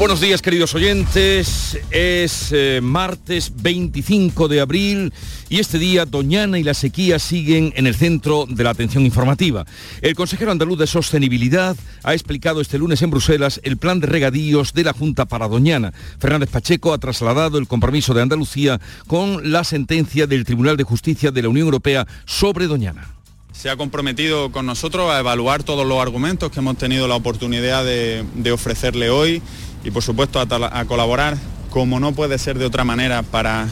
Buenos 0.00 0.22
días 0.22 0.40
queridos 0.40 0.74
oyentes, 0.74 1.78
es 1.90 2.52
eh, 2.52 2.80
martes 2.82 3.52
25 3.62 4.48
de 4.48 4.62
abril 4.62 5.12
y 5.50 5.58
este 5.58 5.78
día 5.78 6.06
Doñana 6.06 6.58
y 6.58 6.62
la 6.62 6.72
sequía 6.72 7.18
siguen 7.18 7.74
en 7.76 7.86
el 7.86 7.94
centro 7.94 8.46
de 8.48 8.64
la 8.64 8.70
atención 8.70 9.04
informativa. 9.04 9.66
El 10.00 10.14
consejero 10.14 10.52
andaluz 10.52 10.78
de 10.78 10.86
Sostenibilidad 10.86 11.76
ha 12.02 12.14
explicado 12.14 12.62
este 12.62 12.78
lunes 12.78 13.02
en 13.02 13.10
Bruselas 13.10 13.60
el 13.62 13.76
plan 13.76 14.00
de 14.00 14.06
regadíos 14.06 14.72
de 14.72 14.84
la 14.84 14.94
Junta 14.94 15.26
para 15.26 15.48
Doñana. 15.48 15.92
Fernández 16.18 16.48
Pacheco 16.48 16.94
ha 16.94 16.98
trasladado 16.98 17.58
el 17.58 17.68
compromiso 17.68 18.14
de 18.14 18.22
Andalucía 18.22 18.80
con 19.06 19.52
la 19.52 19.64
sentencia 19.64 20.26
del 20.26 20.46
Tribunal 20.46 20.78
de 20.78 20.84
Justicia 20.84 21.30
de 21.30 21.42
la 21.42 21.50
Unión 21.50 21.66
Europea 21.66 22.06
sobre 22.24 22.68
Doñana 22.68 23.16
se 23.52 23.68
ha 23.68 23.76
comprometido 23.76 24.52
con 24.52 24.64
nosotros 24.64 25.10
a 25.10 25.18
evaluar 25.18 25.64
todos 25.64 25.86
los 25.86 26.00
argumentos 26.00 26.50
que 26.50 26.60
hemos 26.60 26.78
tenido 26.78 27.06
la 27.08 27.16
oportunidad 27.16 27.84
de, 27.84 28.24
de 28.36 28.52
ofrecerle 28.52 29.10
hoy 29.10 29.42
y 29.84 29.90
por 29.90 30.02
supuesto 30.02 30.40
a, 30.40 30.84
colaborar 30.84 31.36
como 31.70 32.00
no 32.00 32.12
puede 32.12 32.38
ser 32.38 32.58
de 32.58 32.66
otra 32.66 32.84
manera 32.84 33.22
para 33.22 33.68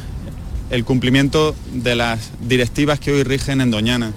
el 0.70 0.84
cumplimiento 0.84 1.54
de 1.72 1.96
las 1.96 2.30
directivas 2.40 3.00
que 3.00 3.12
hoy 3.12 3.22
rigen 3.22 3.60
en 3.60 3.70
Doñana. 3.70 4.12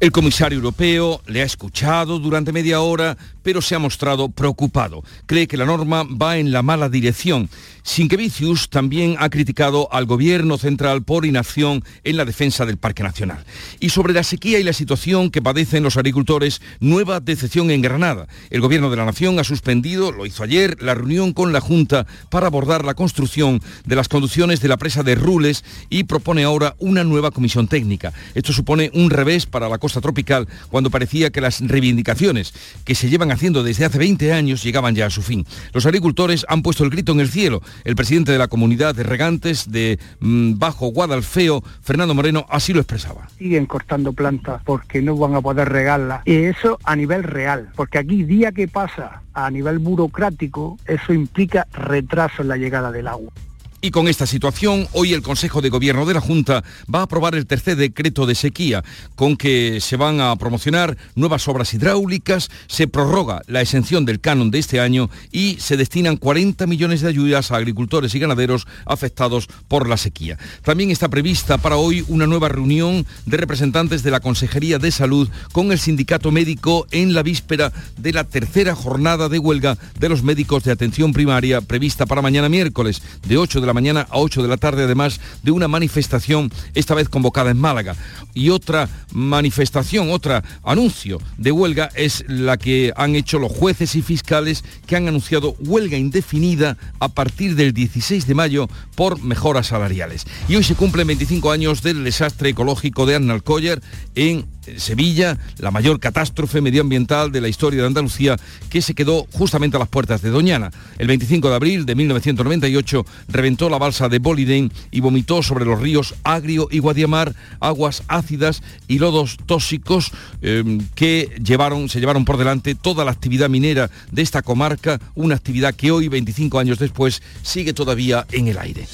El 0.00 0.12
comisario 0.12 0.58
europeo 0.58 1.22
le 1.26 1.42
ha 1.42 1.44
escuchado 1.44 2.20
durante 2.20 2.52
media 2.52 2.80
hora, 2.80 3.18
pero 3.42 3.60
se 3.60 3.74
ha 3.74 3.80
mostrado 3.80 4.28
preocupado. 4.28 5.02
Cree 5.26 5.48
que 5.48 5.56
la 5.56 5.64
norma 5.64 6.04
va 6.04 6.38
en 6.38 6.52
la 6.52 6.62
mala 6.62 6.88
dirección. 6.88 7.50
Sinkevicius 7.82 8.68
también 8.68 9.16
ha 9.18 9.28
criticado 9.28 9.88
al 9.90 10.04
gobierno 10.04 10.56
central 10.56 11.02
por 11.02 11.26
inacción 11.26 11.82
en 12.04 12.16
la 12.16 12.24
defensa 12.24 12.64
del 12.64 12.76
Parque 12.76 13.02
Nacional. 13.02 13.44
Y 13.80 13.88
sobre 13.88 14.12
la 14.12 14.22
sequía 14.22 14.60
y 14.60 14.62
la 14.62 14.72
situación 14.72 15.30
que 15.30 15.42
padecen 15.42 15.82
los 15.82 15.96
agricultores, 15.96 16.60
nueva 16.78 17.18
decepción 17.18 17.72
en 17.72 17.82
Granada. 17.82 18.28
El 18.50 18.60
gobierno 18.60 18.90
de 18.90 18.98
la 18.98 19.06
nación 19.06 19.40
ha 19.40 19.44
suspendido, 19.44 20.12
lo 20.12 20.26
hizo 20.26 20.44
ayer, 20.44 20.80
la 20.80 20.94
reunión 20.94 21.32
con 21.32 21.52
la 21.52 21.60
Junta 21.60 22.06
para 22.28 22.46
abordar 22.46 22.84
la 22.84 22.94
construcción 22.94 23.60
de 23.84 23.96
las 23.96 24.08
conducciones 24.08 24.60
de 24.60 24.68
la 24.68 24.76
presa 24.76 25.02
de 25.02 25.16
Rules 25.16 25.64
y 25.90 26.04
propone 26.04 26.44
ahora 26.44 26.76
una 26.78 27.02
nueva 27.02 27.32
comisión 27.32 27.66
técnica. 27.66 28.12
Esto 28.34 28.52
supone 28.52 28.92
un 28.94 29.10
revés 29.10 29.46
para 29.46 29.68
la 29.68 29.78
tropical 29.92 30.48
cuando 30.70 30.90
parecía 30.90 31.30
que 31.30 31.40
las 31.40 31.60
reivindicaciones 31.60 32.54
que 32.84 32.94
se 32.94 33.08
llevan 33.08 33.30
haciendo 33.30 33.62
desde 33.62 33.84
hace 33.84 33.98
20 33.98 34.32
años 34.32 34.62
llegaban 34.62 34.94
ya 34.94 35.06
a 35.06 35.10
su 35.10 35.22
fin. 35.22 35.46
Los 35.72 35.86
agricultores 35.86 36.46
han 36.48 36.62
puesto 36.62 36.84
el 36.84 36.90
grito 36.90 37.12
en 37.12 37.20
el 37.20 37.28
cielo. 37.28 37.62
El 37.84 37.96
presidente 37.96 38.32
de 38.32 38.38
la 38.38 38.48
comunidad 38.48 38.94
de 38.94 39.02
regantes 39.02 39.70
de 39.70 39.98
mm, 40.20 40.58
Bajo 40.58 40.88
Guadalfeo, 40.88 41.62
Fernando 41.82 42.14
Moreno, 42.14 42.46
así 42.48 42.72
lo 42.72 42.80
expresaba. 42.80 43.28
Siguen 43.38 43.66
cortando 43.66 44.12
plantas 44.12 44.62
porque 44.64 45.02
no 45.02 45.16
van 45.16 45.34
a 45.34 45.40
poder 45.40 45.68
regarlas. 45.68 46.22
Y 46.26 46.34
eso 46.34 46.78
a 46.84 46.96
nivel 46.96 47.22
real, 47.22 47.70
porque 47.76 47.98
aquí 47.98 48.24
día 48.24 48.52
que 48.52 48.68
pasa 48.68 49.22
a 49.34 49.50
nivel 49.50 49.78
burocrático, 49.78 50.78
eso 50.86 51.12
implica 51.12 51.66
retraso 51.72 52.42
en 52.42 52.48
la 52.48 52.56
llegada 52.56 52.90
del 52.90 53.08
agua. 53.08 53.32
Y 53.80 53.92
con 53.92 54.08
esta 54.08 54.26
situación, 54.26 54.88
hoy 54.92 55.12
el 55.12 55.22
Consejo 55.22 55.62
de 55.62 55.68
Gobierno 55.68 56.04
de 56.04 56.14
la 56.14 56.20
Junta 56.20 56.64
va 56.92 56.98
a 56.98 57.02
aprobar 57.02 57.36
el 57.36 57.46
tercer 57.46 57.76
decreto 57.76 58.26
de 58.26 58.34
sequía, 58.34 58.82
con 59.14 59.36
que 59.36 59.80
se 59.80 59.96
van 59.96 60.20
a 60.20 60.34
promocionar 60.34 60.96
nuevas 61.14 61.46
obras 61.46 61.72
hidráulicas, 61.74 62.50
se 62.66 62.88
prorroga 62.88 63.42
la 63.46 63.60
exención 63.60 64.04
del 64.04 64.18
canon 64.18 64.50
de 64.50 64.58
este 64.58 64.80
año 64.80 65.10
y 65.30 65.58
se 65.60 65.76
destinan 65.76 66.16
40 66.16 66.66
millones 66.66 67.02
de 67.02 67.08
ayudas 67.08 67.52
a 67.52 67.56
agricultores 67.56 68.12
y 68.16 68.18
ganaderos 68.18 68.66
afectados 68.84 69.46
por 69.68 69.88
la 69.88 69.96
sequía. 69.96 70.38
También 70.62 70.90
está 70.90 71.08
prevista 71.08 71.56
para 71.56 71.76
hoy 71.76 72.04
una 72.08 72.26
nueva 72.26 72.48
reunión 72.48 73.06
de 73.26 73.36
representantes 73.36 74.02
de 74.02 74.10
la 74.10 74.18
Consejería 74.18 74.80
de 74.80 74.90
Salud 74.90 75.28
con 75.52 75.70
el 75.70 75.78
sindicato 75.78 76.32
médico 76.32 76.88
en 76.90 77.14
la 77.14 77.22
víspera 77.22 77.72
de 77.96 78.12
la 78.12 78.24
tercera 78.24 78.74
jornada 78.74 79.28
de 79.28 79.38
huelga 79.38 79.78
de 80.00 80.08
los 80.08 80.24
médicos 80.24 80.64
de 80.64 80.72
atención 80.72 81.12
primaria 81.12 81.60
prevista 81.60 82.06
para 82.06 82.22
mañana 82.22 82.48
miércoles 82.48 83.02
de 83.24 83.36
8 83.36 83.60
de 83.60 83.67
la 83.68 83.74
mañana 83.74 84.06
a 84.10 84.18
8 84.18 84.42
de 84.42 84.48
la 84.48 84.56
tarde, 84.56 84.84
además 84.84 85.20
de 85.44 85.52
una 85.52 85.68
manifestación, 85.68 86.50
esta 86.74 86.94
vez 86.94 87.08
convocada 87.08 87.50
en 87.50 87.58
Málaga. 87.58 87.94
Y 88.34 88.50
otra 88.50 88.88
manifestación, 89.12 90.10
otro 90.10 90.42
anuncio 90.64 91.20
de 91.36 91.52
huelga 91.52 91.90
es 91.94 92.24
la 92.28 92.56
que 92.56 92.92
han 92.96 93.14
hecho 93.14 93.38
los 93.38 93.52
jueces 93.52 93.94
y 93.94 94.02
fiscales 94.02 94.64
que 94.86 94.96
han 94.96 95.06
anunciado 95.06 95.54
huelga 95.60 95.96
indefinida 95.96 96.76
a 96.98 97.08
partir 97.08 97.54
del 97.54 97.72
16 97.72 98.26
de 98.26 98.34
mayo 98.34 98.68
por 98.96 99.22
mejoras 99.22 99.68
salariales. 99.68 100.26
Y 100.48 100.56
hoy 100.56 100.64
se 100.64 100.74
cumplen 100.74 101.06
25 101.06 101.52
años 101.52 101.82
del 101.82 102.04
desastre 102.04 102.50
ecológico 102.50 103.06
de 103.06 103.16
Annalcoyer 103.16 103.80
en 104.14 104.46
Sevilla, 104.76 105.38
la 105.58 105.70
mayor 105.70 105.98
catástrofe 105.98 106.60
medioambiental 106.60 107.32
de 107.32 107.40
la 107.40 107.48
historia 107.48 107.80
de 107.80 107.86
Andalucía, 107.86 108.36
que 108.68 108.82
se 108.82 108.94
quedó 108.94 109.26
justamente 109.32 109.76
a 109.76 109.80
las 109.80 109.88
puertas 109.88 110.22
de 110.22 110.30
Doñana. 110.30 110.70
El 110.98 111.06
25 111.06 111.48
de 111.48 111.54
abril 111.54 111.86
de 111.86 111.94
1998 111.94 113.06
reventó 113.28 113.57
la 113.68 113.78
balsa 113.78 114.08
de 114.08 114.20
Boliden 114.20 114.70
y 114.92 115.00
vomitó 115.00 115.42
sobre 115.42 115.64
los 115.64 115.80
ríos 115.80 116.14
Agrio 116.22 116.68
y 116.70 116.78
Guadiamar 116.78 117.34
aguas 117.58 118.04
ácidas 118.06 118.62
y 118.86 119.00
lodos 119.00 119.36
tóxicos 119.46 120.12
em, 120.40 120.80
que 120.94 121.30
llevaron, 121.42 121.88
se 121.88 121.98
llevaron 121.98 122.24
por 122.24 122.36
delante 122.36 122.76
toda 122.76 123.04
la 123.04 123.10
actividad 123.10 123.48
minera 123.48 123.90
de 124.12 124.22
esta 124.22 124.42
comarca, 124.42 125.00
una 125.16 125.34
actividad 125.34 125.74
que 125.74 125.90
hoy, 125.90 126.06
25 126.06 126.58
años 126.60 126.78
después, 126.78 127.20
sigue 127.42 127.72
todavía 127.72 128.24
en 128.30 128.46
el 128.46 128.58
aire. 128.58 128.86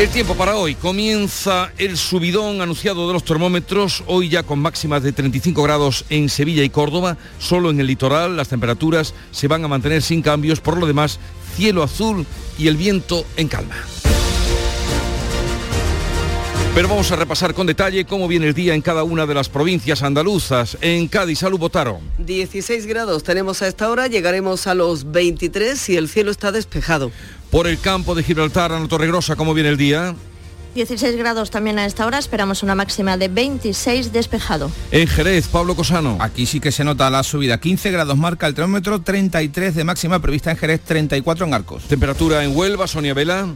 El 0.00 0.08
tiempo 0.08 0.34
para 0.34 0.56
hoy. 0.56 0.76
Comienza 0.76 1.72
el 1.76 1.98
subidón 1.98 2.62
anunciado 2.62 3.06
de 3.06 3.12
los 3.12 3.22
termómetros, 3.22 4.02
hoy 4.06 4.30
ya 4.30 4.42
con 4.42 4.58
máximas 4.58 5.02
de 5.02 5.12
35 5.12 5.62
grados 5.62 6.06
en 6.08 6.30
Sevilla 6.30 6.62
y 6.62 6.70
Córdoba. 6.70 7.18
Solo 7.38 7.70
en 7.70 7.80
el 7.80 7.86
litoral 7.86 8.34
las 8.34 8.48
temperaturas 8.48 9.12
se 9.30 9.46
van 9.46 9.62
a 9.62 9.68
mantener 9.68 10.00
sin 10.00 10.22
cambios. 10.22 10.60
Por 10.60 10.78
lo 10.78 10.86
demás, 10.86 11.20
cielo 11.56 11.82
azul 11.82 12.26
y 12.58 12.68
el 12.68 12.76
viento 12.76 13.24
en 13.36 13.48
calma. 13.48 13.76
Pero 16.74 16.88
vamos 16.88 17.10
a 17.10 17.16
repasar 17.16 17.52
con 17.52 17.66
detalle 17.66 18.04
cómo 18.04 18.28
viene 18.28 18.46
el 18.46 18.54
día 18.54 18.74
en 18.74 18.80
cada 18.80 19.02
una 19.02 19.26
de 19.26 19.34
las 19.34 19.48
provincias 19.48 20.04
andaluzas. 20.04 20.78
En 20.80 21.08
Cádiz, 21.08 21.40
salud 21.40 21.58
votaron. 21.58 21.98
16 22.18 22.86
grados 22.86 23.24
tenemos 23.24 23.60
a 23.62 23.66
esta 23.66 23.90
hora, 23.90 24.06
llegaremos 24.06 24.68
a 24.68 24.74
los 24.74 25.10
23 25.10 25.88
y 25.88 25.96
el 25.96 26.08
cielo 26.08 26.30
está 26.30 26.52
despejado. 26.52 27.10
Por 27.50 27.66
el 27.66 27.80
campo 27.80 28.14
de 28.14 28.22
Gibraltar, 28.22 28.72
a 28.72 28.86
Torregrosa, 28.86 29.34
¿cómo 29.34 29.52
viene 29.52 29.70
el 29.70 29.76
día? 29.76 30.14
16 30.74 31.16
grados 31.16 31.50
también 31.50 31.78
a 31.78 31.86
esta 31.86 32.06
hora, 32.06 32.18
esperamos 32.18 32.62
una 32.62 32.74
máxima 32.74 33.16
de 33.16 33.28
26 33.28 34.12
despejado. 34.12 34.70
En 34.90 35.06
Jerez, 35.06 35.48
Pablo 35.48 35.74
Cosano. 35.74 36.16
Aquí 36.20 36.46
sí 36.46 36.60
que 36.60 36.72
se 36.72 36.84
nota 36.84 37.10
la 37.10 37.22
subida, 37.22 37.58
15 37.58 37.90
grados 37.90 38.16
marca 38.16 38.46
el 38.46 38.54
termómetro, 38.54 39.00
33 39.00 39.74
de 39.74 39.84
máxima 39.84 40.20
prevista 40.20 40.50
en 40.50 40.56
Jerez, 40.56 40.80
34 40.82 41.46
en 41.46 41.54
Arcos. 41.54 41.84
Temperatura 41.84 42.44
en 42.44 42.56
Huelva, 42.56 42.86
Sonia 42.86 43.14
Vela 43.14 43.48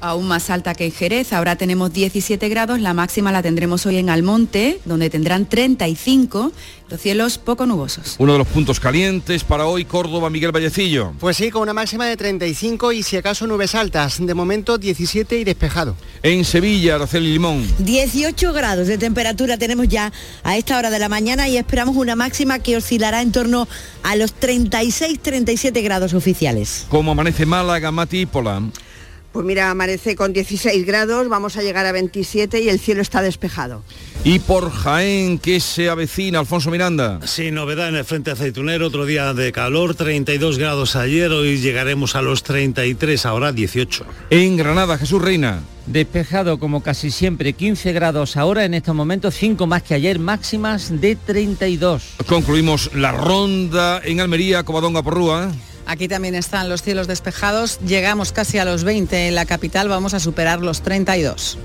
aún 0.00 0.28
más 0.28 0.50
alta 0.50 0.74
que 0.74 0.86
en 0.86 0.92
Jerez. 0.92 1.32
Ahora 1.32 1.56
tenemos 1.56 1.92
17 1.92 2.48
grados, 2.48 2.80
la 2.80 2.94
máxima 2.94 3.32
la 3.32 3.42
tendremos 3.42 3.84
hoy 3.86 3.96
en 3.98 4.10
Almonte, 4.10 4.80
donde 4.84 5.10
tendrán 5.10 5.46
35, 5.46 6.52
los 6.90 7.00
cielos 7.00 7.38
poco 7.38 7.66
nubosos. 7.66 8.16
Uno 8.18 8.32
de 8.32 8.38
los 8.38 8.46
puntos 8.46 8.80
calientes 8.80 9.44
para 9.44 9.66
hoy, 9.66 9.84
Córdoba, 9.84 10.30
Miguel 10.30 10.52
Vallecillo. 10.52 11.12
Pues 11.18 11.36
sí, 11.36 11.50
con 11.50 11.62
una 11.62 11.74
máxima 11.74 12.06
de 12.06 12.16
35 12.16 12.92
y 12.92 13.02
si 13.02 13.16
acaso 13.16 13.46
nubes 13.46 13.74
altas, 13.74 14.24
de 14.24 14.34
momento 14.34 14.78
17 14.78 15.38
y 15.38 15.44
despejado. 15.44 15.96
En 16.22 16.44
Sevilla, 16.44 16.96
Araceli 16.96 17.32
Limón. 17.32 17.66
18 17.78 18.52
grados 18.52 18.88
de 18.88 18.98
temperatura 18.98 19.58
tenemos 19.58 19.88
ya 19.88 20.12
a 20.42 20.56
esta 20.56 20.78
hora 20.78 20.90
de 20.90 20.98
la 20.98 21.08
mañana 21.08 21.48
y 21.48 21.56
esperamos 21.56 21.96
una 21.96 22.16
máxima 22.16 22.58
que 22.58 22.76
oscilará 22.76 23.22
en 23.22 23.32
torno 23.32 23.68
a 24.02 24.16
los 24.16 24.34
36-37 24.34 25.82
grados 25.82 26.14
oficiales. 26.14 26.86
Como 26.88 27.12
amanece 27.12 27.46
Málaga, 27.46 27.90
Mati 27.90 28.26
Pola. 28.26 28.62
Pues 29.38 29.46
mira, 29.46 29.70
amanece 29.70 30.16
con 30.16 30.32
16 30.32 30.84
grados, 30.84 31.28
vamos 31.28 31.56
a 31.56 31.62
llegar 31.62 31.86
a 31.86 31.92
27 31.92 32.60
y 32.60 32.70
el 32.70 32.80
cielo 32.80 33.02
está 33.02 33.22
despejado. 33.22 33.84
Y 34.24 34.40
por 34.40 34.72
Jaén, 34.72 35.38
¿qué 35.38 35.60
se 35.60 35.88
avecina, 35.88 36.40
Alfonso 36.40 36.72
Miranda? 36.72 37.20
Sí, 37.24 37.52
novedad 37.52 37.88
en 37.88 37.94
el 37.94 38.04
frente 38.04 38.32
aceitunero, 38.32 38.88
otro 38.88 39.06
día 39.06 39.34
de 39.34 39.52
calor, 39.52 39.94
32 39.94 40.58
grados 40.58 40.96
ayer, 40.96 41.30
hoy 41.30 41.58
llegaremos 41.58 42.16
a 42.16 42.22
los 42.22 42.42
33, 42.42 43.26
ahora 43.26 43.52
18. 43.52 44.06
En 44.30 44.56
Granada, 44.56 44.98
Jesús 44.98 45.22
Reina. 45.22 45.62
Despejado 45.86 46.58
como 46.58 46.82
casi 46.82 47.12
siempre, 47.12 47.52
15 47.52 47.92
grados 47.92 48.36
ahora, 48.36 48.64
en 48.64 48.74
estos 48.74 48.96
momentos 48.96 49.36
5 49.36 49.68
más 49.68 49.84
que 49.84 49.94
ayer, 49.94 50.18
máximas 50.18 51.00
de 51.00 51.14
32. 51.14 52.02
Concluimos 52.26 52.92
la 52.92 53.12
ronda 53.12 54.00
en 54.02 54.20
Almería, 54.20 54.64
Covadonga 54.64 55.04
Porrúa. 55.04 55.52
Aquí 55.88 56.06
también 56.06 56.34
están 56.34 56.68
los 56.68 56.82
cielos 56.82 57.06
despejados. 57.06 57.80
Llegamos 57.80 58.32
casi 58.32 58.58
a 58.58 58.66
los 58.66 58.84
20 58.84 59.28
en 59.28 59.34
la 59.34 59.46
capital, 59.46 59.88
vamos 59.88 60.12
a 60.12 60.20
superar 60.20 60.60
los 60.60 60.82
32. 60.82 61.56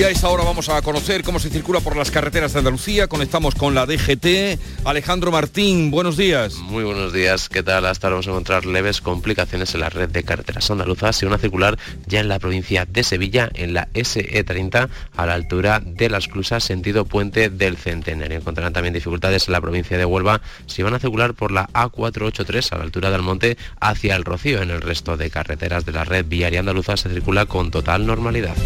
Y 0.00 0.02
a 0.02 0.28
vamos 0.28 0.70
a 0.70 0.80
conocer 0.80 1.22
cómo 1.22 1.38
se 1.38 1.50
circula 1.50 1.80
por 1.80 1.94
las 1.94 2.10
carreteras 2.10 2.54
de 2.54 2.60
Andalucía. 2.60 3.06
Conectamos 3.06 3.54
con 3.54 3.74
la 3.74 3.84
DGT. 3.84 4.58
Alejandro 4.86 5.30
Martín, 5.30 5.90
buenos 5.90 6.16
días. 6.16 6.54
Muy 6.54 6.84
buenos 6.84 7.12
días. 7.12 7.50
¿Qué 7.50 7.62
tal? 7.62 7.84
Hasta 7.84 8.06
ahora 8.06 8.14
vamos 8.14 8.26
a 8.26 8.30
encontrar 8.30 8.64
leves 8.64 9.02
complicaciones 9.02 9.74
en 9.74 9.80
la 9.80 9.90
red 9.90 10.08
de 10.08 10.22
carreteras 10.22 10.70
andaluzas 10.70 11.22
y 11.22 11.26
una 11.26 11.36
circular 11.36 11.78
ya 12.06 12.20
en 12.20 12.28
la 12.28 12.38
provincia 12.38 12.86
de 12.86 13.04
Sevilla, 13.04 13.50
en 13.52 13.74
la 13.74 13.88
SE30, 13.92 14.88
a 15.18 15.26
la 15.26 15.34
altura 15.34 15.82
de 15.84 16.08
las 16.08 16.28
Clusas, 16.28 16.64
sentido 16.64 17.04
Puente 17.04 17.50
del 17.50 17.76
Centenario. 17.76 18.38
Encontrarán 18.38 18.72
también 18.72 18.94
dificultades 18.94 19.48
en 19.48 19.52
la 19.52 19.60
provincia 19.60 19.98
de 19.98 20.06
Huelva 20.06 20.40
si 20.64 20.82
van 20.82 20.94
a 20.94 20.98
circular 20.98 21.34
por 21.34 21.52
la 21.52 21.68
A483 21.74 22.72
a 22.72 22.78
la 22.78 22.84
altura 22.84 23.10
del 23.10 23.20
monte 23.20 23.58
hacia 23.80 24.16
el 24.16 24.24
Rocío. 24.24 24.62
En 24.62 24.70
el 24.70 24.80
resto 24.80 25.18
de 25.18 25.28
carreteras 25.28 25.84
de 25.84 25.92
la 25.92 26.04
red 26.04 26.24
viaria 26.24 26.60
andaluza 26.60 26.96
se 26.96 27.10
circula 27.10 27.44
con 27.44 27.70
total 27.70 28.06
normalidad. 28.06 28.56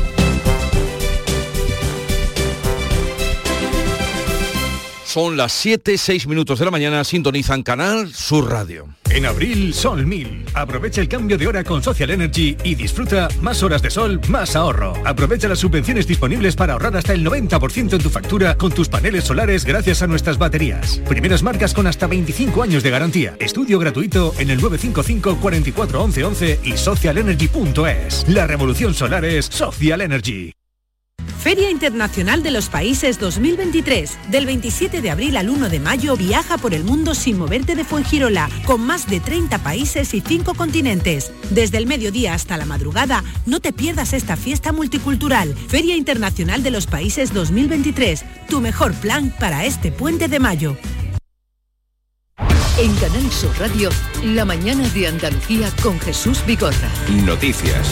Son 5.15 5.37
las 5.37 5.53
7, 5.53 5.97
6 5.97 6.27
minutos 6.27 6.59
de 6.59 6.65
la 6.65 6.73
mañana, 6.73 7.05
sintonizan 7.05 7.63
Canal 7.63 8.13
Sur 8.13 8.51
Radio. 8.51 8.89
En 9.11 9.27
abril, 9.27 9.73
Sol 9.73 10.05
1000. 10.05 10.47
Aprovecha 10.55 11.01
el 11.01 11.09
cambio 11.09 11.39
de 11.39 11.47
hora 11.47 11.63
con 11.63 11.85
Social 11.85 12.11
Energy 12.11 12.57
y 12.65 12.75
disfruta 12.75 13.29
más 13.41 13.63
horas 13.63 13.81
de 13.81 13.91
sol, 13.91 14.21
más 14.29 14.57
ahorro. 14.57 14.93
Aprovecha 15.05 15.47
las 15.47 15.61
subvenciones 15.61 16.09
disponibles 16.09 16.57
para 16.57 16.73
ahorrar 16.73 16.97
hasta 16.97 17.13
el 17.13 17.25
90% 17.25 17.93
en 17.93 18.03
tu 18.03 18.11
factura 18.11 18.59
con 18.59 18.73
tus 18.73 18.89
paneles 18.89 19.23
solares 19.23 19.65
gracias 19.65 20.03
a 20.03 20.09
nuestras 20.09 20.37
baterías. 20.37 21.01
Primeras 21.09 21.45
marcas 21.45 21.75
con 21.75 21.87
hasta 21.87 22.09
25 22.09 22.65
años 22.65 22.83
de 22.83 22.91
garantía. 22.91 23.37
Estudio 23.39 23.79
gratuito 23.79 24.35
en 24.39 24.51
el 24.51 24.61
955 24.61 25.41
44 25.41 26.03
11 26.03 26.25
11 26.25 26.61
y 26.65 26.77
socialenergy.es. 26.77 28.29
La 28.29 28.49
revolución 28.49 28.95
solar 28.95 29.25
es 29.25 29.47
Social 29.47 30.01
Energy. 30.01 30.55
Feria 31.45 31.71
Internacional 31.71 32.43
de 32.43 32.51
los 32.51 32.71
Países 32.71 33.19
2023. 33.19 34.31
Del 34.31 34.47
27 34.47 35.03
de 35.03 35.11
abril 35.11 35.37
al 35.37 35.51
1 35.51 35.69
de 35.69 35.79
mayo 35.79 36.17
viaja 36.17 36.57
por 36.57 36.73
el 36.73 36.85
mundo 36.85 37.15
sin 37.15 37.37
moverte 37.37 37.77
de 37.77 37.85
Fuengirola, 37.85 38.49
con 38.65 38.81
más 38.81 39.07
de 39.11 39.21
30 39.21 39.59
países 39.59 40.15
y 40.15 40.23
5 40.23 40.55
continentes. 40.55 41.33
Desde 41.51 41.77
el 41.77 41.87
mediodía 41.87 42.33
hasta 42.33 42.57
la 42.57 42.65
madrugada, 42.65 43.23
no 43.45 43.61
te 43.61 43.75
pierdas 43.75 44.15
esta 44.15 44.37
fiesta 44.39 44.73
multicultural. 44.73 45.55
Feria 45.69 45.97
Internacional 45.97 46.63
de 46.63 46.71
los 46.71 46.87
Países 46.87 47.35
2023. 47.35 48.25
Tu 48.49 48.63
mejor 48.63 48.95
plan 48.95 49.31
para 49.39 49.67
este 49.67 49.93
puente 49.93 50.29
de 50.29 50.41
mayo. 50.41 50.79
En 52.79 52.95
Canal 52.95 53.31
Sur 53.31 53.53
Radio, 53.59 53.91
la 54.23 54.47
mañana 54.47 54.89
de 54.89 55.09
Andalucía 55.09 55.71
con 55.83 56.01
Jesús 56.01 56.43
Bigorra. 56.47 56.89
Noticias. 57.27 57.87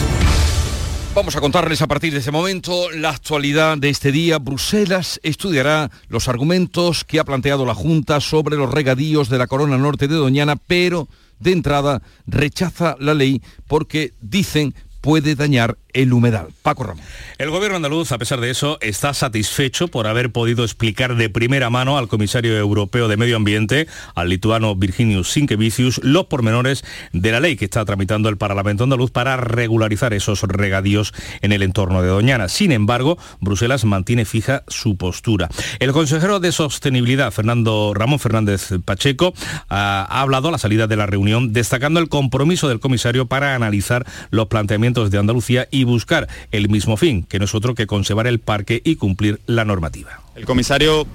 Vamos 1.15 1.35
a 1.35 1.41
contarles 1.41 1.79
a 1.83 1.87
partir 1.87 2.11
de 2.11 2.19
ese 2.19 2.31
momento 2.31 2.89
la 2.89 3.11
actualidad 3.11 3.77
de 3.77 3.89
este 3.89 4.11
día. 4.11 4.39
Bruselas 4.39 5.19
estudiará 5.21 5.91
los 6.07 6.27
argumentos 6.27 7.03
que 7.03 7.19
ha 7.19 7.23
planteado 7.23 7.67
la 7.67 7.75
Junta 7.75 8.19
sobre 8.19 8.57
los 8.57 8.71
regadíos 8.71 9.29
de 9.29 9.37
la 9.37 9.45
Corona 9.45 9.77
Norte 9.77 10.07
de 10.07 10.15
Doñana, 10.15 10.55
pero 10.55 11.07
de 11.39 11.51
entrada 11.51 12.01
rechaza 12.25 12.95
la 12.99 13.13
ley 13.13 13.43
porque 13.67 14.13
dicen 14.21 14.73
puede 15.03 15.35
dañar 15.35 15.77
el 15.91 16.13
humedal. 16.13 16.47
Paco 16.61 16.85
Ramón. 16.85 17.03
El 17.37 17.49
gobierno 17.49 17.75
andaluz, 17.75 18.13
a 18.13 18.17
pesar 18.17 18.39
de 18.39 18.49
eso, 18.49 18.77
está 18.79 19.13
satisfecho 19.13 19.89
por 19.89 20.07
haber 20.07 20.31
podido 20.31 20.63
explicar 20.63 21.17
de 21.17 21.29
primera 21.29 21.69
mano 21.69 21.97
al 21.97 22.07
comisario 22.07 22.57
europeo 22.57 23.09
de 23.09 23.17
Medio 23.17 23.35
Ambiente, 23.35 23.87
al 24.15 24.29
lituano 24.29 24.75
Virginius 24.75 25.29
Sinkevicius, 25.29 25.99
los 26.03 26.27
pormenores 26.27 26.85
de 27.11 27.33
la 27.33 27.41
ley 27.41 27.57
que 27.57 27.65
está 27.65 27.83
tramitando 27.83 28.29
el 28.29 28.37
Parlamento 28.37 28.85
andaluz 28.85 29.11
para 29.11 29.35
regularizar 29.35 30.13
esos 30.13 30.41
regadíos 30.43 31.13
en 31.41 31.51
el 31.51 31.63
entorno 31.63 32.01
de 32.01 32.07
Doñana. 32.07 32.47
Sin 32.47 32.71
embargo, 32.71 33.17
Bruselas 33.41 33.83
mantiene 33.83 34.23
fija 34.23 34.63
su 34.69 34.95
postura. 34.95 35.49
El 35.79 35.91
consejero 35.91 36.39
de 36.39 36.53
Sostenibilidad, 36.53 37.31
Fernando 37.33 37.93
Ramón 37.93 38.19
Fernández 38.19 38.69
Pacheco, 38.85 39.33
ha 39.67 40.21
hablado 40.21 40.47
a 40.47 40.51
la 40.51 40.57
salida 40.57 40.87
de 40.87 40.95
la 40.95 41.07
reunión 41.07 41.51
destacando 41.51 41.99
el 41.99 42.07
compromiso 42.07 42.69
del 42.69 42.79
comisario 42.79 43.25
para 43.25 43.53
analizar 43.53 44.05
los 44.31 44.47
planteamientos 44.47 44.92
de 44.93 45.17
Andalucía 45.17 45.67
y 45.71 45.83
buscar 45.83 46.27
el 46.51 46.69
mismo 46.69 46.97
fin, 46.97 47.23
que 47.23 47.39
no 47.39 47.45
es 47.45 47.55
otro 47.55 47.75
que 47.75 47.87
conservar 47.87 48.27
el 48.27 48.39
parque 48.39 48.81
y 48.83 48.95
cumplir 48.95 49.39
la 49.45 49.65
normativa. 49.65 50.21
El 50.35 50.45
comisario 50.45 51.05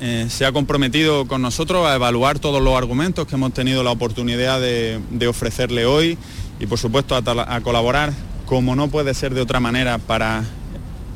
eh, 0.00 0.26
se 0.28 0.44
ha 0.44 0.52
comprometido 0.52 1.26
con 1.26 1.40
nosotros 1.40 1.86
a 1.86 1.94
evaluar 1.94 2.38
todos 2.38 2.62
los 2.62 2.76
argumentos 2.76 3.26
que 3.26 3.34
hemos 3.34 3.54
tenido 3.54 3.82
la 3.82 3.90
oportunidad 3.90 4.60
de, 4.60 5.26
ofrecerle 5.26 5.86
hoy 5.86 6.18
y 6.60 6.66
por 6.66 6.78
supuesto 6.78 7.16
a, 7.16 7.22
a, 7.54 7.60
colaborar 7.62 8.12
como 8.44 8.76
no 8.76 8.88
puede 8.88 9.14
ser 9.14 9.32
de 9.32 9.40
otra 9.40 9.58
manera 9.58 9.98
para 9.98 10.44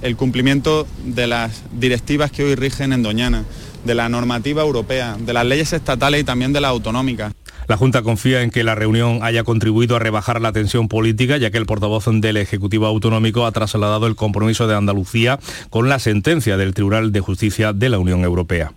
el 0.00 0.16
cumplimiento 0.16 0.86
de 1.04 1.26
las 1.26 1.62
directivas 1.72 2.30
que 2.30 2.42
hoy 2.42 2.54
rigen 2.54 2.94
en 2.94 3.02
Doñana, 3.02 3.44
de 3.84 3.94
la 3.94 4.08
normativa 4.08 4.62
europea, 4.62 5.16
de 5.18 5.32
las 5.32 5.44
leyes 5.44 5.72
estatales 5.72 6.22
y 6.22 6.24
también 6.24 6.52
de 6.52 6.60
las 6.60 6.70
autonómicas. 6.70 7.34
La 7.70 7.76
Junta 7.76 8.02
confía 8.02 8.42
en 8.42 8.50
que 8.50 8.64
la 8.64 8.74
reunión 8.74 9.20
haya 9.22 9.44
contribuido 9.44 9.94
a 9.94 10.00
rebajar 10.00 10.40
la 10.40 10.50
tensión 10.50 10.88
política, 10.88 11.36
ya 11.36 11.52
que 11.52 11.58
el 11.58 11.66
portavoz 11.66 12.06
del 12.10 12.36
Ejecutivo 12.36 12.86
Autonómico 12.86 13.46
ha 13.46 13.52
trasladado 13.52 14.08
el 14.08 14.16
compromiso 14.16 14.66
de 14.66 14.74
Andalucía 14.74 15.38
con 15.70 15.88
la 15.88 16.00
sentencia 16.00 16.56
del 16.56 16.74
Tribunal 16.74 17.12
de 17.12 17.20
Justicia 17.20 17.72
de 17.72 17.88
la 17.88 18.00
Unión 18.00 18.24
Europea. 18.24 18.72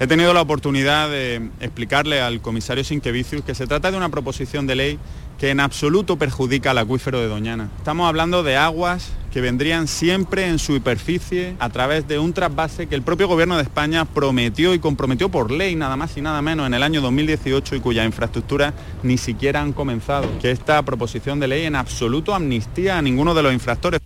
He 0.00 0.08
tenido 0.08 0.34
la 0.34 0.42
oportunidad 0.42 1.08
de 1.08 1.50
explicarle 1.60 2.20
al 2.20 2.40
comisario 2.40 2.82
Sinquevicius 2.82 3.44
que 3.44 3.54
se 3.54 3.68
trata 3.68 3.92
de 3.92 3.96
una 3.96 4.08
proposición 4.08 4.66
de 4.66 4.74
ley 4.74 4.98
que 5.38 5.50
en 5.50 5.60
absoluto 5.60 6.16
perjudica 6.16 6.72
al 6.72 6.78
acuífero 6.78 7.20
de 7.20 7.28
Doñana. 7.28 7.68
Estamos 7.78 8.08
hablando 8.08 8.42
de 8.42 8.56
aguas 8.56 9.12
que 9.32 9.40
vendrían 9.40 9.86
siempre 9.86 10.48
en 10.48 10.58
su 10.58 10.74
superficie 10.74 11.54
a 11.60 11.68
través 11.70 12.08
de 12.08 12.18
un 12.18 12.32
trasvase 12.32 12.88
que 12.88 12.96
el 12.96 13.02
propio 13.02 13.28
gobierno 13.28 13.56
de 13.56 13.62
España 13.62 14.04
prometió 14.04 14.74
y 14.74 14.80
comprometió 14.80 15.28
por 15.28 15.52
ley 15.52 15.76
nada 15.76 15.96
más 15.96 16.16
y 16.16 16.20
nada 16.22 16.42
menos 16.42 16.66
en 16.66 16.74
el 16.74 16.82
año 16.82 17.00
2018 17.00 17.76
y 17.76 17.80
cuya 17.80 18.04
infraestructura 18.04 18.74
ni 19.04 19.16
siquiera 19.16 19.60
han 19.60 19.72
comenzado. 19.72 20.28
Que 20.40 20.50
esta 20.50 20.82
proposición 20.82 21.38
de 21.38 21.48
ley 21.48 21.66
en 21.66 21.76
absoluto 21.76 22.34
amnistía 22.34 22.98
a 22.98 23.02
ninguno 23.02 23.32
de 23.32 23.42
los 23.44 23.52
infractores. 23.52 24.00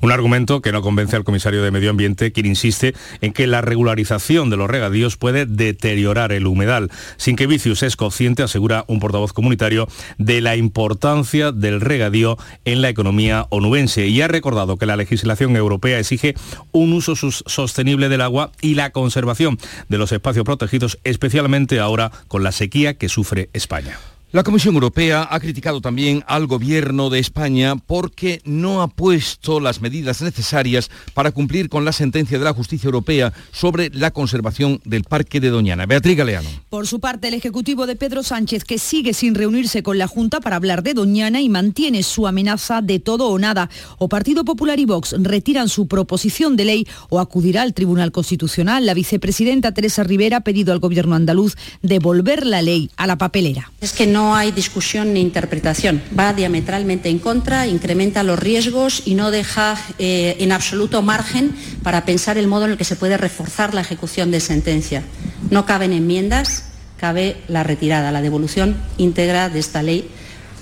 Un 0.00 0.12
argumento 0.12 0.62
que 0.62 0.72
no 0.72 0.82
convence 0.82 1.16
al 1.16 1.24
comisario 1.24 1.62
de 1.62 1.70
Medio 1.70 1.90
Ambiente, 1.90 2.32
quien 2.32 2.46
insiste 2.46 2.94
en 3.20 3.32
que 3.32 3.46
la 3.46 3.60
regularización 3.60 4.50
de 4.50 4.56
los 4.56 4.70
regadíos 4.70 5.16
puede 5.16 5.46
deteriorar 5.46 6.32
el 6.32 6.46
humedal. 6.46 6.90
Sin 7.16 7.36
que 7.36 7.46
Vicius 7.46 7.82
es 7.82 7.96
consciente, 7.96 8.42
asegura 8.42 8.84
un 8.88 9.00
portavoz 9.00 9.32
comunitario, 9.32 9.88
de 10.18 10.40
la 10.40 10.56
importancia 10.56 11.52
del 11.52 11.80
regadío 11.80 12.36
en 12.64 12.82
la 12.82 12.88
economía 12.88 13.46
onubense 13.50 14.06
y 14.06 14.20
ha 14.20 14.28
recordado 14.28 14.76
que 14.76 14.86
la 14.86 14.96
legislación 14.96 15.56
europea 15.56 15.98
exige 15.98 16.34
un 16.72 16.92
uso 16.92 17.14
sostenible 17.16 18.08
del 18.08 18.20
agua 18.20 18.52
y 18.60 18.74
la 18.74 18.90
conservación 18.90 19.58
de 19.88 19.98
los 19.98 20.12
espacios 20.12 20.44
protegidos, 20.44 20.98
especialmente 21.04 21.80
ahora 21.80 22.10
con 22.28 22.42
la 22.42 22.52
sequía 22.52 22.94
que 22.94 23.08
sufre 23.08 23.50
España. 23.52 23.98
La 24.32 24.44
Comisión 24.44 24.72
Europea 24.76 25.28
ha 25.30 25.40
criticado 25.40 25.82
también 25.82 26.24
al 26.26 26.46
gobierno 26.46 27.10
de 27.10 27.18
España 27.18 27.76
porque 27.76 28.40
no 28.46 28.80
ha 28.80 28.88
puesto 28.88 29.60
las 29.60 29.82
medidas 29.82 30.22
necesarias 30.22 30.90
para 31.12 31.32
cumplir 31.32 31.68
con 31.68 31.84
la 31.84 31.92
sentencia 31.92 32.38
de 32.38 32.44
la 32.46 32.54
justicia 32.54 32.86
europea 32.86 33.34
sobre 33.52 33.90
la 33.90 34.10
conservación 34.10 34.80
del 34.86 35.04
Parque 35.04 35.38
de 35.38 35.50
Doñana. 35.50 35.84
Beatriz 35.84 36.16
Galeano. 36.16 36.48
Por 36.70 36.86
su 36.86 36.98
parte, 36.98 37.28
el 37.28 37.34
Ejecutivo 37.34 37.86
de 37.86 37.94
Pedro 37.94 38.22
Sánchez, 38.22 38.64
que 38.64 38.78
sigue 38.78 39.12
sin 39.12 39.34
reunirse 39.34 39.82
con 39.82 39.98
la 39.98 40.06
Junta 40.06 40.40
para 40.40 40.56
hablar 40.56 40.82
de 40.82 40.94
Doñana 40.94 41.42
y 41.42 41.50
mantiene 41.50 42.02
su 42.02 42.26
amenaza 42.26 42.80
de 42.80 43.00
todo 43.00 43.28
o 43.28 43.38
nada, 43.38 43.68
o 43.98 44.08
Partido 44.08 44.46
Popular 44.46 44.80
y 44.80 44.86
Vox 44.86 45.14
retiran 45.18 45.68
su 45.68 45.88
proposición 45.88 46.56
de 46.56 46.64
ley 46.64 46.86
o 47.10 47.20
acudirá 47.20 47.60
al 47.60 47.74
Tribunal 47.74 48.12
Constitucional. 48.12 48.86
La 48.86 48.94
vicepresidenta 48.94 49.72
Teresa 49.72 50.04
Rivera 50.04 50.38
ha 50.38 50.40
pedido 50.40 50.72
al 50.72 50.78
gobierno 50.78 51.16
andaluz 51.16 51.54
devolver 51.82 52.46
la 52.46 52.62
ley 52.62 52.90
a 52.96 53.06
la 53.06 53.18
papelera. 53.18 53.70
Es 53.82 53.92
que 53.92 54.06
no 54.06 54.21
no 54.22 54.36
hay 54.36 54.52
discusión 54.52 55.12
ni 55.12 55.20
interpretación. 55.20 56.00
Va 56.16 56.32
diametralmente 56.32 57.08
en 57.08 57.18
contra, 57.18 57.66
incrementa 57.66 58.22
los 58.22 58.38
riesgos 58.38 59.02
y 59.04 59.16
no 59.16 59.32
deja 59.32 59.76
eh, 59.98 60.36
en 60.38 60.52
absoluto 60.52 61.02
margen 61.02 61.52
para 61.82 62.04
pensar 62.04 62.38
el 62.38 62.46
modo 62.46 62.66
en 62.66 62.72
el 62.72 62.76
que 62.78 62.84
se 62.84 62.94
puede 62.94 63.16
reforzar 63.16 63.74
la 63.74 63.80
ejecución 63.80 64.30
de 64.30 64.38
sentencia. 64.38 65.02
No 65.50 65.66
caben 65.66 65.92
enmiendas, 65.92 66.66
cabe 66.98 67.36
la 67.48 67.64
retirada, 67.64 68.12
la 68.12 68.22
devolución 68.22 68.76
íntegra 68.96 69.48
de 69.48 69.58
esta 69.58 69.82
ley 69.82 70.08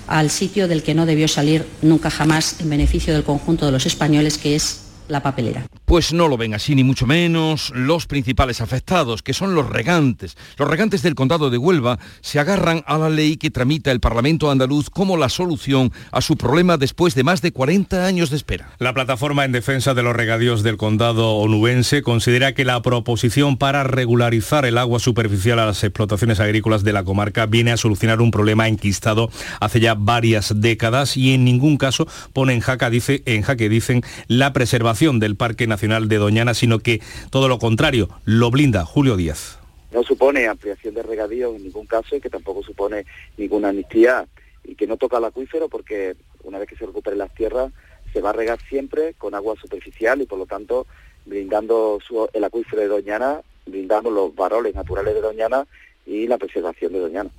al 0.07 0.31
sitio 0.31 0.67
del 0.67 0.81
que 0.81 0.95
no 0.95 1.05
debió 1.05 1.27
salir 1.27 1.67
nunca 1.83 2.09
jamás 2.09 2.61
en 2.61 2.69
beneficio 2.69 3.13
del 3.13 3.23
conjunto 3.23 3.67
de 3.67 3.71
los 3.71 3.85
españoles, 3.85 4.39
que 4.39 4.55
es 4.55 4.81
la 5.07 5.21
papelera. 5.21 5.67
Pues 5.91 6.13
no 6.13 6.29
lo 6.29 6.37
ven 6.37 6.53
así, 6.53 6.73
ni 6.73 6.85
mucho 6.85 7.05
menos 7.05 7.69
los 7.75 8.07
principales 8.07 8.61
afectados, 8.61 9.21
que 9.21 9.33
son 9.33 9.55
los 9.55 9.67
regantes. 9.67 10.37
Los 10.55 10.69
regantes 10.69 11.01
del 11.01 11.15
condado 11.15 11.49
de 11.49 11.57
Huelva 11.57 11.99
se 12.21 12.39
agarran 12.39 12.81
a 12.87 12.97
la 12.97 13.09
ley 13.09 13.35
que 13.35 13.51
tramita 13.51 13.91
el 13.91 13.99
Parlamento 13.99 14.49
andaluz 14.49 14.89
como 14.89 15.17
la 15.17 15.27
solución 15.27 15.91
a 16.13 16.21
su 16.21 16.37
problema 16.37 16.77
después 16.77 17.13
de 17.13 17.25
más 17.25 17.41
de 17.41 17.51
40 17.51 18.05
años 18.05 18.29
de 18.29 18.37
espera. 18.37 18.69
La 18.79 18.93
plataforma 18.93 19.43
en 19.43 19.51
defensa 19.51 19.93
de 19.93 20.01
los 20.01 20.15
regadíos 20.15 20.63
del 20.63 20.77
condado 20.77 21.35
onubense 21.35 22.03
considera 22.03 22.53
que 22.53 22.63
la 22.63 22.81
proposición 22.81 23.57
para 23.57 23.83
regularizar 23.83 24.63
el 24.63 24.77
agua 24.77 24.99
superficial 24.99 25.59
a 25.59 25.65
las 25.65 25.83
explotaciones 25.83 26.39
agrícolas 26.39 26.85
de 26.85 26.93
la 26.93 27.03
comarca 27.03 27.47
viene 27.47 27.73
a 27.73 27.75
solucionar 27.75 28.21
un 28.21 28.31
problema 28.31 28.69
enquistado 28.69 29.29
hace 29.59 29.81
ya 29.81 29.95
varias 29.95 30.53
décadas 30.61 31.17
y 31.17 31.33
en 31.33 31.43
ningún 31.43 31.75
caso 31.75 32.07
pone 32.31 32.53
en 32.53 32.61
jaque, 32.61 32.89
dice, 32.89 33.23
en 33.25 33.41
jaque 33.41 33.67
dicen, 33.67 34.03
la 34.29 34.53
preservación 34.53 35.19
del 35.19 35.35
Parque 35.35 35.67
Nacional 35.67 35.80
De 35.81 36.17
Doñana, 36.17 36.53
sino 36.53 36.79
que 36.79 37.01
todo 37.31 37.47
lo 37.47 37.57
contrario, 37.57 38.07
lo 38.23 38.51
blinda 38.51 38.85
Julio 38.85 39.17
Díaz. 39.17 39.57
No 39.91 40.03
supone 40.03 40.47
ampliación 40.47 40.93
de 40.93 41.01
regadío 41.01 41.55
en 41.55 41.63
ningún 41.63 41.87
caso 41.87 42.15
y 42.15 42.21
que 42.21 42.29
tampoco 42.29 42.61
supone 42.61 43.05
ninguna 43.35 43.69
amnistía 43.69 44.27
y 44.63 44.75
que 44.75 44.85
no 44.85 44.97
toca 44.97 45.17
el 45.17 45.25
acuífero 45.25 45.69
porque 45.69 46.15
una 46.43 46.59
vez 46.59 46.69
que 46.69 46.75
se 46.75 46.85
recuperen 46.85 47.17
las 47.17 47.33
tierras 47.33 47.71
se 48.13 48.21
va 48.21 48.29
a 48.29 48.33
regar 48.33 48.59
siempre 48.69 49.15
con 49.15 49.33
agua 49.33 49.55
superficial 49.59 50.21
y 50.21 50.27
por 50.27 50.37
lo 50.37 50.45
tanto 50.45 50.85
brindando 51.25 51.99
el 52.33 52.43
acuífero 52.43 52.81
de 52.83 52.87
Doñana, 52.87 53.41
brindando 53.65 54.11
los 54.11 54.35
varoles 54.35 54.75
naturales 54.75 55.15
de 55.15 55.21
Doñana 55.21 55.65
y 56.05 56.27
la 56.27 56.37
preservación 56.37 56.93
de 56.93 56.99
Doñana. 56.99 57.31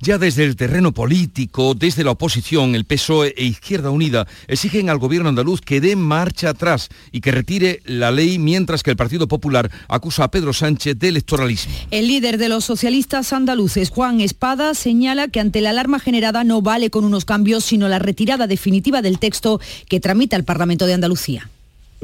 Ya 0.00 0.18
desde 0.18 0.44
el 0.44 0.56
terreno 0.56 0.92
político, 0.92 1.74
desde 1.74 2.04
la 2.04 2.12
oposición, 2.12 2.74
el 2.74 2.84
PSOE 2.84 3.34
e 3.36 3.44
Izquierda 3.44 3.90
Unida 3.90 4.26
exigen 4.48 4.90
al 4.90 4.98
gobierno 4.98 5.28
andaluz 5.28 5.60
que 5.60 5.80
dé 5.80 5.96
marcha 5.96 6.50
atrás 6.50 6.88
y 7.12 7.20
que 7.20 7.32
retire 7.32 7.80
la 7.84 8.10
ley, 8.10 8.38
mientras 8.38 8.82
que 8.82 8.90
el 8.90 8.96
Partido 8.96 9.28
Popular 9.28 9.70
acusa 9.88 10.24
a 10.24 10.30
Pedro 10.30 10.52
Sánchez 10.52 10.98
de 10.98 11.08
electoralismo. 11.08 11.74
El 11.90 12.08
líder 12.08 12.38
de 12.38 12.48
los 12.48 12.64
socialistas 12.64 13.32
andaluces, 13.32 13.90
Juan 13.90 14.20
Espada, 14.20 14.74
señala 14.74 15.28
que 15.28 15.40
ante 15.40 15.60
la 15.60 15.70
alarma 15.70 15.98
generada 15.98 16.44
no 16.44 16.62
vale 16.62 16.90
con 16.90 17.04
unos 17.04 17.24
cambios, 17.24 17.64
sino 17.64 17.88
la 17.88 17.98
retirada 17.98 18.46
definitiva 18.46 19.02
del 19.02 19.18
texto 19.18 19.60
que 19.88 20.00
tramita 20.00 20.36
el 20.36 20.44
Parlamento 20.44 20.86
de 20.86 20.94
Andalucía. 20.94 21.50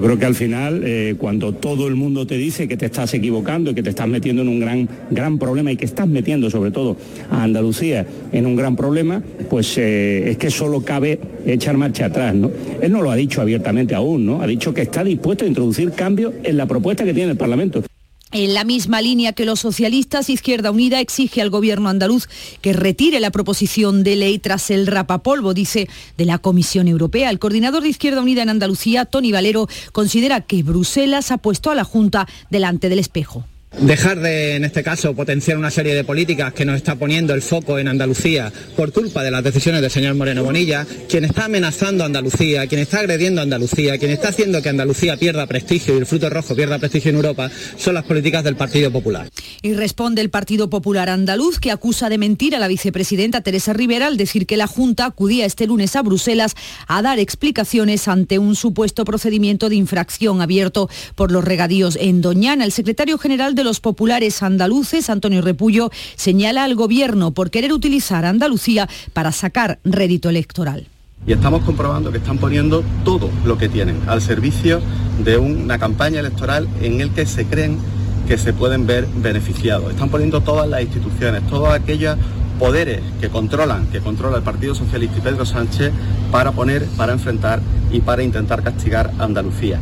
Yo 0.00 0.06
creo 0.06 0.18
que 0.18 0.24
al 0.24 0.34
final, 0.34 0.80
eh, 0.82 1.14
cuando 1.18 1.52
todo 1.52 1.86
el 1.86 1.94
mundo 1.94 2.26
te 2.26 2.38
dice 2.38 2.66
que 2.66 2.78
te 2.78 2.86
estás 2.86 3.12
equivocando 3.12 3.70
y 3.70 3.74
que 3.74 3.82
te 3.82 3.90
estás 3.90 4.08
metiendo 4.08 4.40
en 4.40 4.48
un 4.48 4.58
gran, 4.58 4.88
gran 5.10 5.38
problema 5.38 5.72
y 5.72 5.76
que 5.76 5.84
estás 5.84 6.08
metiendo 6.08 6.48
sobre 6.48 6.70
todo 6.70 6.96
a 7.30 7.42
Andalucía 7.42 8.06
en 8.32 8.46
un 8.46 8.56
gran 8.56 8.76
problema, 8.76 9.22
pues 9.50 9.76
eh, 9.76 10.30
es 10.30 10.38
que 10.38 10.48
solo 10.48 10.82
cabe 10.82 11.20
echar 11.44 11.76
marcha 11.76 12.06
atrás. 12.06 12.34
¿no? 12.34 12.50
Él 12.80 12.90
no 12.90 13.02
lo 13.02 13.10
ha 13.10 13.16
dicho 13.16 13.42
abiertamente 13.42 13.94
aún, 13.94 14.24
¿no? 14.24 14.40
Ha 14.40 14.46
dicho 14.46 14.72
que 14.72 14.80
está 14.80 15.04
dispuesto 15.04 15.44
a 15.44 15.48
introducir 15.48 15.92
cambios 15.92 16.32
en 16.44 16.56
la 16.56 16.64
propuesta 16.64 17.04
que 17.04 17.12
tiene 17.12 17.32
el 17.32 17.36
Parlamento. 17.36 17.82
En 18.32 18.54
la 18.54 18.62
misma 18.62 19.02
línea 19.02 19.32
que 19.32 19.44
los 19.44 19.58
socialistas, 19.58 20.30
Izquierda 20.30 20.70
Unida 20.70 21.00
exige 21.00 21.42
al 21.42 21.50
gobierno 21.50 21.88
andaluz 21.88 22.28
que 22.60 22.72
retire 22.72 23.18
la 23.18 23.32
proposición 23.32 24.04
de 24.04 24.14
ley 24.14 24.38
tras 24.38 24.70
el 24.70 24.86
rapapolvo, 24.86 25.52
dice, 25.52 25.88
de 26.16 26.24
la 26.26 26.38
Comisión 26.38 26.86
Europea. 26.86 27.30
El 27.30 27.40
coordinador 27.40 27.82
de 27.82 27.88
Izquierda 27.88 28.20
Unida 28.20 28.42
en 28.42 28.50
Andalucía, 28.50 29.04
Tony 29.04 29.32
Valero, 29.32 29.68
considera 29.90 30.42
que 30.42 30.62
Bruselas 30.62 31.32
ha 31.32 31.38
puesto 31.38 31.72
a 31.72 31.74
la 31.74 31.82
Junta 31.82 32.28
delante 32.50 32.88
del 32.88 33.00
espejo. 33.00 33.44
Dejar 33.80 34.20
de, 34.20 34.56
en 34.56 34.66
este 34.66 34.82
caso, 34.82 35.14
potenciar 35.14 35.56
una 35.56 35.70
serie 35.70 35.94
de 35.94 36.04
políticas 36.04 36.52
que 36.52 36.66
nos 36.66 36.76
está 36.76 36.96
poniendo 36.96 37.32
el 37.32 37.40
foco 37.40 37.78
en 37.78 37.88
Andalucía 37.88 38.52
por 38.76 38.92
culpa 38.92 39.22
de 39.22 39.30
las 39.30 39.42
decisiones 39.42 39.80
del 39.80 39.90
señor 39.90 40.14
Moreno 40.16 40.44
Bonilla, 40.44 40.86
quien 41.08 41.24
está 41.24 41.46
amenazando 41.46 42.04
a 42.04 42.06
Andalucía, 42.06 42.66
quien 42.66 42.82
está 42.82 43.00
agrediendo 43.00 43.40
a 43.40 43.44
Andalucía, 43.44 43.96
quien 43.96 44.10
está 44.10 44.28
haciendo 44.28 44.60
que 44.60 44.68
Andalucía 44.68 45.16
pierda 45.16 45.46
prestigio 45.46 45.94
y 45.94 45.98
el 45.98 46.04
fruto 46.04 46.28
rojo 46.28 46.54
pierda 46.54 46.78
prestigio 46.78 47.08
en 47.08 47.16
Europa, 47.16 47.50
son 47.78 47.94
las 47.94 48.04
políticas 48.04 48.44
del 48.44 48.54
Partido 48.54 48.92
Popular. 48.92 49.30
Y 49.62 49.72
responde 49.72 50.20
el 50.20 50.28
Partido 50.28 50.68
Popular 50.68 51.08
andaluz, 51.08 51.58
que 51.58 51.70
acusa 51.70 52.10
de 52.10 52.18
mentir 52.18 52.54
a 52.54 52.58
la 52.58 52.68
vicepresidenta 52.68 53.40
Teresa 53.40 53.72
Rivera 53.72 54.08
al 54.08 54.18
decir 54.18 54.44
que 54.44 54.58
la 54.58 54.66
Junta 54.66 55.06
acudía 55.06 55.46
este 55.46 55.66
lunes 55.66 55.96
a 55.96 56.02
Bruselas 56.02 56.54
a 56.86 57.00
dar 57.00 57.18
explicaciones 57.18 58.08
ante 58.08 58.38
un 58.38 58.56
supuesto 58.56 59.06
procedimiento 59.06 59.70
de 59.70 59.76
infracción 59.76 60.42
abierto 60.42 60.90
por 61.14 61.32
los 61.32 61.42
regadíos 61.44 61.96
en 61.98 62.20
Doñana. 62.20 62.66
El 62.66 62.72
secretario 62.72 63.16
general 63.16 63.54
de 63.54 63.64
los 63.64 63.69
populares 63.78 64.42
andaluces, 64.42 65.08
Antonio 65.08 65.42
Repullo, 65.42 65.90
señala 66.16 66.64
al 66.64 66.74
gobierno 66.74 67.30
por 67.30 67.52
querer 67.52 67.72
utilizar 67.72 68.24
Andalucía 68.24 68.88
para 69.12 69.30
sacar 69.30 69.78
rédito 69.84 70.28
electoral. 70.28 70.88
Y 71.26 71.32
estamos 71.32 71.62
comprobando 71.62 72.10
que 72.10 72.18
están 72.18 72.38
poniendo 72.38 72.82
todo 73.04 73.30
lo 73.44 73.58
que 73.58 73.68
tienen 73.68 74.00
al 74.08 74.22
servicio 74.22 74.80
de 75.22 75.36
una 75.36 75.78
campaña 75.78 76.20
electoral 76.20 76.66
en 76.80 77.00
el 77.00 77.10
que 77.10 77.26
se 77.26 77.44
creen 77.44 77.78
que 78.26 78.38
se 78.38 78.52
pueden 78.52 78.86
ver 78.86 79.06
beneficiados. 79.06 79.92
Están 79.92 80.08
poniendo 80.08 80.40
todas 80.40 80.68
las 80.68 80.82
instituciones, 80.82 81.46
todos 81.48 81.68
aquellos 81.68 82.16
poderes 82.58 83.00
que 83.20 83.28
controlan, 83.28 83.86
que 83.88 84.00
controla 84.00 84.38
el 84.38 84.42
Partido 84.42 84.74
Socialista 84.74 85.18
y 85.18 85.20
Pedro 85.20 85.44
Sánchez 85.44 85.92
para 86.30 86.52
poner, 86.52 86.84
para 86.96 87.12
enfrentar 87.12 87.60
y 87.90 88.00
para 88.00 88.22
intentar 88.22 88.62
castigar 88.62 89.10
a 89.18 89.24
Andalucía. 89.24 89.80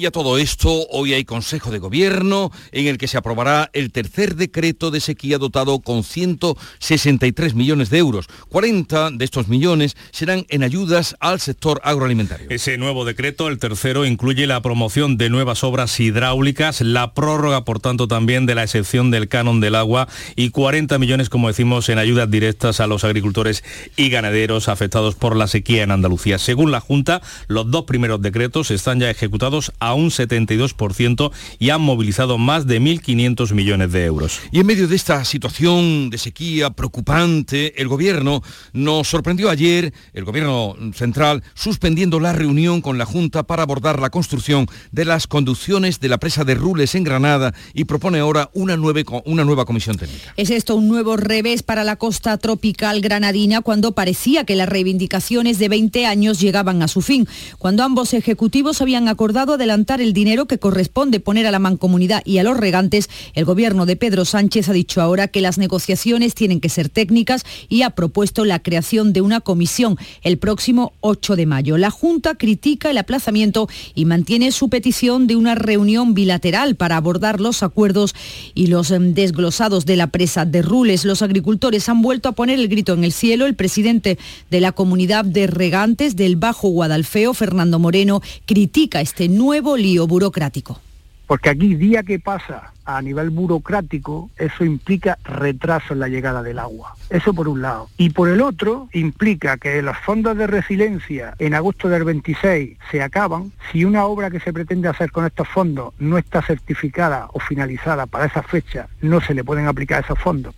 Y 0.00 0.06
a 0.06 0.10
todo 0.10 0.38
esto, 0.38 0.86
hoy 0.88 1.12
hay 1.12 1.26
Consejo 1.26 1.70
de 1.70 1.78
Gobierno 1.78 2.50
en 2.72 2.86
el 2.86 2.96
que 2.96 3.06
se 3.06 3.18
aprobará 3.18 3.68
el 3.74 3.92
tercer 3.92 4.34
decreto 4.34 4.90
de 4.90 4.98
sequía 4.98 5.36
dotado 5.36 5.80
con 5.80 6.04
163 6.04 7.52
millones 7.54 7.90
de 7.90 7.98
euros. 7.98 8.26
40 8.48 9.10
de 9.10 9.24
estos 9.26 9.48
millones 9.48 9.98
serán 10.10 10.46
en 10.48 10.62
ayudas 10.62 11.16
al 11.20 11.38
sector 11.38 11.82
agroalimentario. 11.84 12.46
Ese 12.48 12.78
nuevo 12.78 13.04
decreto, 13.04 13.48
el 13.48 13.58
tercero, 13.58 14.06
incluye 14.06 14.46
la 14.46 14.62
promoción 14.62 15.18
de 15.18 15.28
nuevas 15.28 15.64
obras 15.64 16.00
hidráulicas, 16.00 16.80
la 16.80 17.12
prórroga, 17.12 17.66
por 17.66 17.78
tanto, 17.78 18.08
también 18.08 18.46
de 18.46 18.54
la 18.54 18.62
excepción 18.62 19.10
del 19.10 19.28
canon 19.28 19.60
del 19.60 19.74
agua 19.74 20.08
y 20.34 20.48
40 20.48 20.98
millones, 20.98 21.28
como 21.28 21.48
decimos, 21.48 21.90
en 21.90 21.98
ayudas 21.98 22.30
directas 22.30 22.80
a 22.80 22.86
los 22.86 23.04
agricultores 23.04 23.62
y 23.98 24.08
ganaderos 24.08 24.70
afectados 24.70 25.14
por 25.14 25.36
la 25.36 25.46
sequía 25.46 25.82
en 25.82 25.90
Andalucía. 25.90 26.38
Según 26.38 26.70
la 26.70 26.80
Junta, 26.80 27.20
los 27.48 27.70
dos 27.70 27.84
primeros 27.84 28.22
decretos 28.22 28.70
están 28.70 28.98
ya 28.98 29.10
ejecutados 29.10 29.72
a 29.78 29.89
un 29.94 30.10
72% 30.10 31.30
y 31.58 31.70
han 31.70 31.80
movilizado 31.80 32.38
más 32.38 32.66
de 32.66 32.80
1.500 32.80 33.52
millones 33.52 33.92
de 33.92 34.04
euros. 34.04 34.40
Y 34.52 34.60
en 34.60 34.66
medio 34.66 34.88
de 34.88 34.96
esta 34.96 35.24
situación 35.24 36.10
de 36.10 36.18
sequía 36.18 36.70
preocupante, 36.70 37.80
el 37.80 37.88
gobierno 37.88 38.42
nos 38.72 39.08
sorprendió 39.08 39.50
ayer, 39.50 39.92
el 40.12 40.24
gobierno 40.24 40.76
central, 40.94 41.42
suspendiendo 41.54 42.20
la 42.20 42.32
reunión 42.32 42.80
con 42.80 42.98
la 42.98 43.06
Junta 43.06 43.42
para 43.42 43.62
abordar 43.62 44.00
la 44.00 44.10
construcción 44.10 44.66
de 44.92 45.04
las 45.04 45.26
conducciones 45.26 46.00
de 46.00 46.08
la 46.08 46.18
presa 46.18 46.44
de 46.44 46.54
Rules 46.54 46.94
en 46.94 47.04
Granada 47.04 47.54
y 47.74 47.84
propone 47.84 48.18
ahora 48.18 48.50
una, 48.54 48.76
nueve, 48.76 49.04
una 49.24 49.44
nueva 49.44 49.64
comisión 49.64 49.96
técnica. 49.96 50.32
¿Es 50.36 50.50
esto 50.50 50.76
un 50.76 50.88
nuevo 50.88 51.16
revés 51.16 51.62
para 51.62 51.84
la 51.84 51.96
costa 51.96 52.36
tropical 52.38 53.00
granadina 53.00 53.60
cuando 53.60 53.92
parecía 53.92 54.44
que 54.44 54.56
las 54.56 54.68
reivindicaciones 54.68 55.58
de 55.58 55.68
20 55.68 56.06
años 56.06 56.40
llegaban 56.40 56.82
a 56.82 56.88
su 56.88 57.00
fin? 57.00 57.28
Cuando 57.58 57.82
ambos 57.82 58.14
ejecutivos 58.14 58.80
habían 58.80 59.08
acordado 59.08 59.56
adelantar 59.70 60.00
el 60.00 60.12
dinero 60.12 60.46
que 60.46 60.58
corresponde 60.58 61.20
poner 61.20 61.46
a 61.46 61.52
la 61.52 61.60
mancomunidad 61.60 62.22
y 62.24 62.38
a 62.38 62.42
los 62.42 62.56
regantes, 62.56 63.08
el 63.34 63.44
gobierno 63.44 63.86
de 63.86 63.94
Pedro 63.94 64.24
Sánchez 64.24 64.68
ha 64.68 64.72
dicho 64.72 65.00
ahora 65.00 65.28
que 65.28 65.40
las 65.40 65.58
negociaciones 65.58 66.34
tienen 66.34 66.60
que 66.60 66.68
ser 66.68 66.88
técnicas 66.88 67.44
y 67.68 67.82
ha 67.82 67.90
propuesto 67.90 68.44
la 68.44 68.58
creación 68.58 69.12
de 69.12 69.20
una 69.20 69.40
comisión 69.40 69.96
el 70.22 70.38
próximo 70.38 70.92
8 71.02 71.36
de 71.36 71.46
mayo. 71.46 71.78
La 71.78 71.90
Junta 71.90 72.34
critica 72.34 72.90
el 72.90 72.98
aplazamiento 72.98 73.68
y 73.94 74.06
mantiene 74.06 74.50
su 74.50 74.68
petición 74.70 75.28
de 75.28 75.36
una 75.36 75.54
reunión 75.54 76.14
bilateral 76.14 76.74
para 76.74 76.96
abordar 76.96 77.40
los 77.40 77.62
acuerdos 77.62 78.16
y 78.56 78.66
los 78.66 78.90
em, 78.90 79.14
desglosados 79.14 79.86
de 79.86 79.94
la 79.94 80.08
presa 80.08 80.46
de 80.46 80.62
Rules. 80.62 81.04
Los 81.04 81.22
agricultores 81.22 81.88
han 81.88 82.02
vuelto 82.02 82.28
a 82.28 82.32
poner 82.32 82.58
el 82.58 82.66
grito 82.66 82.94
en 82.94 83.04
el 83.04 83.12
cielo. 83.12 83.46
El 83.46 83.54
presidente 83.54 84.18
de 84.50 84.60
la 84.60 84.72
comunidad 84.72 85.24
de 85.24 85.46
regantes 85.46 86.16
del 86.16 86.34
Bajo 86.34 86.70
Guadalfeo, 86.70 87.34
Fernando 87.34 87.78
Moreno, 87.78 88.20
critica 88.46 89.00
este 89.00 89.28
nuevo 89.28 89.59
lío 89.76 90.06
burocrático. 90.06 90.80
Porque 91.26 91.48
aquí 91.48 91.76
día 91.76 92.02
que 92.02 92.18
pasa 92.18 92.72
a 92.84 93.00
nivel 93.00 93.30
burocrático, 93.30 94.30
eso 94.36 94.64
implica 94.64 95.16
retraso 95.22 95.92
en 95.94 96.00
la 96.00 96.08
llegada 96.08 96.42
del 96.42 96.58
agua. 96.58 96.96
Eso 97.08 97.32
por 97.32 97.46
un 97.46 97.62
lado. 97.62 97.88
Y 97.96 98.10
por 98.10 98.28
el 98.28 98.40
otro, 98.40 98.88
implica 98.92 99.56
que 99.56 99.80
los 99.80 99.96
fondos 99.98 100.36
de 100.36 100.48
resiliencia 100.48 101.34
en 101.38 101.54
agosto 101.54 101.88
del 101.88 102.02
26 102.02 102.78
se 102.90 103.02
acaban. 103.02 103.52
Si 103.70 103.84
una 103.84 104.06
obra 104.06 104.28
que 104.28 104.40
se 104.40 104.52
pretende 104.52 104.88
hacer 104.88 105.12
con 105.12 105.24
estos 105.24 105.46
fondos 105.46 105.94
no 106.00 106.18
está 106.18 106.42
certificada 106.42 107.28
o 107.32 107.38
finalizada 107.38 108.06
para 108.06 108.26
esa 108.26 108.42
fecha, 108.42 108.88
no 109.00 109.20
se 109.20 109.34
le 109.34 109.44
pueden 109.44 109.68
aplicar 109.68 110.02
esos 110.02 110.18
fondos. 110.18 110.54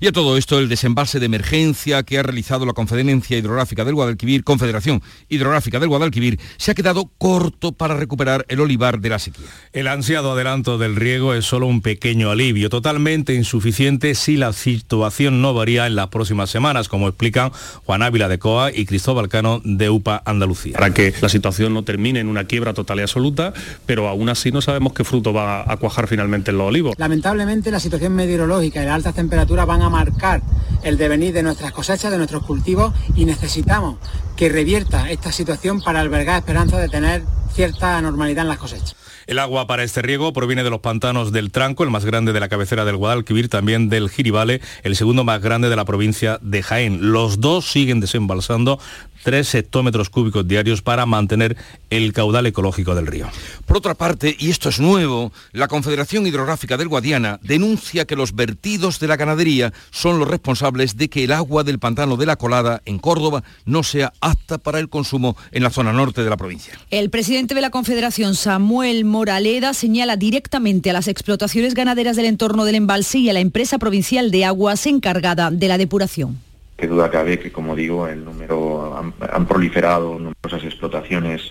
Y 0.00 0.06
a 0.06 0.12
todo 0.12 0.36
esto, 0.36 0.58
el 0.58 0.68
desembalse 0.68 1.20
de 1.20 1.26
emergencia 1.26 2.02
que 2.02 2.18
ha 2.18 2.22
realizado 2.22 2.66
la 2.66 2.72
Conferencia 2.72 3.38
Hidrográfica 3.38 3.84
del 3.84 3.94
Guadalquivir, 3.94 4.44
Confederación 4.44 5.02
Hidrográfica 5.28 5.78
del 5.78 5.88
Guadalquivir, 5.88 6.40
se 6.56 6.70
ha 6.70 6.74
quedado 6.74 7.10
corto 7.18 7.72
para 7.72 7.94
recuperar 7.94 8.44
el 8.48 8.60
olivar 8.60 9.00
de 9.00 9.08
la 9.08 9.18
sequía. 9.18 9.46
El 9.72 9.88
ansiado 9.88 10.32
adelanto 10.32 10.78
del 10.78 10.96
riego 10.96 11.34
es 11.34 11.44
solo 11.44 11.66
un 11.66 11.80
pequeño 11.80 12.30
alivio, 12.30 12.70
totalmente 12.70 13.34
insuficiente 13.34 14.14
si 14.14 14.36
la 14.36 14.52
situación 14.52 15.40
no 15.40 15.54
varía 15.54 15.86
en 15.86 15.94
las 15.94 16.08
próximas 16.08 16.50
semanas, 16.50 16.88
como 16.88 17.08
explican 17.08 17.52
Juan 17.84 18.02
Ávila 18.02 18.28
de 18.28 18.38
COA 18.38 18.72
y 18.72 18.86
Cristóbal 18.86 19.28
Cano 19.28 19.60
de 19.64 19.90
UPA 19.90 20.22
Andalucía. 20.24 20.74
Para 20.74 20.92
que 20.92 21.14
la 21.20 21.28
situación 21.28 21.74
no 21.74 21.84
termine 21.84 22.20
en 22.20 22.28
una 22.28 22.44
quiebra 22.44 22.74
total 22.74 22.98
y 22.98 23.02
absoluta, 23.02 23.52
pero 23.86 24.08
aún 24.08 24.28
así 24.28 24.50
no 24.50 24.60
sabemos 24.60 24.92
qué 24.92 25.04
fruto 25.04 25.32
va 25.32 25.70
a 25.70 25.76
cuajar 25.76 26.08
finalmente 26.08 26.50
en 26.50 26.58
los 26.58 26.68
olivos. 26.68 26.94
Lamentablemente 26.98 27.70
la 27.70 27.80
situación 27.80 28.14
meteorológica 28.14 28.82
y 28.82 28.86
las 28.86 28.96
altas 28.96 29.14
temperaturas 29.14 29.66
van 29.68 29.82
a 29.82 29.90
marcar 29.90 30.42
el 30.82 30.96
devenir 30.96 31.34
de 31.34 31.42
nuestras 31.42 31.72
cosechas, 31.72 32.10
de 32.10 32.16
nuestros 32.16 32.42
cultivos 32.44 32.94
y 33.14 33.26
necesitamos 33.26 33.98
que 34.36 34.48
revierta 34.48 35.10
esta 35.10 35.30
situación 35.30 35.80
para 35.82 36.00
albergar 36.00 36.38
esperanza 36.38 36.78
de 36.78 36.88
tener 36.88 37.22
cierta 37.52 38.00
normalidad 38.00 38.42
en 38.42 38.48
las 38.48 38.58
cosechas. 38.58 38.96
El 39.26 39.38
agua 39.38 39.66
para 39.66 39.84
este 39.84 40.00
riego 40.00 40.32
proviene 40.32 40.64
de 40.64 40.70
los 40.70 40.80
pantanos 40.80 41.32
del 41.32 41.52
Tranco, 41.52 41.84
el 41.84 41.90
más 41.90 42.06
grande 42.06 42.32
de 42.32 42.40
la 42.40 42.48
cabecera 42.48 42.86
del 42.86 42.96
Guadalquivir, 42.96 43.50
también 43.50 43.90
del 43.90 44.08
Giribale, 44.08 44.62
el 44.84 44.96
segundo 44.96 45.22
más 45.22 45.42
grande 45.42 45.68
de 45.68 45.76
la 45.76 45.84
provincia 45.84 46.38
de 46.40 46.62
Jaén. 46.62 47.12
Los 47.12 47.38
dos 47.38 47.70
siguen 47.70 48.00
desembalsando 48.00 48.80
3 49.22 49.54
hectómetros 49.54 50.10
cúbicos 50.10 50.46
diarios 50.46 50.82
para 50.82 51.06
mantener 51.06 51.56
el 51.90 52.12
caudal 52.12 52.46
ecológico 52.46 52.94
del 52.94 53.06
río. 53.06 53.28
Por 53.66 53.78
otra 53.78 53.94
parte, 53.94 54.36
y 54.38 54.50
esto 54.50 54.68
es 54.68 54.80
nuevo, 54.80 55.32
la 55.52 55.68
Confederación 55.68 56.26
Hidrográfica 56.26 56.76
del 56.76 56.88
Guadiana 56.88 57.38
denuncia 57.42 58.04
que 58.04 58.16
los 58.16 58.34
vertidos 58.34 59.00
de 59.00 59.08
la 59.08 59.16
ganadería 59.16 59.72
son 59.90 60.18
los 60.18 60.28
responsables 60.28 60.96
de 60.96 61.08
que 61.08 61.24
el 61.24 61.32
agua 61.32 61.64
del 61.64 61.78
pantano 61.78 62.16
de 62.16 62.26
la 62.26 62.36
Colada 62.36 62.82
en 62.84 62.98
Córdoba 62.98 63.42
no 63.64 63.82
sea 63.82 64.12
apta 64.20 64.58
para 64.58 64.78
el 64.78 64.88
consumo 64.88 65.36
en 65.52 65.62
la 65.62 65.70
zona 65.70 65.92
norte 65.92 66.22
de 66.22 66.30
la 66.30 66.36
provincia. 66.36 66.78
El 66.90 67.10
presidente 67.10 67.54
de 67.54 67.60
la 67.60 67.70
Confederación, 67.70 68.34
Samuel 68.34 69.04
Moraleda, 69.04 69.74
señala 69.74 70.16
directamente 70.16 70.90
a 70.90 70.92
las 70.92 71.08
explotaciones 71.08 71.74
ganaderas 71.74 72.16
del 72.16 72.26
entorno 72.26 72.64
del 72.64 72.76
embalse 72.76 73.18
y 73.18 73.30
a 73.30 73.32
la 73.32 73.40
empresa 73.40 73.78
provincial 73.78 74.30
de 74.30 74.44
aguas 74.44 74.86
encargada 74.86 75.50
de 75.50 75.68
la 75.68 75.78
depuración. 75.78 76.47
Que 76.78 76.86
duda 76.86 77.10
cabe 77.10 77.38
que, 77.40 77.52
como 77.52 77.74
digo, 77.74 78.06
el 78.06 78.24
número 78.24 78.96
han, 78.96 79.46
proliferado 79.46 80.16
numerosas 80.18 80.62
explotaciones 80.64 81.42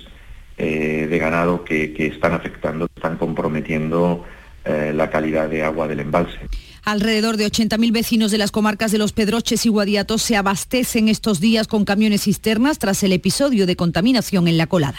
eh, 0.57 1.05
de 1.09 1.19
ganado 1.19 1.65
que, 1.65 1.93
que, 1.93 2.07
están 2.07 2.33
afectando, 2.33 2.87
están 2.95 3.17
comprometiendo 3.17 4.25
eh, 4.63 4.91
la 4.95 5.09
calidad 5.09 5.49
de 5.49 5.63
agua 5.63 5.87
del 5.87 5.99
embalse. 5.99 6.39
Alrededor 6.83 7.35
de 7.35 7.45
80.000 7.45 7.91
vecinos 7.91 8.31
de 8.31 8.37
las 8.37 8.51
comarcas 8.51 8.91
de 8.93 8.97
Los 8.97 9.11
Pedroches 9.11 9.65
y 9.65 9.69
Guadiatos 9.69 10.21
se 10.21 10.37
abastecen 10.37 11.09
estos 11.09 11.41
días 11.41 11.67
con 11.67 11.83
camiones 11.83 12.23
cisternas 12.23 12.79
tras 12.79 13.03
el 13.03 13.11
episodio 13.11 13.65
de 13.65 13.75
contaminación 13.75 14.47
en 14.47 14.57
la 14.57 14.67
colada. 14.67 14.97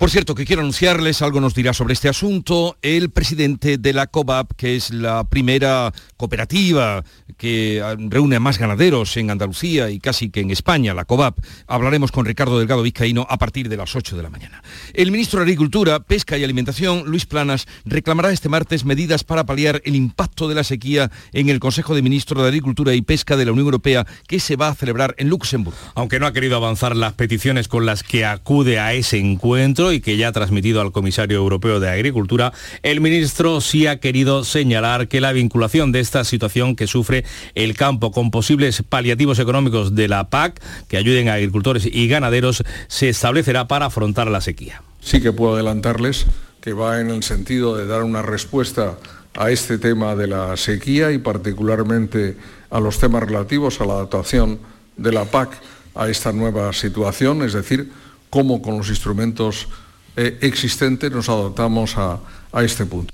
Por 0.00 0.08
cierto, 0.08 0.34
que 0.34 0.46
quiero 0.46 0.62
anunciarles, 0.62 1.20
algo 1.20 1.42
nos 1.42 1.52
dirá 1.52 1.74
sobre 1.74 1.92
este 1.92 2.08
asunto, 2.08 2.78
el 2.80 3.10
presidente 3.10 3.76
de 3.76 3.92
la 3.92 4.06
COBAP, 4.06 4.52
que 4.56 4.74
es 4.74 4.88
la 4.94 5.24
primera 5.24 5.92
cooperativa 6.16 7.04
que 7.36 7.82
ah, 7.84 7.96
reúne 7.98 8.36
a 8.36 8.40
más 8.40 8.58
ganaderos 8.58 9.14
en 9.18 9.30
Andalucía 9.30 9.90
y 9.90 9.98
casi 9.98 10.30
que 10.30 10.40
en 10.40 10.50
España, 10.50 10.94
la 10.94 11.04
COBAP. 11.04 11.38
Hablaremos 11.66 12.12
con 12.12 12.24
Ricardo 12.24 12.58
Delgado 12.58 12.82
Vizcaíno 12.82 13.26
a 13.28 13.36
partir 13.36 13.68
de 13.68 13.76
las 13.76 13.94
8 13.94 14.16
de 14.16 14.22
la 14.22 14.30
mañana. 14.30 14.62
El 14.94 15.10
ministro 15.10 15.40
de 15.40 15.44
Agricultura, 15.44 16.00
Pesca 16.00 16.38
y 16.38 16.44
Alimentación, 16.44 17.02
Luis 17.04 17.26
Planas, 17.26 17.66
reclamará 17.84 18.32
este 18.32 18.48
martes 18.48 18.86
medidas 18.86 19.22
para 19.22 19.44
paliar 19.44 19.82
el 19.84 19.96
impacto 19.96 20.48
de 20.48 20.54
la 20.54 20.64
sequía 20.64 21.10
en 21.34 21.50
el 21.50 21.60
Consejo 21.60 21.94
de 21.94 22.00
Ministros 22.00 22.42
de 22.42 22.48
Agricultura 22.48 22.94
y 22.94 23.02
Pesca 23.02 23.36
de 23.36 23.44
la 23.44 23.52
Unión 23.52 23.66
Europea 23.66 24.06
que 24.26 24.40
se 24.40 24.56
va 24.56 24.68
a 24.68 24.74
celebrar 24.74 25.14
en 25.18 25.28
Luxemburgo. 25.28 25.78
Aunque 25.94 26.18
no 26.18 26.26
ha 26.26 26.32
querido 26.32 26.56
avanzar 26.56 26.96
las 26.96 27.12
peticiones 27.12 27.68
con 27.68 27.84
las 27.84 28.02
que 28.02 28.24
acude 28.24 28.78
a 28.78 28.94
ese 28.94 29.18
encuentro, 29.18 29.89
y 29.92 30.00
que 30.00 30.16
ya 30.16 30.28
ha 30.28 30.32
transmitido 30.32 30.80
al 30.80 30.92
comisario 30.92 31.38
europeo 31.38 31.80
de 31.80 31.90
Agricultura, 31.90 32.52
el 32.82 33.00
ministro 33.00 33.60
sí 33.60 33.86
ha 33.86 34.00
querido 34.00 34.44
señalar 34.44 35.08
que 35.08 35.20
la 35.20 35.32
vinculación 35.32 35.92
de 35.92 36.00
esta 36.00 36.24
situación 36.24 36.76
que 36.76 36.86
sufre 36.86 37.24
el 37.54 37.76
campo 37.76 38.12
con 38.12 38.30
posibles 38.30 38.82
paliativos 38.88 39.38
económicos 39.38 39.94
de 39.94 40.08
la 40.08 40.30
PAC 40.30 40.60
que 40.88 40.96
ayuden 40.96 41.28
a 41.28 41.34
agricultores 41.34 41.88
y 41.90 42.08
ganaderos 42.08 42.62
se 42.88 43.08
establecerá 43.08 43.68
para 43.68 43.86
afrontar 43.86 44.28
la 44.28 44.40
sequía. 44.40 44.82
Sí 45.00 45.20
que 45.20 45.32
puedo 45.32 45.54
adelantarles 45.54 46.26
que 46.60 46.72
va 46.72 47.00
en 47.00 47.10
el 47.10 47.22
sentido 47.22 47.76
de 47.76 47.86
dar 47.86 48.02
una 48.02 48.22
respuesta 48.22 48.98
a 49.34 49.50
este 49.50 49.78
tema 49.78 50.14
de 50.16 50.26
la 50.26 50.56
sequía 50.56 51.12
y 51.12 51.18
particularmente 51.18 52.36
a 52.70 52.80
los 52.80 52.98
temas 52.98 53.22
relativos 53.22 53.80
a 53.80 53.86
la 53.86 53.94
adaptación 53.94 54.58
de 54.96 55.12
la 55.12 55.24
PAC 55.24 55.50
a 55.94 56.08
esta 56.08 56.32
nueva 56.32 56.72
situación, 56.72 57.42
es 57.42 57.52
decir, 57.52 57.90
cómo 58.30 58.62
con 58.62 58.78
los 58.78 58.88
instrumentos 58.88 59.68
eh, 60.16 60.38
existentes 60.40 61.10
nos 61.10 61.28
adaptamos 61.28 61.96
a, 61.96 62.20
a 62.52 62.62
este 62.62 62.86
punto. 62.86 63.12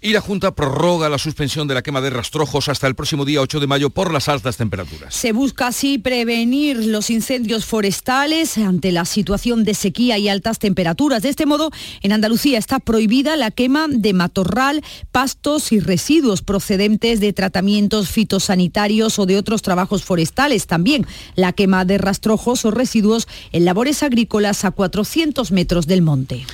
Y 0.00 0.12
la 0.12 0.20
Junta 0.20 0.54
prorroga 0.54 1.08
la 1.08 1.18
suspensión 1.18 1.66
de 1.68 1.74
la 1.74 1.82
quema 1.82 2.00
de 2.00 2.10
rastrojos 2.10 2.68
hasta 2.68 2.86
el 2.86 2.94
próximo 2.94 3.24
día 3.24 3.40
8 3.40 3.60
de 3.60 3.66
mayo 3.66 3.90
por 3.90 4.12
las 4.12 4.28
altas 4.28 4.56
temperaturas. 4.56 5.14
Se 5.14 5.32
busca 5.32 5.68
así 5.68 5.98
prevenir 5.98 6.84
los 6.84 7.10
incendios 7.10 7.64
forestales 7.64 8.58
ante 8.58 8.92
la 8.92 9.04
situación 9.04 9.64
de 9.64 9.74
sequía 9.74 10.18
y 10.18 10.28
altas 10.28 10.58
temperaturas. 10.58 11.22
De 11.22 11.30
este 11.30 11.46
modo, 11.46 11.70
en 12.02 12.12
Andalucía 12.12 12.58
está 12.58 12.78
prohibida 12.78 13.36
la 13.36 13.50
quema 13.50 13.86
de 13.88 14.12
matorral, 14.12 14.82
pastos 15.12 15.72
y 15.72 15.80
residuos 15.80 16.42
procedentes 16.42 17.20
de 17.20 17.32
tratamientos 17.32 18.08
fitosanitarios 18.10 19.18
o 19.18 19.26
de 19.26 19.36
otros 19.36 19.62
trabajos 19.62 20.04
forestales. 20.04 20.66
También 20.66 21.06
la 21.34 21.52
quema 21.52 21.84
de 21.84 21.98
rastrojos 21.98 22.64
o 22.64 22.70
residuos 22.70 23.28
en 23.52 23.64
labores 23.64 24.02
agrícolas 24.02 24.64
a 24.64 24.70
400 24.70 25.52
metros 25.52 25.86
del 25.86 26.02
monte. 26.02 26.44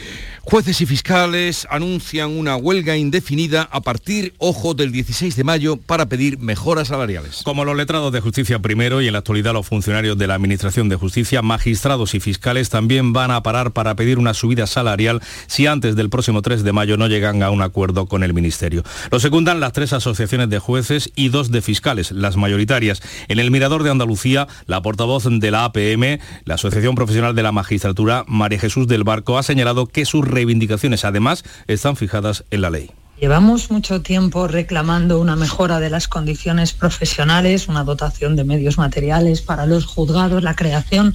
Jueces 0.44 0.80
y 0.80 0.86
fiscales 0.86 1.68
anuncian 1.70 2.36
una 2.36 2.56
huelga 2.56 2.96
indefinida 2.96 3.68
a 3.70 3.80
partir, 3.80 4.34
ojo, 4.38 4.74
del 4.74 4.90
16 4.90 5.36
de 5.36 5.44
mayo 5.44 5.76
para 5.76 6.06
pedir 6.06 6.40
mejoras 6.40 6.88
salariales. 6.88 7.42
Como 7.44 7.64
los 7.64 7.76
letrados 7.76 8.12
de 8.12 8.20
justicia 8.20 8.58
primero 8.58 9.00
y 9.00 9.06
en 9.06 9.12
la 9.12 9.20
actualidad 9.20 9.52
los 9.52 9.66
funcionarios 9.68 10.18
de 10.18 10.26
la 10.26 10.34
Administración 10.34 10.88
de 10.88 10.96
Justicia, 10.96 11.42
magistrados 11.42 12.14
y 12.14 12.20
fiscales 12.20 12.70
también 12.70 13.12
van 13.12 13.30
a 13.30 13.42
parar 13.44 13.70
para 13.70 13.94
pedir 13.94 14.18
una 14.18 14.34
subida 14.34 14.66
salarial 14.66 15.22
si 15.46 15.68
antes 15.68 15.94
del 15.94 16.10
próximo 16.10 16.42
3 16.42 16.64
de 16.64 16.72
mayo 16.72 16.96
no 16.96 17.06
llegan 17.06 17.44
a 17.44 17.50
un 17.50 17.62
acuerdo 17.62 18.06
con 18.06 18.24
el 18.24 18.34
Ministerio. 18.34 18.82
Lo 19.12 19.20
secundan 19.20 19.60
las 19.60 19.72
tres 19.72 19.92
asociaciones 19.92 20.50
de 20.50 20.58
jueces 20.58 21.12
y 21.14 21.28
dos 21.28 21.52
de 21.52 21.62
fiscales, 21.62 22.10
las 22.10 22.36
mayoritarias. 22.36 23.00
En 23.28 23.38
el 23.38 23.52
Mirador 23.52 23.84
de 23.84 23.90
Andalucía, 23.90 24.48
la 24.66 24.82
portavoz 24.82 25.24
de 25.24 25.50
la 25.52 25.64
APM, 25.66 26.18
la 26.44 26.54
Asociación 26.54 26.96
Profesional 26.96 27.36
de 27.36 27.44
la 27.44 27.52
Magistratura, 27.52 28.24
María 28.26 28.58
Jesús 28.58 28.88
del 28.88 29.04
Barco, 29.04 29.38
ha 29.38 29.44
señalado 29.44 29.86
que 29.86 30.04
sus 30.04 30.31
reivindicaciones 30.32 31.04
además 31.04 31.44
están 31.66 31.96
fijadas 31.96 32.44
en 32.50 32.62
la 32.62 32.70
ley. 32.70 32.90
Llevamos 33.22 33.70
mucho 33.70 34.02
tiempo 34.02 34.48
reclamando 34.48 35.20
una 35.20 35.36
mejora 35.36 35.78
de 35.78 35.90
las 35.90 36.08
condiciones 36.08 36.72
profesionales, 36.72 37.68
una 37.68 37.84
dotación 37.84 38.34
de 38.34 38.42
medios 38.42 38.78
materiales 38.78 39.42
para 39.42 39.64
los 39.66 39.86
juzgados, 39.86 40.42
la 40.42 40.56
creación 40.56 41.14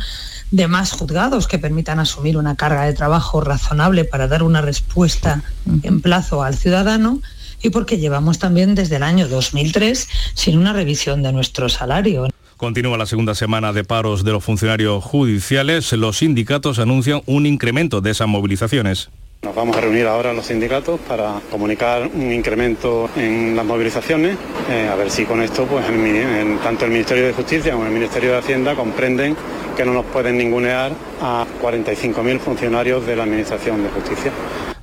de 0.51 0.67
más 0.69 0.93
juzgados 0.93 1.49
que 1.49 1.60
permitan 1.60 1.99
asumir 1.99 2.38
una 2.38 2.56
carga 2.56 2.84
de 2.84 2.93
trabajo 2.93 3.41
razonable 3.41 4.06
para 4.06 4.30
dar 4.30 4.43
una 4.43 4.62
respuesta 4.62 5.43
en 5.84 5.99
plazo 5.99 6.43
al 6.43 6.56
ciudadano 6.56 7.21
y 7.62 7.71
porque 7.71 7.97
llevamos 7.97 8.39
también 8.39 8.75
desde 8.75 8.97
el 8.97 9.03
año 9.03 9.27
2003 9.27 10.08
sin 10.34 10.58
una 10.58 10.71
revisión 10.71 11.23
de 11.23 11.34
nuestro 11.34 11.67
salario. 11.67 12.27
Continúa 12.58 12.98
la 12.98 13.06
segunda 13.06 13.36
semana 13.36 13.72
de 13.72 13.84
paros 13.84 14.24
de 14.24 14.32
los 14.32 14.43
funcionarios 14.43 15.04
judiciales. 15.04 15.93
Los 15.93 16.17
sindicatos 16.17 16.80
anuncian 16.80 17.22
un 17.28 17.46
incremento 17.46 18.02
de 18.02 18.10
esas 18.10 18.28
movilizaciones. 18.28 19.10
Nos 19.43 19.54
vamos 19.54 19.78
a 19.78 19.82
reunir 19.82 20.08
ahora 20.08 20.34
los 20.34 20.48
sindicatos 20.48 21.00
para 21.02 21.39
comunicar 21.52 22.10
un 22.12 22.32
incremento 22.32 23.12
en 23.15 23.56
las 23.56 23.63
movilizaciones, 23.63 24.36
eh, 24.72 24.89
a 24.91 24.96
ver 24.96 25.12
si 25.12 25.26
con 25.26 25.43
esto 25.43 25.65
pues, 25.67 25.86
tanto 26.63 26.86
el 26.86 26.91
Ministerio 26.91 27.28
de 27.28 27.34
Justicia 27.34 27.74
como 27.74 27.86
el 27.86 27.91
Ministerio 27.91 28.32
de 28.32 28.39
Hacienda 28.39 28.74
comprenden 28.74 29.38
que 29.78 29.86
no 29.86 29.93
nos 29.93 30.06
pueden 30.06 30.39
ningunear 30.39 30.91
a 31.22 31.46
45.000 31.62 32.39
funcionarios 32.39 33.06
de 33.06 33.15
la 33.15 33.24
Administración 33.24 33.84
de 33.84 33.89
Justicia. 33.89 34.32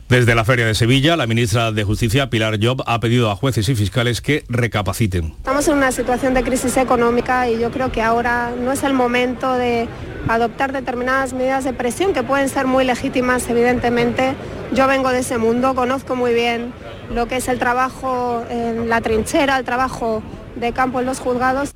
Desde 0.08 0.34
la 0.34 0.44
Feria 0.44 0.66
de 0.66 0.74
Sevilla, 0.74 1.16
la 1.16 1.26
ministra 1.26 1.72
de 1.72 1.82
Justicia, 1.82 2.28
Pilar 2.28 2.58
Job, 2.62 2.82
ha 2.86 3.00
pedido 3.00 3.30
a 3.30 3.36
jueces 3.36 3.70
y 3.70 3.74
fiscales 3.74 4.20
que 4.20 4.44
recapaciten. 4.48 5.32
Estamos 5.38 5.66
en 5.66 5.78
una 5.78 5.92
situación 5.92 6.34
de 6.34 6.42
crisis 6.42 6.76
económica 6.76 7.48
y 7.48 7.58
yo 7.58 7.70
creo 7.70 7.90
que 7.90 8.02
ahora 8.02 8.52
no 8.56 8.70
es 8.70 8.82
el 8.82 8.92
momento 8.92 9.54
de 9.54 9.88
adoptar 10.28 10.72
determinadas 10.72 11.32
medidas 11.32 11.64
de 11.64 11.72
presión 11.72 12.12
que 12.12 12.22
pueden 12.22 12.50
ser 12.50 12.66
muy 12.66 12.84
legítimas, 12.84 13.48
evidentemente. 13.48 14.34
Yo 14.74 14.86
vengo 14.86 15.08
de 15.08 15.20
ese 15.20 15.38
mundo, 15.38 15.74
conozco 15.74 16.16
muy 16.16 16.34
bien 16.34 16.74
lo 17.12 17.26
que 17.26 17.36
es 17.36 17.48
el 17.48 17.58
trabajo 17.58 18.44
en 18.50 18.90
la 18.90 19.00
trinchera, 19.00 19.56
el 19.56 19.64
trabajo 19.64 20.22
de 20.54 20.72
campo 20.72 21.00
en 21.00 21.06
los 21.06 21.18
juzgados. 21.18 21.70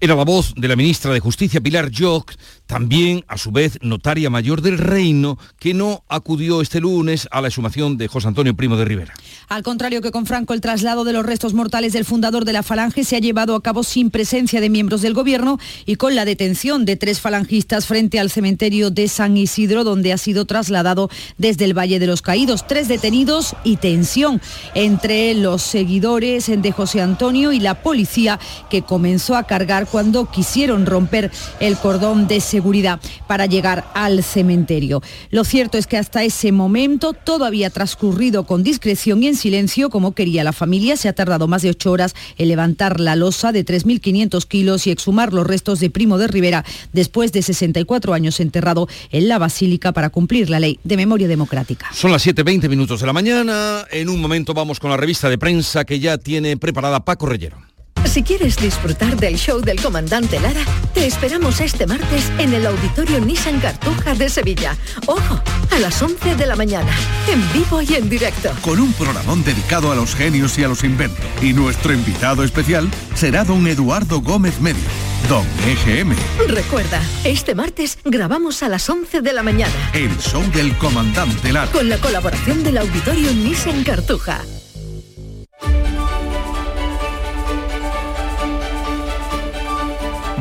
Era 0.00 0.14
la 0.14 0.24
voz 0.24 0.54
de 0.56 0.68
la 0.68 0.76
ministra 0.76 1.12
de 1.12 1.18
Justicia, 1.18 1.60
Pilar 1.60 1.90
Joc, 1.96 2.32
también, 2.68 3.24
a 3.28 3.38
su 3.38 3.50
vez, 3.50 3.78
notaria 3.80 4.28
mayor 4.28 4.60
del 4.60 4.76
reino, 4.76 5.38
que 5.58 5.72
no 5.72 6.04
acudió 6.06 6.60
este 6.60 6.80
lunes 6.80 7.26
a 7.30 7.40
la 7.40 7.48
exhumación 7.48 7.96
de 7.96 8.08
José 8.08 8.28
Antonio 8.28 8.54
Primo 8.54 8.76
de 8.76 8.84
Rivera. 8.84 9.14
Al 9.48 9.62
contrario 9.62 10.02
que 10.02 10.10
con 10.10 10.26
Franco, 10.26 10.52
el 10.52 10.60
traslado 10.60 11.04
de 11.04 11.14
los 11.14 11.24
restos 11.24 11.54
mortales 11.54 11.94
del 11.94 12.04
fundador 12.04 12.44
de 12.44 12.52
la 12.52 12.62
Falange 12.62 13.04
se 13.04 13.16
ha 13.16 13.20
llevado 13.20 13.54
a 13.54 13.62
cabo 13.62 13.82
sin 13.84 14.10
presencia 14.10 14.60
de 14.60 14.68
miembros 14.68 15.00
del 15.00 15.14
gobierno 15.14 15.58
y 15.86 15.96
con 15.96 16.14
la 16.14 16.26
detención 16.26 16.84
de 16.84 16.96
tres 16.96 17.20
falangistas 17.20 17.86
frente 17.86 18.20
al 18.20 18.28
cementerio 18.28 18.90
de 18.90 19.08
San 19.08 19.38
Isidro, 19.38 19.82
donde 19.82 20.12
ha 20.12 20.18
sido 20.18 20.44
trasladado 20.44 21.08
desde 21.38 21.64
el 21.64 21.76
Valle 21.76 21.98
de 21.98 22.06
los 22.06 22.20
Caídos. 22.20 22.66
Tres 22.66 22.86
detenidos 22.86 23.56
y 23.64 23.78
tensión 23.78 24.42
entre 24.74 25.32
los 25.32 25.62
seguidores 25.62 26.48
de 26.48 26.72
José 26.72 27.00
Antonio 27.00 27.52
y 27.52 27.60
la 27.60 27.82
policía, 27.82 28.38
que 28.68 28.82
comenzó 28.82 29.36
a 29.36 29.44
cargar 29.44 29.86
cuando 29.86 30.30
quisieron 30.30 30.84
romper 30.84 31.30
el 31.60 31.78
cordón 31.78 32.28
de 32.28 32.40
seguridad 32.42 32.57
seguridad 32.58 32.98
para 33.28 33.46
llegar 33.46 33.86
al 33.94 34.24
cementerio. 34.24 35.00
Lo 35.30 35.44
cierto 35.44 35.78
es 35.78 35.86
que 35.86 35.96
hasta 35.96 36.24
ese 36.24 36.50
momento 36.50 37.12
todo 37.12 37.44
había 37.44 37.70
transcurrido 37.70 38.46
con 38.46 38.64
discreción 38.64 39.22
y 39.22 39.28
en 39.28 39.36
silencio 39.36 39.90
como 39.90 40.10
quería 40.10 40.42
la 40.42 40.52
familia. 40.52 40.96
Se 40.96 41.08
ha 41.08 41.12
tardado 41.12 41.46
más 41.46 41.62
de 41.62 41.70
ocho 41.70 41.92
horas 41.92 42.16
en 42.36 42.48
levantar 42.48 42.98
la 42.98 43.14
losa 43.14 43.52
de 43.52 43.64
3.500 43.64 44.44
kilos 44.48 44.88
y 44.88 44.90
exhumar 44.90 45.32
los 45.32 45.46
restos 45.46 45.78
de 45.78 45.88
Primo 45.88 46.18
de 46.18 46.26
Rivera 46.26 46.64
después 46.92 47.30
de 47.30 47.42
64 47.42 48.12
años 48.12 48.40
enterrado 48.40 48.88
en 49.12 49.28
la 49.28 49.38
Basílica 49.38 49.92
para 49.92 50.10
cumplir 50.10 50.50
la 50.50 50.58
ley 50.58 50.80
de 50.82 50.96
memoria 50.96 51.28
democrática. 51.28 51.86
Son 51.92 52.10
las 52.10 52.26
7.20 52.26 52.68
minutos 52.68 52.98
de 52.98 53.06
la 53.06 53.12
mañana. 53.12 53.84
En 53.92 54.08
un 54.08 54.20
momento 54.20 54.52
vamos 54.52 54.80
con 54.80 54.90
la 54.90 54.96
revista 54.96 55.30
de 55.30 55.38
prensa 55.38 55.84
que 55.84 56.00
ya 56.00 56.18
tiene 56.18 56.56
preparada 56.56 57.04
Paco 57.04 57.26
Rellero. 57.26 57.68
Si 58.08 58.22
quieres 58.22 58.56
disfrutar 58.56 59.16
del 59.16 59.36
show 59.36 59.60
del 59.60 59.80
comandante 59.80 60.40
Lara, 60.40 60.62
te 60.94 61.06
esperamos 61.06 61.60
este 61.60 61.86
martes 61.86 62.32
en 62.38 62.54
el 62.54 62.66
Auditorio 62.66 63.20
Nissan 63.20 63.60
Cartuja 63.60 64.14
de 64.14 64.28
Sevilla. 64.30 64.76
Ojo, 65.06 65.40
a 65.70 65.78
las 65.78 66.00
11 66.00 66.34
de 66.34 66.46
la 66.46 66.56
mañana, 66.56 66.90
en 67.30 67.52
vivo 67.52 67.82
y 67.82 67.94
en 67.94 68.08
directo. 68.08 68.50
Con 68.62 68.80
un 68.80 68.92
programón 68.94 69.44
dedicado 69.44 69.92
a 69.92 69.94
los 69.94 70.14
genios 70.14 70.58
y 70.58 70.64
a 70.64 70.68
los 70.68 70.84
inventos. 70.84 71.24
Y 71.42 71.52
nuestro 71.52 71.92
invitado 71.92 72.42
especial 72.42 72.88
será 73.14 73.44
don 73.44 73.66
Eduardo 73.66 74.20
Gómez 74.20 74.58
Medio, 74.60 74.88
don 75.28 75.46
EGM. 75.66 76.16
Recuerda, 76.48 77.02
este 77.24 77.54
martes 77.54 77.98
grabamos 78.04 78.62
a 78.62 78.68
las 78.68 78.88
11 78.88 79.20
de 79.20 79.32
la 79.32 79.42
mañana. 79.42 79.74
El 79.92 80.16
show 80.18 80.42
del 80.52 80.76
comandante 80.78 81.52
Lara. 81.52 81.70
Con 81.70 81.88
la 81.88 81.98
colaboración 81.98 82.64
del 82.64 82.78
Auditorio 82.78 83.32
Nissan 83.32 83.84
Cartuja. 83.84 84.42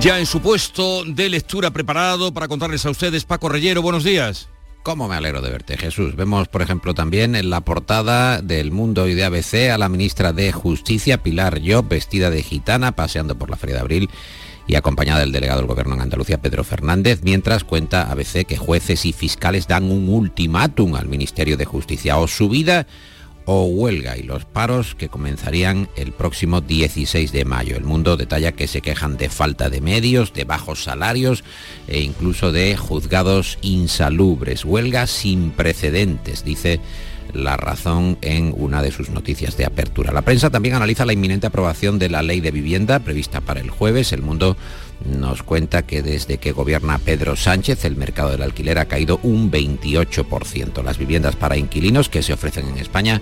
Ya 0.08 0.20
en 0.20 0.26
su 0.26 0.40
puesto 0.40 1.04
de 1.04 1.28
lectura 1.28 1.72
preparado 1.72 2.34
para 2.34 2.48
contarles 2.48 2.86
a 2.86 2.90
ustedes, 2.90 3.26
Paco 3.26 3.50
Reyero, 3.50 3.82
buenos 3.82 4.06
días. 4.06 4.48
¿Cómo 4.82 5.10
me 5.10 5.16
alegro 5.16 5.42
de 5.42 5.50
verte, 5.50 5.76
Jesús? 5.76 6.16
Vemos, 6.16 6.48
por 6.48 6.62
ejemplo, 6.62 6.94
también 6.94 7.36
en 7.36 7.50
la 7.50 7.60
portada 7.60 8.42
del 8.42 8.72
Mundo 8.72 9.10
y 9.10 9.16
de 9.16 9.26
ABC 9.26 9.70
a 9.70 9.78
la 9.78 9.90
ministra 9.90 10.32
de 10.32 10.54
Justicia, 10.54 11.22
Pilar 11.22 11.60
Job, 11.62 11.90
vestida 11.90 12.30
de 12.30 12.42
gitana, 12.42 12.94
paseando 12.94 13.38
por 13.38 13.50
la 13.50 13.58
Feria 13.58 13.76
de 13.76 13.82
Abril 13.82 14.10
y 14.66 14.76
acompañada 14.76 15.20
del 15.20 15.34
delegado 15.34 15.60
del 15.60 15.68
Gobierno 15.68 15.96
en 15.96 16.02
Andalucía, 16.04 16.42
Pedro 16.42 16.64
Fernández, 16.64 17.20
mientras 17.24 17.66
cuenta 17.66 18.10
ABC 18.10 18.46
que 18.48 18.56
jueces 18.56 19.06
y 19.06 19.12
fiscales 19.12 19.68
dan 19.68 19.92
un 19.92 20.08
ultimátum 20.08 20.96
al 20.96 21.10
Ministerio 21.10 21.58
de 21.58 21.66
Justicia 21.66 22.18
o 22.18 22.30
su 22.30 22.48
vida 22.48 22.88
o 23.50 23.64
huelga 23.64 24.18
y 24.18 24.24
los 24.24 24.44
paros 24.44 24.94
que 24.94 25.08
comenzarían 25.08 25.88
el 25.96 26.12
próximo 26.12 26.60
16 26.60 27.32
de 27.32 27.46
mayo. 27.46 27.78
El 27.78 27.86
mundo 27.86 28.18
detalla 28.18 28.52
que 28.52 28.68
se 28.68 28.82
quejan 28.82 29.16
de 29.16 29.30
falta 29.30 29.70
de 29.70 29.80
medios, 29.80 30.34
de 30.34 30.44
bajos 30.44 30.84
salarios 30.84 31.46
e 31.88 32.02
incluso 32.02 32.52
de 32.52 32.76
juzgados 32.76 33.58
insalubres. 33.62 34.66
Huelga 34.66 35.08
sin 35.08 35.52
precedentes, 35.52 36.44
dice 36.44 36.82
la 37.34 37.58
razón 37.58 38.18
en 38.22 38.54
una 38.56 38.82
de 38.82 38.92
sus 38.92 39.10
noticias 39.10 39.58
de 39.58 39.66
apertura. 39.66 40.12
La 40.12 40.22
prensa 40.22 40.50
también 40.50 40.76
analiza 40.76 41.06
la 41.06 41.14
inminente 41.14 41.48
aprobación 41.48 42.00
de 42.00 42.10
la 42.10 42.22
ley 42.22 42.42
de 42.42 42.52
vivienda 42.52 43.00
prevista 43.00 43.42
para 43.42 43.60
el 43.60 43.70
jueves. 43.70 44.14
El 44.14 44.22
mundo 44.22 44.58
nos 45.06 45.44
cuenta 45.44 45.84
que 45.84 46.02
desde 46.02 46.38
que 46.38 46.52
gobierna 46.52 46.98
Pedro 46.98 47.36
Sánchez 47.36 47.86
el 47.86 47.96
mercado 47.96 48.32
del 48.32 48.42
alquiler 48.42 48.80
ha 48.80 48.86
caído 48.86 49.20
un 49.24 49.52
28%. 49.52 50.84
Las 50.84 50.98
viviendas 50.98 51.36
para 51.36 51.58
inquilinos 51.58 52.10
que 52.10 52.24
se 52.24 52.34
ofrecen 52.34 52.68
en 52.68 52.78
España 52.78 53.22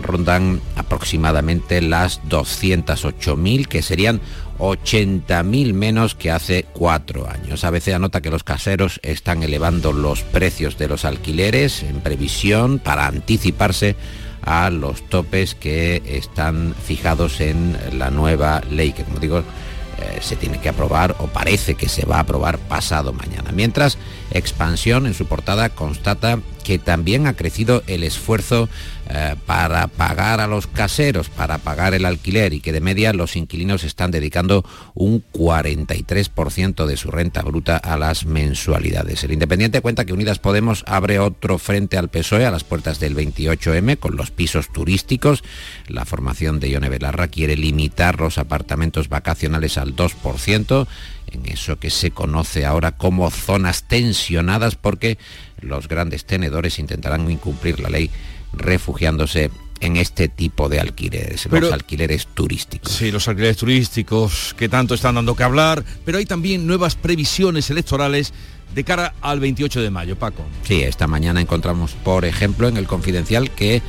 rondan 0.00 0.60
aproximadamente 0.76 1.82
las 1.82 2.22
208.000, 2.24 3.66
que 3.66 3.82
serían 3.82 4.20
80.000 4.62 5.72
menos 5.74 6.14
que 6.14 6.30
hace 6.30 6.64
cuatro 6.72 7.28
años. 7.28 7.64
A 7.64 7.70
veces 7.70 7.94
anota 7.94 8.20
que 8.20 8.30
los 8.30 8.44
caseros 8.44 9.00
están 9.02 9.42
elevando 9.42 9.92
los 9.92 10.22
precios 10.22 10.78
de 10.78 10.86
los 10.86 11.04
alquileres 11.04 11.82
en 11.82 12.00
previsión 12.00 12.78
para 12.78 13.06
anticiparse 13.06 13.96
a 14.42 14.70
los 14.70 15.02
topes 15.08 15.56
que 15.56 16.02
están 16.06 16.74
fijados 16.74 17.40
en 17.40 17.76
la 17.98 18.10
nueva 18.10 18.62
ley, 18.70 18.92
que 18.92 19.02
como 19.02 19.18
digo, 19.18 19.38
eh, 19.40 20.18
se 20.20 20.36
tiene 20.36 20.58
que 20.58 20.68
aprobar 20.68 21.16
o 21.18 21.26
parece 21.26 21.74
que 21.74 21.88
se 21.88 22.06
va 22.06 22.16
a 22.16 22.20
aprobar 22.20 22.58
pasado 22.58 23.12
mañana. 23.12 23.50
Mientras, 23.52 23.98
Expansión 24.34 25.06
en 25.06 25.14
su 25.14 25.26
portada 25.26 25.68
constata 25.70 26.38
que 26.62 26.78
también 26.78 27.26
ha 27.26 27.34
crecido 27.34 27.82
el 27.86 28.04
esfuerzo 28.04 28.68
eh, 29.10 29.34
para 29.46 29.88
pagar 29.88 30.40
a 30.40 30.46
los 30.46 30.66
caseros, 30.66 31.28
para 31.28 31.58
pagar 31.58 31.92
el 31.92 32.06
alquiler 32.06 32.52
y 32.52 32.60
que 32.60 32.72
de 32.72 32.80
media 32.80 33.12
los 33.12 33.36
inquilinos 33.36 33.84
están 33.84 34.10
dedicando 34.10 34.64
un 34.94 35.22
43% 35.32 36.86
de 36.86 36.96
su 36.96 37.10
renta 37.10 37.42
bruta 37.42 37.76
a 37.76 37.96
las 37.96 38.24
mensualidades. 38.24 39.24
El 39.24 39.32
Independiente 39.32 39.80
cuenta 39.80 40.04
que 40.04 40.12
Unidas 40.12 40.38
Podemos 40.38 40.84
abre 40.86 41.18
otro 41.18 41.58
frente 41.58 41.98
al 41.98 42.08
PSOE 42.08 42.46
a 42.46 42.50
las 42.50 42.64
puertas 42.64 43.00
del 43.00 43.16
28M 43.16 43.98
con 43.98 44.16
los 44.16 44.30
pisos 44.30 44.72
turísticos. 44.72 45.42
La 45.88 46.04
formación 46.04 46.60
de 46.60 46.70
Ione 46.70 46.88
Belarra 46.88 47.28
quiere 47.28 47.56
limitar 47.56 48.20
los 48.20 48.38
apartamentos 48.38 49.08
vacacionales 49.08 49.78
al 49.78 49.94
2% 49.94 50.86
en 51.32 51.46
eso 51.46 51.78
que 51.78 51.90
se 51.90 52.10
conoce 52.10 52.64
ahora 52.64 52.92
como 52.92 53.30
zonas 53.30 53.84
tensionadas 53.84 54.76
porque 54.76 55.18
los 55.60 55.88
grandes 55.88 56.24
tenedores 56.24 56.78
intentarán 56.78 57.30
incumplir 57.30 57.80
la 57.80 57.88
ley 57.88 58.10
refugiándose 58.52 59.50
en 59.80 59.96
este 59.96 60.28
tipo 60.28 60.68
de 60.68 60.78
alquileres, 60.78 61.46
los 61.50 61.72
alquileres 61.72 62.28
turísticos. 62.28 62.92
Sí, 62.92 63.10
los 63.10 63.26
alquileres 63.26 63.56
turísticos 63.56 64.54
que 64.56 64.68
tanto 64.68 64.94
están 64.94 65.16
dando 65.16 65.34
que 65.34 65.42
hablar, 65.42 65.84
pero 66.04 66.18
hay 66.18 66.24
también 66.24 66.66
nuevas 66.68 66.94
previsiones 66.94 67.68
electorales 67.68 68.32
de 68.74 68.84
cara 68.84 69.14
al 69.20 69.40
28 69.40 69.82
de 69.82 69.90
mayo, 69.90 70.16
Paco. 70.16 70.44
Sí, 70.62 70.82
esta 70.82 71.08
mañana 71.08 71.40
encontramos, 71.40 71.92
por 71.92 72.24
ejemplo, 72.24 72.68
en 72.68 72.76
el 72.76 72.86
Confidencial 72.86 73.50
que 73.50 73.82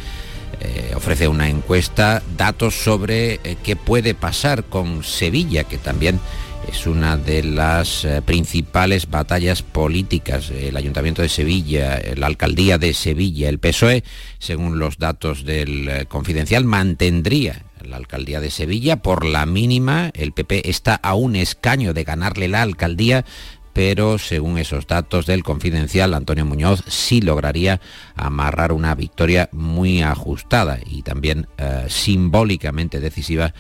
eh, 0.59 0.93
ofrece 0.95 1.27
una 1.27 1.47
encuesta 1.47 2.23
datos 2.37 2.73
sobre 2.73 3.35
eh, 3.43 3.57
qué 3.63 3.75
puede 3.75 4.15
pasar 4.15 4.65
con 4.65 5.03
Sevilla, 5.03 5.63
que 5.63 5.77
también 5.77 6.19
es 6.67 6.87
una 6.87 7.17
de 7.17 7.43
las 7.43 8.05
eh, 8.05 8.21
principales 8.23 9.09
batallas 9.09 9.61
políticas. 9.61 10.49
El 10.49 10.77
Ayuntamiento 10.77 11.21
de 11.21 11.29
Sevilla, 11.29 12.01
la 12.15 12.27
Alcaldía 12.27 12.77
de 12.77 12.93
Sevilla, 12.93 13.49
el 13.49 13.59
PSOE, 13.59 14.03
según 14.39 14.79
los 14.79 14.97
datos 14.97 15.45
del 15.45 15.87
eh, 15.87 16.05
Confidencial, 16.07 16.65
mantendría 16.65 17.65
la 17.81 17.97
alcaldía 17.97 18.39
de 18.39 18.51
Sevilla 18.51 18.97
por 19.01 19.25
la 19.25 19.45
mínima. 19.45 20.11
El 20.13 20.31
PP 20.31 20.69
está 20.69 20.95
a 20.95 21.15
un 21.15 21.35
escaño 21.35 21.93
de 21.93 22.03
ganarle 22.03 22.47
la 22.47 22.61
alcaldía, 22.61 23.25
pero 23.73 24.19
según 24.19 24.59
esos 24.59 24.87
datos 24.87 25.25
del 25.25 25.43
confidencial, 25.43 26.13
Antonio 26.13 26.45
Muñoz 26.45 26.83
sí 26.87 27.21
lograría 27.21 27.81
amarrar 28.15 28.71
una 28.71 28.93
victoria 28.95 29.49
muy 29.51 30.03
ajustada 30.03 30.79
y 30.85 31.01
también 31.01 31.47
eh, 31.57 31.85
simbólicamente 31.89 32.99
decisiva 32.99 33.53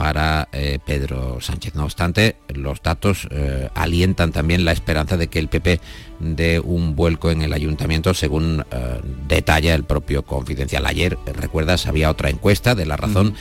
para 0.00 0.48
eh, 0.52 0.78
Pedro 0.82 1.42
Sánchez. 1.42 1.74
No 1.74 1.84
obstante, 1.84 2.36
los 2.48 2.80
datos 2.80 3.28
eh, 3.30 3.68
alientan 3.74 4.32
también 4.32 4.64
la 4.64 4.72
esperanza 4.72 5.18
de 5.18 5.28
que 5.28 5.38
el 5.38 5.48
PP 5.48 5.78
dé 6.20 6.58
un 6.58 6.96
vuelco 6.96 7.30
en 7.30 7.42
el 7.42 7.52
ayuntamiento, 7.52 8.14
según 8.14 8.64
eh, 8.70 9.00
detalla 9.28 9.74
el 9.74 9.84
propio 9.84 10.22
confidencial. 10.24 10.86
Ayer, 10.86 11.18
recuerdas, 11.26 11.86
había 11.86 12.08
otra 12.08 12.30
encuesta 12.30 12.74
de 12.74 12.86
La 12.86 12.96
Razón 12.96 13.34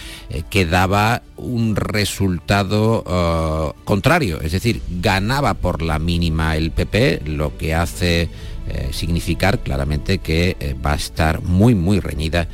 que 0.49 0.65
daba 0.65 1.21
un 1.37 1.77
resultado 1.77 3.05
contrario, 3.85 4.41
es 4.41 4.51
decir, 4.51 4.81
ganaba 4.89 5.53
por 5.53 5.81
la 5.81 5.97
mínima 5.97 6.57
el 6.57 6.71
PP, 6.71 7.21
lo 7.25 7.57
que 7.57 7.73
hace 7.73 8.29
significar 8.91 9.59
claramente 9.59 10.17
que 10.17 10.75
va 10.85 10.91
a 10.91 10.95
estar 10.95 11.41
muy, 11.41 11.73
muy 11.73 12.01
reñida 12.01 12.49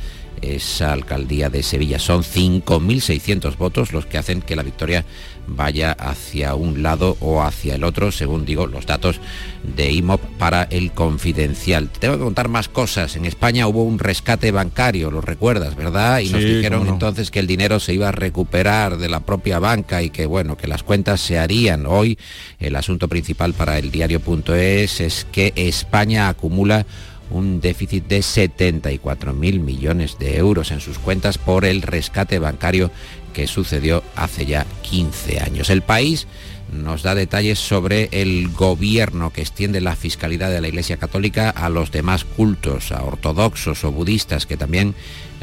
esa 0.54 0.92
alcaldía 0.92 1.50
de 1.50 1.62
Sevilla. 1.62 1.98
Son 1.98 2.22
5.600 2.22 3.56
votos 3.56 3.92
los 3.92 4.06
que 4.06 4.18
hacen 4.18 4.42
que 4.42 4.56
la 4.56 4.62
victoria 4.62 5.04
vaya 5.46 5.92
hacia 5.92 6.54
un 6.54 6.82
lado 6.82 7.16
o 7.20 7.42
hacia 7.42 7.76
el 7.76 7.84
otro, 7.84 8.10
según 8.10 8.44
digo 8.44 8.66
los 8.66 8.86
datos 8.86 9.20
de 9.62 9.90
IMOP 9.92 10.20
para 10.38 10.64
el 10.64 10.92
confidencial. 10.92 11.88
tengo 11.88 12.14
que 12.14 12.24
contar 12.24 12.48
más 12.48 12.68
cosas. 12.68 13.16
En 13.16 13.24
España 13.24 13.66
hubo 13.66 13.84
un 13.84 13.98
rescate 13.98 14.50
bancario, 14.50 15.10
lo 15.10 15.20
recuerdas, 15.20 15.76
¿verdad? 15.76 16.20
Y 16.20 16.30
nos 16.30 16.42
dijeron 16.42 16.86
entonces 16.88 17.30
que 17.30 17.38
el 17.38 17.46
dinero 17.46 17.80
se 17.80 17.94
iba 17.94 18.08
a 18.08 18.12
recuperar 18.12 18.98
de 18.98 19.08
la 19.08 19.20
propia 19.20 19.58
banca 19.58 20.02
y 20.02 20.10
que 20.10 20.26
bueno, 20.26 20.56
que 20.56 20.66
las 20.66 20.82
cuentas 20.82 21.20
se 21.20 21.38
harían. 21.38 21.86
Hoy 21.86 22.18
el 22.58 22.76
asunto 22.76 23.08
principal 23.08 23.54
para 23.54 23.78
el 23.78 23.90
diario.es 23.90 25.00
es 25.00 25.26
que 25.30 25.52
España 25.56 26.28
acumula 26.28 26.86
un 27.30 27.60
déficit 27.60 28.06
de 28.06 28.20
74.000 28.20 29.60
millones 29.60 30.18
de 30.18 30.36
euros 30.36 30.70
en 30.70 30.80
sus 30.80 30.98
cuentas 30.98 31.38
por 31.38 31.64
el 31.64 31.82
rescate 31.82 32.38
bancario 32.38 32.90
que 33.32 33.46
sucedió 33.46 34.02
hace 34.14 34.46
ya 34.46 34.66
15 34.82 35.40
años. 35.40 35.70
El 35.70 35.82
país 35.82 36.26
nos 36.72 37.02
da 37.02 37.14
detalles 37.14 37.58
sobre 37.58 38.08
el 38.12 38.48
gobierno 38.48 39.32
que 39.32 39.42
extiende 39.42 39.80
la 39.80 39.96
fiscalidad 39.96 40.50
de 40.50 40.60
la 40.60 40.68
Iglesia 40.68 40.96
Católica 40.96 41.50
a 41.50 41.68
los 41.68 41.90
demás 41.92 42.24
cultos, 42.24 42.92
a 42.92 43.02
ortodoxos 43.02 43.84
o 43.84 43.92
budistas 43.92 44.46
que 44.46 44.56
también 44.56 44.94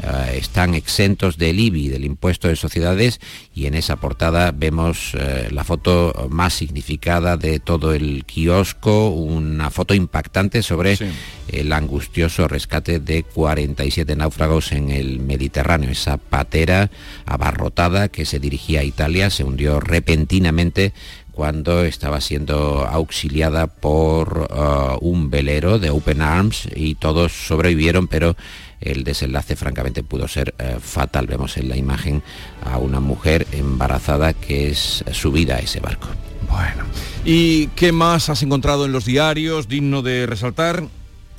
eh, 0.02 0.36
están 0.38 0.74
exentos 0.74 1.38
del 1.38 1.60
IBI, 1.60 1.88
del 1.88 2.04
impuesto 2.04 2.48
de 2.48 2.56
sociedades, 2.56 3.20
y 3.54 3.66
en 3.66 3.74
esa 3.74 3.96
portada 3.96 4.52
vemos 4.52 5.14
eh, 5.14 5.48
la 5.50 5.64
foto 5.64 6.28
más 6.30 6.54
significada 6.54 7.36
de 7.36 7.60
todo 7.60 7.94
el 7.94 8.24
kiosco, 8.24 9.08
una 9.10 9.70
foto 9.70 9.94
impactante 9.94 10.62
sobre 10.62 10.98
el 11.48 11.72
angustioso 11.72 12.48
rescate 12.48 12.98
de 12.98 13.22
47 13.22 14.16
náufragos 14.16 14.72
en 14.72 14.90
el 14.90 15.20
Mediterráneo. 15.20 15.90
Esa 15.90 16.16
patera 16.16 16.90
abarrotada 17.26 18.08
que 18.08 18.24
se 18.24 18.38
dirigía 18.38 18.80
a 18.80 18.84
Italia 18.84 19.30
se 19.30 19.44
hundió 19.44 19.80
repentinamente 19.80 20.92
cuando 21.34 21.84
estaba 21.84 22.20
siendo 22.20 22.86
auxiliada 22.86 23.66
por 23.66 24.48
uh, 24.50 24.98
un 25.06 25.30
velero 25.30 25.78
de 25.78 25.90
Open 25.90 26.22
Arms 26.22 26.68
y 26.74 26.94
todos 26.94 27.32
sobrevivieron, 27.32 28.06
pero 28.06 28.36
el 28.80 29.04
desenlace 29.04 29.56
francamente 29.56 30.02
pudo 30.02 30.28
ser 30.28 30.54
uh, 30.58 30.78
fatal. 30.78 31.26
Vemos 31.26 31.56
en 31.56 31.68
la 31.68 31.76
imagen 31.76 32.22
a 32.64 32.78
una 32.78 33.00
mujer 33.00 33.46
embarazada 33.52 34.32
que 34.32 34.70
es 34.70 35.04
subida 35.12 35.56
a 35.56 35.58
ese 35.58 35.80
barco. 35.80 36.08
Bueno, 36.48 36.84
¿y 37.24 37.66
qué 37.68 37.90
más 37.90 38.28
has 38.28 38.42
encontrado 38.42 38.84
en 38.84 38.92
los 38.92 39.04
diarios 39.04 39.66
digno 39.66 40.02
de 40.02 40.26
resaltar? 40.26 40.84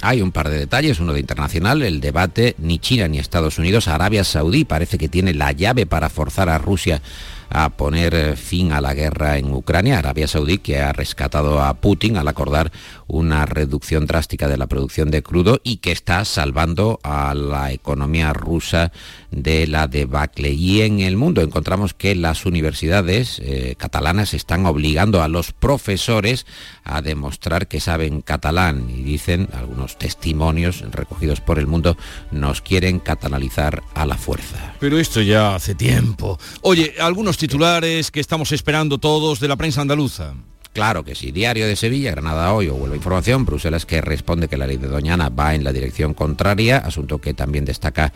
Hay 0.02 0.22
un 0.22 0.32
par 0.32 0.50
de 0.50 0.60
detalles, 0.60 1.00
uno 1.00 1.14
de 1.14 1.22
internacional, 1.22 1.82
el 1.82 2.02
debate 2.02 2.56
ni 2.58 2.80
China 2.80 3.08
ni 3.08 3.18
Estados 3.18 3.58
Unidos, 3.58 3.88
Arabia 3.88 4.24
Saudí 4.24 4.66
parece 4.66 4.98
que 4.98 5.08
tiene 5.08 5.34
la 5.34 5.54
llave 5.54 5.86
para 5.86 6.10
forzar 6.10 6.50
a 6.50 6.58
Rusia 6.58 7.02
a 7.50 7.70
poner 7.70 8.14
eh, 8.16 8.36
fin 8.36 8.72
a 8.72 8.82
la 8.82 8.94
guerra 8.94 9.38
en 9.38 9.54
Ucrania. 9.54 10.00
Arabia 10.00 10.28
Saudí 10.28 10.58
que 10.58 10.80
ha 10.80 10.94
rescatado 10.94 11.62
a 11.62 11.74
Putin 11.76 12.18
al 12.18 12.28
acordar 12.28 12.72
una 13.08 13.46
reducción 13.46 14.06
drástica 14.08 14.48
de 14.48 14.58
la 14.58 14.68
producción 14.68 15.12
de 15.12 15.22
crudo 15.22 15.60
y 15.64 15.78
que 15.78 15.92
está 15.92 16.26
salvando 16.26 17.00
a 17.04 17.34
la 17.34 17.72
economía 17.72 18.34
rusa 18.34 18.92
de 19.32 19.68
la 19.68 19.88
debacle. 19.88 20.52
Y 20.52 20.82
en 20.82 21.00
el 21.00 21.18
mundo 21.18 21.42
encontramos 21.42 21.94
que 21.94 22.16
las 22.16 22.46
universidades 22.46 23.40
eh, 23.44 23.76
catalanas 23.78 24.34
están 24.34 24.66
obligando 24.66 25.22
a 25.22 25.28
los 25.28 25.52
profesores 25.52 26.46
a 26.84 27.02
demostrar 27.02 27.68
que 27.68 27.80
saben 27.80 28.22
catalán 28.22 28.90
y 28.90 29.04
dicen 29.04 29.50
algunos 29.54 29.98
testimonios 29.98 30.82
recogidos 30.92 31.42
por 31.42 31.60
el 31.60 31.68
mundo 31.68 31.98
nos 32.32 32.62
quieren 32.62 33.00
catalanizar 33.00 33.84
a 33.94 34.06
la 34.06 34.18
fuerza. 34.18 34.76
Pero 34.80 35.00
esto 35.00 35.22
ya 35.22 35.56
hace 35.56 35.76
tiempo. 35.76 36.40
Oye, 36.62 36.96
algunos 37.00 37.35
titulares 37.38 38.12
que 38.12 38.20
estamos 38.20 38.52
esperando 38.52 38.98
todos 38.98 39.40
de 39.40 39.48
la 39.48 39.56
prensa 39.56 39.82
andaluza. 39.82 40.34
Claro 40.76 41.06
que 41.06 41.16
sí. 41.16 41.32
Diario 41.32 41.68
de 41.68 41.78
Sevilla, 41.78 42.12
Granada 42.12 42.54
hoy 42.54 42.68
o 42.68 42.74
vuelve 42.74 42.98
información. 42.98 43.46
Bruselas 43.46 43.86
que 43.86 44.02
responde 44.02 44.50
que 44.50 44.58
la 44.58 44.68
ley 44.68 44.76
de 44.76 44.90
Doñana 44.90 45.30
va 45.30 45.56
en 45.56 45.64
la 45.64 45.72
dirección 45.72 46.14
contraria, 46.14 46.80
asunto 46.80 47.20
que 47.20 47.34
también 47.34 47.64
destaca 47.64 48.12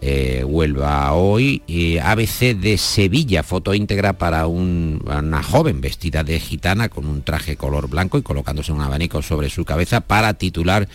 eh, 0.00 0.42
Huelva 0.42 1.12
hoy. 1.12 1.62
ABC 2.02 2.56
de 2.56 2.78
Sevilla, 2.78 3.42
foto 3.42 3.74
íntegra 3.74 4.14
para 4.14 4.46
una 4.46 5.42
joven 5.42 5.82
vestida 5.82 6.24
de 6.24 6.40
gitana 6.40 6.88
con 6.88 7.04
un 7.04 7.20
traje 7.20 7.56
color 7.56 7.90
blanco 7.90 8.16
y 8.16 8.22
colocándose 8.22 8.72
un 8.72 8.80
abanico 8.80 9.20
sobre 9.20 9.50
su 9.50 9.66
cabeza 9.66 10.00
para 10.00 10.32
titular 10.32 10.88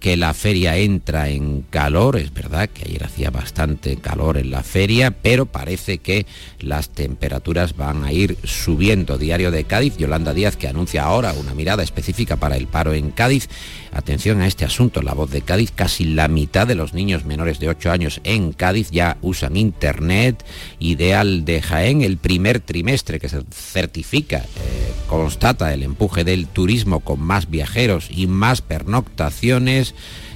que 0.00 0.16
la 0.16 0.32
feria 0.32 0.78
entra 0.78 1.28
en 1.28 1.60
calor, 1.68 2.16
es 2.16 2.32
verdad 2.32 2.70
que 2.70 2.86
ayer 2.86 3.04
hacía 3.04 3.30
bastante 3.30 3.96
calor 3.96 4.38
en 4.38 4.50
la 4.50 4.62
feria, 4.62 5.10
pero 5.10 5.44
parece 5.44 5.98
que 5.98 6.26
las 6.58 6.88
temperaturas 6.88 7.76
van 7.76 8.04
a 8.04 8.12
ir 8.12 8.38
subiendo. 8.42 9.18
Diario 9.18 9.50
de 9.50 9.64
Cádiz, 9.64 9.98
Yolanda 9.98 10.32
Díaz 10.32 10.56
que 10.56 10.68
anuncia 10.68 11.04
ahora 11.04 11.34
una 11.34 11.54
mirada 11.54 11.82
específica 11.82 12.36
para 12.36 12.56
el 12.56 12.66
paro 12.66 12.94
en 12.94 13.10
Cádiz. 13.10 13.48
Atención 13.92 14.40
a 14.40 14.46
este 14.46 14.64
asunto, 14.64 15.02
la 15.02 15.14
voz 15.14 15.30
de 15.30 15.42
Cádiz, 15.42 15.72
casi 15.74 16.04
la 16.04 16.28
mitad 16.28 16.66
de 16.66 16.76
los 16.76 16.94
niños 16.94 17.24
menores 17.24 17.58
de 17.58 17.68
8 17.68 17.90
años 17.90 18.20
en 18.24 18.52
Cádiz 18.52 18.90
ya 18.90 19.16
usan 19.20 19.56
Internet. 19.56 20.44
Ideal 20.78 21.44
de 21.44 21.60
Jaén, 21.60 22.02
el 22.02 22.16
primer 22.16 22.60
trimestre 22.60 23.18
que 23.18 23.28
se 23.28 23.42
certifica, 23.50 24.38
eh, 24.38 24.92
constata 25.08 25.74
el 25.74 25.82
empuje 25.82 26.22
del 26.22 26.46
turismo 26.46 27.00
con 27.00 27.20
más 27.20 27.50
viajeros 27.50 28.08
y 28.10 28.28
más 28.28 28.62
pernoctaciones 28.62 29.94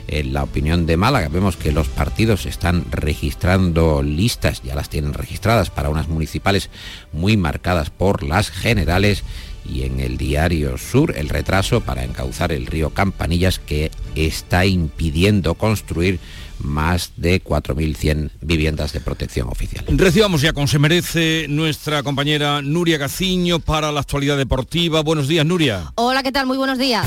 en 0.08 0.32
la 0.32 0.42
opinión 0.42 0.86
de 0.86 0.96
Málaga. 0.96 1.28
Vemos 1.28 1.56
que 1.56 1.72
los 1.72 1.88
partidos 1.88 2.46
están 2.46 2.84
registrando 2.90 4.02
listas, 4.02 4.62
ya 4.62 4.74
las 4.74 4.88
tienen 4.88 5.14
registradas 5.14 5.70
para 5.70 5.90
unas 5.90 6.08
municipales 6.08 6.70
muy 7.12 7.36
marcadas 7.36 7.90
por 7.90 8.22
las 8.22 8.50
generales 8.50 9.22
y 9.64 9.82
en 9.82 10.00
el 10.00 10.16
diario 10.16 10.78
Sur 10.78 11.14
el 11.16 11.28
retraso 11.28 11.80
para 11.80 12.04
encauzar 12.04 12.52
el 12.52 12.66
río 12.66 12.90
Campanillas 12.90 13.58
que 13.58 13.90
está 14.14 14.66
impidiendo 14.66 15.54
construir 15.54 16.20
más 16.58 17.12
de 17.16 17.42
4.100 17.42 18.30
viviendas 18.40 18.92
de 18.92 19.00
protección 19.00 19.48
oficial. 19.48 19.84
Recibamos 19.88 20.40
ya 20.40 20.52
con 20.52 20.68
se 20.68 20.78
merece 20.78 21.46
nuestra 21.48 22.02
compañera 22.02 22.62
Nuria 22.62 22.98
Gaciño 22.98 23.58
para 23.58 23.92
la 23.92 24.00
actualidad 24.00 24.36
deportiva. 24.36 25.02
Buenos 25.02 25.28
días, 25.28 25.44
Nuria. 25.44 25.92
Hola, 25.96 26.22
¿qué 26.22 26.32
tal? 26.32 26.46
Muy 26.46 26.56
buenos 26.56 26.78
días. 26.78 27.06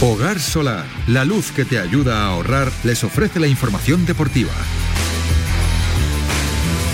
Hogar 0.00 0.40
Solar, 0.40 0.86
la 1.06 1.24
luz 1.24 1.52
que 1.52 1.64
te 1.64 1.78
ayuda 1.78 2.22
a 2.22 2.32
ahorrar, 2.32 2.72
les 2.82 3.04
ofrece 3.04 3.38
la 3.38 3.46
información 3.46 4.04
deportiva. 4.04 4.52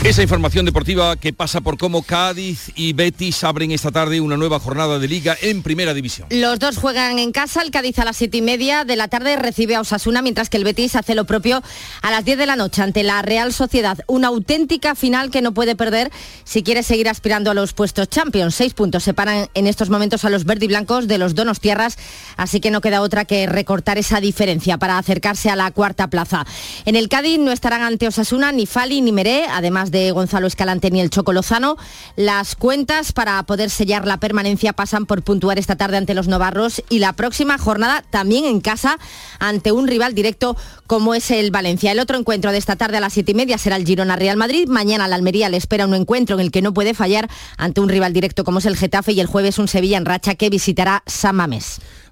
Esa 0.04 0.22
información 0.22 0.64
deportiva 0.64 1.16
que 1.16 1.32
pasa 1.32 1.60
por 1.60 1.76
cómo 1.76 2.02
Cádiz 2.02 2.70
y 2.76 2.92
Betis 2.92 3.42
abren 3.42 3.72
esta 3.72 3.90
tarde 3.90 4.20
una 4.20 4.36
nueva 4.36 4.60
jornada 4.60 5.00
de 5.00 5.08
liga 5.08 5.36
en 5.42 5.64
primera 5.64 5.92
división. 5.92 6.28
Los 6.30 6.60
dos 6.60 6.78
juegan 6.78 7.18
en 7.18 7.32
casa, 7.32 7.62
el 7.62 7.72
Cádiz 7.72 7.98
a 7.98 8.04
las 8.04 8.16
siete 8.16 8.38
y 8.38 8.42
media 8.42 8.84
de 8.84 8.94
la 8.94 9.08
tarde 9.08 9.36
recibe 9.36 9.74
a 9.74 9.80
Osasuna, 9.80 10.22
mientras 10.22 10.50
que 10.50 10.56
el 10.56 10.62
Betis 10.62 10.94
hace 10.94 11.16
lo 11.16 11.24
propio 11.24 11.62
a 12.00 12.10
las 12.12 12.24
10 12.24 12.38
de 12.38 12.46
la 12.46 12.54
noche 12.54 12.80
ante 12.80 13.02
la 13.02 13.22
Real 13.22 13.52
Sociedad. 13.52 13.98
Una 14.06 14.28
auténtica 14.28 14.94
final 14.94 15.30
que 15.30 15.42
no 15.42 15.52
puede 15.52 15.74
perder 15.74 16.12
si 16.44 16.62
quiere 16.62 16.84
seguir 16.84 17.08
aspirando 17.08 17.50
a 17.50 17.54
los 17.54 17.72
puestos 17.72 18.08
Champions. 18.08 18.54
Seis 18.54 18.74
puntos 18.74 19.02
separan 19.02 19.48
en 19.52 19.66
estos 19.66 19.90
momentos 19.90 20.24
a 20.24 20.30
los 20.30 20.44
verdiblancos 20.44 21.08
de 21.08 21.18
los 21.18 21.34
donos 21.34 21.58
tierras, 21.58 21.98
así 22.36 22.60
que 22.60 22.70
no 22.70 22.80
queda 22.80 23.02
otra 23.02 23.24
que 23.24 23.48
recortar 23.48 23.98
esa 23.98 24.20
diferencia 24.20 24.78
para 24.78 24.96
acercarse 24.96 25.50
a 25.50 25.56
la 25.56 25.72
cuarta 25.72 26.08
plaza. 26.08 26.46
En 26.86 26.94
el 26.94 27.08
Cádiz 27.08 27.40
no 27.40 27.50
estarán 27.50 27.82
ante 27.82 28.06
Osasuna 28.06 28.52
ni 28.52 28.64
Fali 28.64 29.00
ni 29.00 29.10
Meré, 29.10 29.46
además 29.50 29.87
de 29.90 30.10
Gonzalo 30.10 30.46
Escalante 30.46 30.90
ni 30.90 31.00
el 31.00 31.08
Choco 31.08 31.32
Lozano. 31.32 31.76
Las 32.16 32.56
cuentas 32.56 33.12
para 33.12 33.42
poder 33.44 33.70
sellar 33.70 34.06
la 34.06 34.18
permanencia 34.18 34.72
pasan 34.74 35.06
por 35.06 35.22
puntuar 35.22 35.58
esta 35.58 35.76
tarde 35.76 35.96
ante 35.96 36.12
los 36.12 36.28
Novarros 36.28 36.82
y 36.90 36.98
la 36.98 37.14
próxima 37.14 37.56
jornada 37.56 38.04
también 38.10 38.44
en 38.44 38.60
casa 38.60 38.98
ante 39.38 39.72
un 39.72 39.88
rival 39.88 40.14
directo 40.14 40.56
como 40.86 41.14
es 41.14 41.30
el 41.30 41.50
Valencia. 41.50 41.92
El 41.92 42.00
otro 42.00 42.18
encuentro 42.18 42.52
de 42.52 42.58
esta 42.58 42.76
tarde 42.76 42.98
a 42.98 43.00
las 43.00 43.14
siete 43.14 43.32
y 43.32 43.34
media 43.34 43.56
será 43.56 43.76
el 43.76 43.86
Girona 43.86 44.16
Real 44.16 44.36
Madrid. 44.36 44.68
Mañana 44.68 45.08
la 45.08 45.16
Almería 45.16 45.48
le 45.48 45.56
espera 45.56 45.86
un 45.86 45.94
encuentro 45.94 46.36
en 46.36 46.40
el 46.40 46.50
que 46.50 46.60
no 46.60 46.74
puede 46.74 46.92
fallar 46.92 47.30
ante 47.56 47.80
un 47.80 47.88
rival 47.88 48.12
directo 48.12 48.44
como 48.44 48.58
es 48.58 48.66
el 48.66 48.76
Getafe 48.76 49.12
y 49.12 49.20
el 49.20 49.26
jueves 49.26 49.58
un 49.58 49.68
Sevilla 49.68 49.96
en 49.96 50.04
racha 50.04 50.34
que 50.34 50.50
visitará 50.50 51.02
San. 51.06 51.38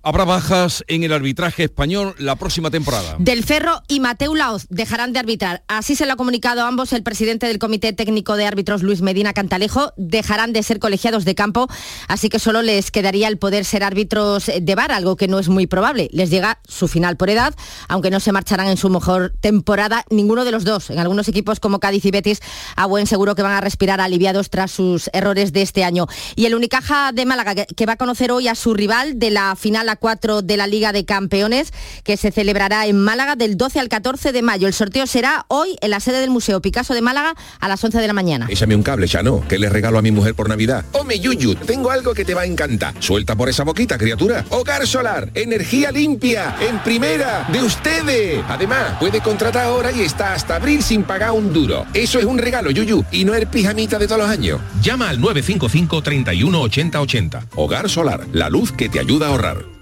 Habrá 0.09 0.25
bajas 0.25 0.85
en 0.87 1.03
el 1.03 1.13
arbitraje 1.13 1.65
español 1.65 2.15
la 2.19 2.37
próxima 2.37 2.71
temporada. 2.71 3.17
Del 3.19 3.43
Ferro 3.43 3.83
y 3.89 3.99
Mateu 3.99 4.37
Laoz 4.37 4.69
dejarán 4.69 5.13
de 5.13 5.19
arbitrar. 5.19 5.65
Así 5.67 5.97
se 5.97 6.07
lo 6.07 6.13
ha 6.13 6.17
comunicado 6.17 6.63
a 6.63 6.69
ambos 6.69 6.93
el 6.93 7.03
presidente 7.03 7.49
del 7.49 7.59
Comité 7.59 7.93
Técnico 7.93 8.37
de 8.37 8.47
Árbitros, 8.47 8.85
Luis 8.85 9.03
Medina 9.03 9.33
Cantalejo. 9.33 9.93
Dejarán 9.97 10.53
de 10.53 10.63
ser 10.63 10.79
colegiados 10.79 11.25
de 11.25 11.35
campo, 11.35 11.67
así 12.07 12.29
que 12.29 12.39
solo 12.39 12.63
les 12.63 12.93
quedaría 12.93 13.27
el 13.27 13.37
poder 13.37 13.65
ser 13.65 13.83
árbitros 13.83 14.47
de 14.47 14.75
bar, 14.77 14.93
algo 14.93 15.17
que 15.17 15.27
no 15.27 15.41
es 15.41 15.49
muy 15.49 15.67
probable. 15.67 16.09
Les 16.13 16.31
llega 16.31 16.61
su 16.69 16.87
final 16.87 17.17
por 17.17 17.29
edad, 17.29 17.57
aunque 17.89 18.13
no 18.13 18.21
se 18.21 18.31
marcharán 18.31 18.69
en 18.69 18.77
su 18.77 18.89
mejor 18.91 19.35
temporada 19.41 20.05
ninguno 20.09 20.45
de 20.45 20.53
los 20.53 20.63
dos. 20.63 20.89
En 20.91 21.01
algunos 21.01 21.27
equipos 21.27 21.59
como 21.59 21.81
Cádiz 21.81 22.05
y 22.05 22.13
Betis, 22.13 22.43
a 22.77 22.87
buen 22.87 23.09
seguro 23.09 23.35
que 23.35 23.43
van 23.43 23.55
a 23.55 23.61
respirar 23.61 24.01
aliviados 24.01 24.51
tras 24.51 24.71
sus 24.71 25.11
errores 25.13 25.53
de 25.53 25.63
este 25.63 25.83
año. 25.83 26.07
Y 26.37 26.47
el 26.47 26.55
Unicaja 26.55 27.11
de 27.11 27.27
Málaga, 27.27 27.57
que 27.65 27.87
va 27.87 27.95
a 27.95 27.97
conocer 27.97 28.31
hoy 28.31 28.47
a 28.47 28.55
su 28.55 28.73
rival 28.73 29.19
de 29.19 29.33
la 29.33 29.57
final 29.57 29.96
4 29.97 30.43
de 30.43 30.57
la 30.57 30.67
Liga 30.67 30.93
de 30.93 31.05
Campeones, 31.05 31.73
que 32.05 32.17
se 32.17 32.31
celebrará 32.31 32.87
en 32.87 32.99
Málaga 32.99 33.37
del 33.37 33.57
12 33.57 33.81
al 33.81 33.89
14 33.89 34.33
de 34.33 34.43
mayo. 34.43 34.67
El 34.67 34.75
sorteo 34.75 35.07
será 35.07 35.45
hoy 35.49 35.77
en 35.81 35.91
la 35.91 36.01
sede 36.01 36.21
del 36.21 36.31
Museo 36.31 36.61
Picasso 36.61 36.95
de 36.95 37.03
Málaga 37.03 37.35
a 37.61 37.69
las 37.69 37.83
11 37.83 37.99
de 37.99 38.07
la 38.07 38.13
mañana. 38.13 38.47
Échame 38.49 38.77
un 38.77 38.83
cable, 38.83 39.07
ya 39.07 39.23
no, 39.23 39.47
que 39.49 39.59
le 39.59 39.69
regalo 39.69 39.99
a 39.99 40.03
mi 40.03 40.11
mujer 40.11 40.35
por 40.35 40.49
Navidad. 40.49 40.85
Ome 40.93 41.19
Yuyu, 41.19 41.55
tengo 41.55 41.91
algo 41.91 42.15
que 42.15 42.25
te 42.25 42.35
va 42.35 42.43
a 42.43 42.47
encantar. 42.47 42.95
Suelta 43.01 43.37
por 43.37 43.49
esa 43.49 43.65
boquita, 43.65 43.99
criatura. 43.99 44.45
Hogar 44.51 44.87
Solar, 44.87 45.31
energía 45.35 45.91
limpia, 45.91 46.57
en 46.61 46.79
primera, 46.81 47.47
de 47.51 47.63
ustedes. 47.63 48.43
Además, 48.49 48.97
puede 48.99 49.21
contratar 49.21 49.67
ahora 49.67 49.93
y 49.93 50.03
está 50.03 50.35
hasta 50.35 50.57
abril 50.57 50.83
sin 50.83 51.03
pagar 51.03 51.33
un 51.33 51.53
duro. 51.53 51.87
Eso 51.95 52.19
es 52.19 52.25
un 52.25 52.39
regalo, 52.39 52.71
Yuyu, 52.71 53.05
y 53.11 53.25
no 53.25 53.35
el 53.35 53.47
pijamita 53.47 53.99
de 53.99 54.07
todos 54.07 54.21
los 54.21 54.31
años. 54.31 54.61
Llama 54.83 55.09
al 55.09 55.21
955 55.21 56.03
31 56.03 56.61
80 56.61 57.01
80. 57.01 57.47
Hogar 57.57 57.89
Solar, 57.89 58.27
la 58.33 58.49
luz 58.49 58.73
que 58.73 58.89
te 58.89 59.01
ayuda 59.01 59.27
a 59.27 59.31
ahorrar. 59.31 59.77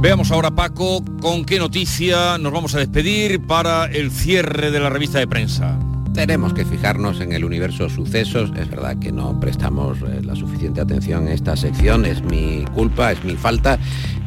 Veamos 0.00 0.30
ahora, 0.30 0.50
Paco, 0.50 1.04
con 1.20 1.44
qué 1.44 1.58
noticia 1.58 2.38
nos 2.38 2.52
vamos 2.52 2.74
a 2.74 2.78
despedir 2.78 3.40
para 3.46 3.84
el 3.84 4.10
cierre 4.10 4.70
de 4.70 4.80
la 4.80 4.88
revista 4.88 5.18
de 5.18 5.26
prensa. 5.26 5.78
Tenemos 6.14 6.52
que 6.52 6.64
fijarnos 6.64 7.20
en 7.20 7.32
el 7.32 7.44
universo 7.44 7.88
sucesos. 7.88 8.52
Es 8.56 8.68
verdad 8.68 8.98
que 8.98 9.12
no 9.12 9.38
prestamos 9.38 9.98
eh, 9.98 10.20
la 10.22 10.34
suficiente 10.34 10.80
atención 10.80 11.28
a 11.28 11.32
esta 11.32 11.56
sección. 11.56 12.04
Es 12.04 12.22
mi 12.22 12.64
culpa, 12.74 13.12
es 13.12 13.22
mi 13.24 13.36
falta. 13.36 13.78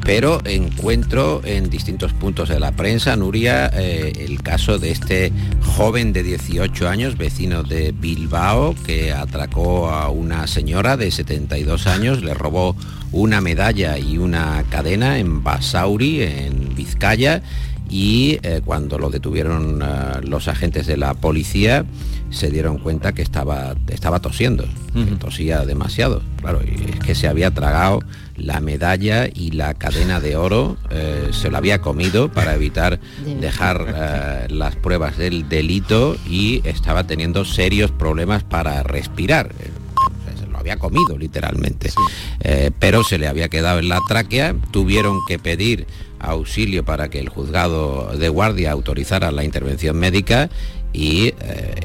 Pero 0.06 0.40
encuentro 0.46 1.42
en 1.46 1.70
distintos 1.70 2.14
puntos 2.14 2.50
de 2.50 2.60
la 2.60 2.72
prensa, 2.74 3.16
Nuria, 3.16 3.70
eh, 3.74 4.14
el 4.18 4.42
caso 4.42 4.78
de 4.78 4.92
este 4.92 5.32
joven 5.62 6.12
de 6.12 6.24
18 6.24 6.90
años, 6.90 7.18
vecino 7.18 7.64
de 7.64 7.94
Bilbao, 7.94 8.76
que 8.86 9.14
atracó 9.14 9.90
a 9.90 10.10
una 10.10 10.48
señora 10.48 10.98
de 10.98 11.10
72 11.10 11.88
años, 11.88 12.22
le 12.22 12.34
robó 12.34 12.76
una 13.14 13.40
medalla 13.40 13.98
y 13.98 14.18
una 14.18 14.64
cadena 14.70 15.20
en 15.20 15.44
Basauri, 15.44 16.22
en 16.24 16.76
Vizcaya, 16.76 17.42
y 17.94 18.40
eh, 18.42 18.62
cuando 18.66 18.98
lo 18.98 19.12
detuvieron 19.12 19.84
eh, 19.84 20.22
los 20.24 20.48
agentes 20.48 20.88
de 20.88 20.98
la 20.98 21.14
policía 21.14 21.86
se 22.32 22.50
dieron 22.50 22.80
cuenta 22.80 23.14
que 23.14 23.22
estaba, 23.22 23.76
estaba 23.88 24.20
tosiendo, 24.20 24.66
que 24.96 25.16
tosía 25.18 25.64
demasiado. 25.68 26.24
Claro, 26.42 26.62
y 26.64 26.90
es 26.90 27.00
que 27.02 27.14
se 27.14 27.28
había 27.28 27.52
tragado 27.52 28.00
la 28.36 28.60
medalla 28.62 29.28
y 29.32 29.52
la 29.52 29.76
cadena 29.76 30.20
de 30.20 30.36
oro, 30.36 30.78
eh, 30.90 31.30
se 31.32 31.52
lo 31.52 31.58
había 31.58 31.82
comido 31.82 32.32
para 32.32 32.56
evitar 32.56 33.00
dejar 33.40 34.48
las 34.50 34.76
pruebas 34.76 35.16
del 35.18 35.48
delito 35.48 36.18
y 36.28 36.68
estaba 36.68 37.04
teniendo 37.04 37.46
serios 37.46 37.92
problemas 37.92 38.44
para 38.44 38.82
respirar. 38.82 39.54
Se 40.40 40.48
lo 40.48 40.58
había 40.58 40.78
comido 40.78 41.16
literalmente, 41.16 41.92
Eh, 42.40 42.72
pero 42.80 43.04
se 43.04 43.20
le 43.20 43.28
había 43.28 43.48
quedado 43.48 43.78
en 43.78 43.88
la 43.88 44.00
tráquea, 44.08 44.56
tuvieron 44.72 45.20
que 45.28 45.38
pedir 45.38 45.86
auxilio 46.24 46.84
para 46.84 47.10
que 47.10 47.20
el 47.20 47.30
juzgado 47.30 48.18
de 48.18 48.30
guardia 48.30 48.72
autorizara 48.72 49.32
la 49.32 49.44
intervención 49.44 49.98
médica 49.98 50.50
y 50.94 51.28
eh, 51.28 51.36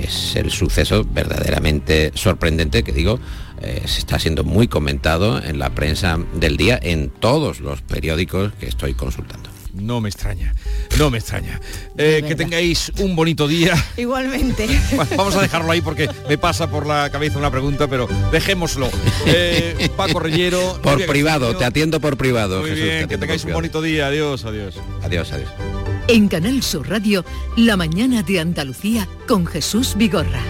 es 0.02 0.36
el 0.36 0.50
suceso 0.50 1.04
verdaderamente 1.04 2.12
sorprendente 2.14 2.82
que 2.82 2.92
digo, 2.92 3.18
eh, 3.60 3.82
se 3.86 3.98
está 4.00 4.18
siendo 4.18 4.44
muy 4.44 4.68
comentado 4.68 5.42
en 5.42 5.58
la 5.58 5.70
prensa 5.70 6.18
del 6.34 6.56
día, 6.56 6.78
en 6.80 7.10
todos 7.10 7.60
los 7.60 7.82
periódicos 7.82 8.52
que 8.60 8.66
estoy 8.66 8.94
consultando. 8.94 9.50
No 9.74 10.00
me 10.00 10.08
extraña, 10.08 10.54
no 10.98 11.10
me 11.10 11.18
extraña. 11.18 11.60
Eh, 11.96 12.24
que 12.26 12.34
tengáis 12.34 12.92
un 12.98 13.14
bonito 13.16 13.46
día. 13.48 13.74
Igualmente. 13.96 14.66
Bueno, 14.94 15.10
vamos 15.16 15.36
a 15.36 15.42
dejarlo 15.42 15.70
ahí 15.70 15.80
porque 15.80 16.08
me 16.28 16.38
pasa 16.38 16.68
por 16.68 16.86
la 16.86 17.10
cabeza 17.10 17.38
una 17.38 17.50
pregunta, 17.50 17.86
pero 17.88 18.08
dejémoslo. 18.32 18.88
Eh, 19.30 19.90
Paco 19.96 20.20
Reyero. 20.20 20.80
Por 20.82 20.92
Nuria 20.92 21.06
privado, 21.06 21.40
Castillo. 21.46 21.58
te 21.58 21.64
atiendo 21.64 22.00
por 22.00 22.16
privado. 22.16 22.60
Muy 22.60 22.70
Jesús, 22.70 22.84
bien, 22.84 23.00
te 23.02 23.08
que 23.08 23.18
tengáis 23.18 23.44
un 23.44 23.52
bonito 23.52 23.82
día. 23.82 24.06
Adiós, 24.06 24.44
adiós. 24.44 24.74
Adiós, 25.02 25.32
adiós. 25.32 25.50
En 26.08 26.28
Canal 26.28 26.62
Sur 26.62 26.88
Radio, 26.88 27.24
La 27.56 27.76
mañana 27.76 28.22
de 28.22 28.40
Andalucía 28.40 29.06
con 29.26 29.46
Jesús 29.46 29.94
Vigorra. 29.96 30.40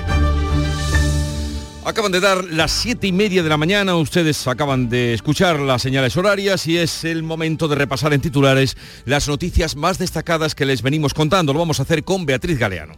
Acaban 1.88 2.12
de 2.12 2.20
dar 2.20 2.44
las 2.44 2.70
siete 2.70 3.06
y 3.06 3.12
media 3.12 3.42
de 3.42 3.48
la 3.48 3.56
mañana, 3.56 3.96
ustedes 3.96 4.46
acaban 4.46 4.90
de 4.90 5.14
escuchar 5.14 5.58
las 5.58 5.80
señales 5.80 6.18
horarias 6.18 6.66
y 6.66 6.76
es 6.76 7.02
el 7.04 7.22
momento 7.22 7.66
de 7.66 7.76
repasar 7.76 8.12
en 8.12 8.20
titulares 8.20 8.76
las 9.06 9.26
noticias 9.26 9.74
más 9.74 9.96
destacadas 9.96 10.54
que 10.54 10.66
les 10.66 10.82
venimos 10.82 11.14
contando. 11.14 11.54
Lo 11.54 11.60
vamos 11.60 11.80
a 11.80 11.84
hacer 11.84 12.04
con 12.04 12.26
Beatriz 12.26 12.58
Galeano. 12.58 12.92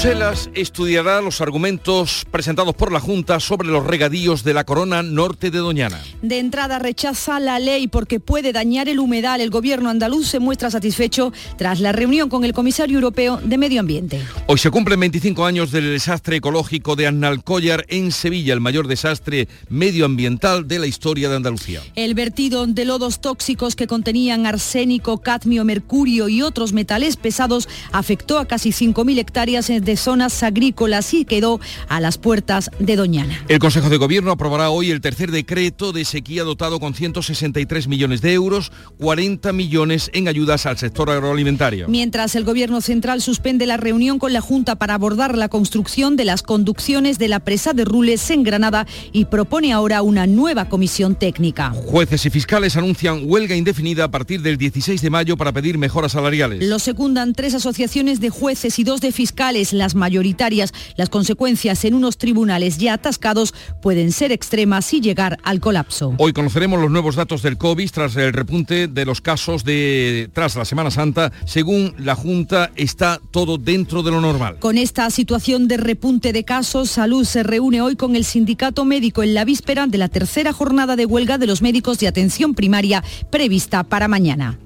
Bruselas 0.00 0.48
estudiará 0.54 1.20
los 1.20 1.40
argumentos 1.40 2.24
presentados 2.30 2.72
por 2.76 2.92
la 2.92 3.00
Junta 3.00 3.40
sobre 3.40 3.66
los 3.66 3.84
regadíos 3.84 4.44
de 4.44 4.54
la 4.54 4.62
corona 4.62 5.02
norte 5.02 5.50
de 5.50 5.58
Doñana. 5.58 6.00
De 6.22 6.38
entrada 6.38 6.78
rechaza 6.78 7.40
la 7.40 7.58
ley 7.58 7.88
porque 7.88 8.20
puede 8.20 8.52
dañar 8.52 8.88
el 8.88 9.00
humedal. 9.00 9.40
El 9.40 9.50
gobierno 9.50 9.90
andaluz 9.90 10.28
se 10.28 10.38
muestra 10.38 10.70
satisfecho 10.70 11.32
tras 11.56 11.80
la 11.80 11.90
reunión 11.90 12.28
con 12.28 12.44
el 12.44 12.52
comisario 12.52 12.94
europeo 12.94 13.40
de 13.42 13.58
Medio 13.58 13.80
Ambiente. 13.80 14.20
Hoy 14.46 14.58
se 14.58 14.70
cumplen 14.70 15.00
25 15.00 15.44
años 15.44 15.72
del 15.72 15.90
desastre 15.90 16.36
ecológico 16.36 16.94
de 16.94 17.08
Annalcollar 17.08 17.84
en 17.88 18.12
Sevilla, 18.12 18.54
el 18.54 18.60
mayor 18.60 18.86
desastre 18.86 19.48
medioambiental 19.68 20.68
de 20.68 20.78
la 20.78 20.86
historia 20.86 21.28
de 21.28 21.34
Andalucía. 21.34 21.80
El 21.96 22.14
vertido 22.14 22.68
de 22.68 22.84
lodos 22.84 23.20
tóxicos 23.20 23.74
que 23.74 23.88
contenían 23.88 24.46
arsénico, 24.46 25.18
cadmio, 25.18 25.64
mercurio 25.64 26.28
y 26.28 26.42
otros 26.42 26.72
metales 26.72 27.16
pesados 27.16 27.68
afectó 27.90 28.38
a 28.38 28.46
casi 28.46 28.70
5.000 28.70 29.18
hectáreas 29.18 29.70
de 29.88 29.96
zonas 29.96 30.42
agrícolas 30.42 31.14
y 31.14 31.24
quedó 31.24 31.60
a 31.88 31.98
las 31.98 32.18
puertas 32.18 32.70
de 32.78 32.94
Doñana. 32.94 33.42
El 33.48 33.58
Consejo 33.58 33.88
de 33.88 33.96
Gobierno 33.96 34.30
aprobará 34.30 34.68
hoy 34.68 34.90
el 34.90 35.00
tercer 35.00 35.30
decreto 35.30 35.94
de 35.94 36.04
sequía 36.04 36.44
dotado 36.44 36.78
con 36.78 36.92
163 36.92 37.88
millones 37.88 38.20
de 38.20 38.34
euros, 38.34 38.70
40 38.98 39.50
millones 39.54 40.10
en 40.12 40.28
ayudas 40.28 40.66
al 40.66 40.76
sector 40.76 41.08
agroalimentario. 41.08 41.88
Mientras 41.88 42.34
el 42.34 42.44
Gobierno 42.44 42.82
Central 42.82 43.22
suspende 43.22 43.64
la 43.64 43.78
reunión 43.78 44.18
con 44.18 44.34
la 44.34 44.42
Junta 44.42 44.76
para 44.76 44.92
abordar 44.92 45.38
la 45.38 45.48
construcción 45.48 46.16
de 46.16 46.26
las 46.26 46.42
conducciones 46.42 47.18
de 47.18 47.28
la 47.28 47.40
presa 47.40 47.72
de 47.72 47.86
Rules 47.86 48.28
en 48.28 48.42
Granada 48.42 48.86
y 49.12 49.24
propone 49.24 49.72
ahora 49.72 50.02
una 50.02 50.26
nueva 50.26 50.68
comisión 50.68 51.14
técnica. 51.14 51.70
Jueces 51.70 52.26
y 52.26 52.30
fiscales 52.30 52.76
anuncian 52.76 53.22
huelga 53.24 53.56
indefinida 53.56 54.04
a 54.04 54.10
partir 54.10 54.42
del 54.42 54.58
16 54.58 55.00
de 55.00 55.08
mayo 55.08 55.38
para 55.38 55.52
pedir 55.52 55.78
mejoras 55.78 56.12
salariales. 56.12 56.62
Lo 56.62 56.78
secundan 56.78 57.32
tres 57.32 57.54
asociaciones 57.54 58.20
de 58.20 58.28
jueces 58.28 58.78
y 58.78 58.84
dos 58.84 59.00
de 59.00 59.12
fiscales, 59.12 59.72
las 59.78 59.94
mayoritarias. 59.94 60.72
Las 60.96 61.08
consecuencias 61.08 61.84
en 61.84 61.94
unos 61.94 62.18
tribunales 62.18 62.78
ya 62.78 62.94
atascados 62.94 63.54
pueden 63.82 64.12
ser 64.12 64.32
extremas 64.32 64.92
y 64.92 65.00
llegar 65.00 65.38
al 65.42 65.60
colapso. 65.60 66.14
Hoy 66.18 66.32
conoceremos 66.32 66.80
los 66.80 66.90
nuevos 66.90 67.16
datos 67.16 67.42
del 67.42 67.56
COVID 67.56 67.90
tras 67.90 68.16
el 68.16 68.32
repunte 68.32 68.88
de 68.88 69.04
los 69.04 69.20
casos 69.20 69.64
de 69.64 70.28
tras 70.32 70.56
la 70.56 70.64
Semana 70.64 70.90
Santa. 70.90 71.32
Según 71.44 71.94
la 71.98 72.14
Junta, 72.14 72.70
está 72.76 73.20
todo 73.30 73.58
dentro 73.58 74.02
de 74.02 74.10
lo 74.10 74.20
normal. 74.20 74.58
Con 74.58 74.78
esta 74.78 75.10
situación 75.10 75.68
de 75.68 75.76
repunte 75.76 76.32
de 76.32 76.44
casos, 76.44 76.90
Salud 76.90 77.24
se 77.24 77.42
reúne 77.42 77.80
hoy 77.80 77.96
con 77.96 78.16
el 78.16 78.24
sindicato 78.24 78.84
médico 78.84 79.22
en 79.22 79.34
la 79.34 79.44
víspera 79.44 79.86
de 79.86 79.98
la 79.98 80.08
tercera 80.08 80.52
jornada 80.52 80.96
de 80.96 81.06
huelga 81.06 81.38
de 81.38 81.46
los 81.46 81.62
médicos 81.62 81.98
de 81.98 82.08
atención 82.08 82.54
primaria 82.54 83.04
prevista 83.30 83.84
para 83.84 84.08
mañana. 84.08 84.58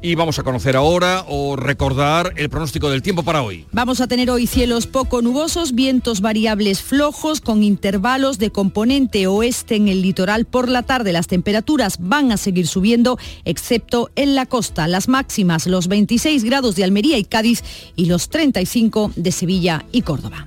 Y 0.00 0.14
vamos 0.14 0.38
a 0.38 0.44
conocer 0.44 0.76
ahora 0.76 1.24
o 1.28 1.56
recordar 1.56 2.32
el 2.36 2.48
pronóstico 2.48 2.88
del 2.88 3.02
tiempo 3.02 3.24
para 3.24 3.42
hoy. 3.42 3.66
Vamos 3.72 4.00
a 4.00 4.06
tener 4.06 4.30
hoy 4.30 4.46
cielos 4.46 4.86
poco 4.86 5.22
nubosos, 5.22 5.74
vientos 5.74 6.20
variables 6.20 6.80
flojos 6.82 7.40
con 7.40 7.64
intervalos 7.64 8.38
de 8.38 8.50
componente 8.50 9.26
oeste 9.26 9.74
en 9.74 9.88
el 9.88 10.02
litoral. 10.02 10.44
Por 10.44 10.68
la 10.68 10.84
tarde 10.84 11.12
las 11.12 11.26
temperaturas 11.26 11.96
van 11.98 12.30
a 12.30 12.36
seguir 12.36 12.68
subiendo, 12.68 13.18
excepto 13.44 14.10
en 14.14 14.36
la 14.36 14.46
costa. 14.46 14.86
Las 14.86 15.08
máximas, 15.08 15.66
los 15.66 15.88
26 15.88 16.44
grados 16.44 16.76
de 16.76 16.84
Almería 16.84 17.18
y 17.18 17.24
Cádiz 17.24 17.64
y 17.96 18.06
los 18.06 18.28
35 18.28 19.12
de 19.16 19.32
Sevilla 19.32 19.84
y 19.90 20.02
Córdoba. 20.02 20.46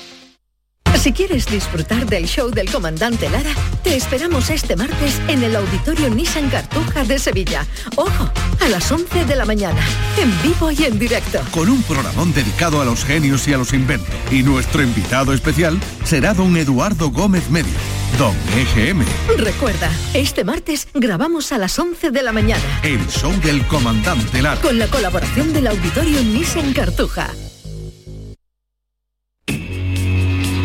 Si 0.95 1.13
quieres 1.13 1.47
disfrutar 1.47 2.05
del 2.05 2.27
show 2.27 2.51
del 2.51 2.69
comandante 2.69 3.27
Lara, 3.27 3.49
te 3.83 3.95
esperamos 3.95 4.51
este 4.51 4.75
martes 4.75 5.19
en 5.27 5.43
el 5.43 5.55
Auditorio 5.55 6.09
Nissan 6.11 6.47
Cartuja 6.49 7.03
de 7.03 7.17
Sevilla. 7.17 7.65
Ojo, 7.95 8.31
a 8.59 8.69
las 8.69 8.91
11 8.91 9.25
de 9.25 9.35
la 9.35 9.45
mañana, 9.45 9.81
en 10.19 10.29
vivo 10.43 10.69
y 10.69 10.83
en 10.83 10.99
directo. 10.99 11.41
Con 11.49 11.69
un 11.69 11.81
programón 11.83 12.33
dedicado 12.33 12.81
a 12.81 12.85
los 12.85 13.03
genios 13.03 13.47
y 13.47 13.53
a 13.53 13.57
los 13.57 13.73
inventos. 13.73 14.13
Y 14.29 14.43
nuestro 14.43 14.83
invitado 14.83 15.33
especial 15.33 15.79
será 16.03 16.35
don 16.35 16.55
Eduardo 16.55 17.09
Gómez 17.09 17.49
Medio, 17.49 17.73
don 18.19 18.35
EGM, 18.55 19.03
Recuerda, 19.39 19.89
este 20.13 20.43
martes 20.43 20.87
grabamos 20.93 21.51
a 21.51 21.57
las 21.57 21.79
11 21.79 22.11
de 22.11 22.21
la 22.21 22.31
mañana, 22.31 22.63
el 22.83 23.07
show 23.07 23.31
del 23.41 23.65
comandante 23.65 24.39
Lara. 24.43 24.61
con 24.61 24.77
la 24.77 24.85
colaboración 24.85 25.51
del 25.51 25.65
Auditorio 25.65 26.21
Nissan 26.23 26.73
Cartuja. 26.73 27.31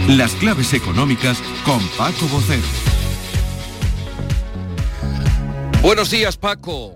Las 0.08 0.36
claves 0.36 0.72
económicas 0.72 1.42
con 1.64 1.80
Paco 1.98 2.28
Bocero. 2.28 2.62
Buenos 5.82 6.12
días, 6.12 6.36
Paco. 6.36 6.94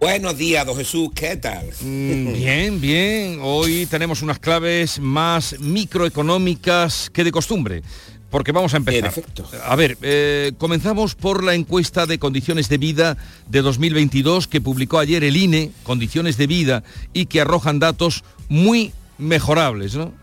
Buenos 0.00 0.38
días, 0.38 0.64
don 0.64 0.74
Jesús, 0.76 1.10
¿qué 1.14 1.36
tal? 1.36 1.66
Mm, 1.82 2.32
Bien, 2.32 2.80
bien. 2.80 3.40
Hoy 3.42 3.84
tenemos 3.84 4.22
unas 4.22 4.38
claves 4.38 4.98
más 4.98 5.60
microeconómicas 5.60 7.10
que 7.10 7.24
de 7.24 7.30
costumbre. 7.30 7.82
Porque 8.30 8.52
vamos 8.52 8.72
a 8.72 8.78
empezar. 8.78 9.00
En 9.00 9.06
efecto. 9.06 9.46
A 9.66 9.76
ver, 9.76 9.98
eh, 10.00 10.52
comenzamos 10.56 11.14
por 11.14 11.44
la 11.44 11.54
encuesta 11.54 12.06
de 12.06 12.18
condiciones 12.18 12.70
de 12.70 12.78
vida 12.78 13.18
de 13.48 13.60
2022 13.60 14.48
que 14.48 14.62
publicó 14.62 14.98
ayer 14.98 15.24
el 15.24 15.36
INE, 15.36 15.72
condiciones 15.82 16.38
de 16.38 16.46
vida, 16.46 16.84
y 17.12 17.26
que 17.26 17.42
arrojan 17.42 17.78
datos 17.78 18.24
muy 18.48 18.92
mejorables, 19.18 19.94
¿no? 19.94 20.14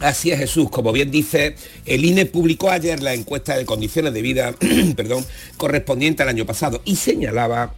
Así 0.00 0.30
es 0.30 0.38
Jesús, 0.38 0.68
como 0.70 0.92
bien 0.92 1.10
dice, 1.10 1.56
el 1.86 2.04
INE 2.04 2.26
publicó 2.26 2.70
ayer 2.70 3.02
la 3.02 3.14
encuesta 3.14 3.56
de 3.56 3.64
condiciones 3.64 4.12
de 4.12 4.20
vida, 4.20 4.54
perdón, 4.96 5.24
correspondiente 5.56 6.22
al 6.22 6.28
año 6.28 6.44
pasado 6.44 6.82
y 6.84 6.96
señalaba 6.96 7.74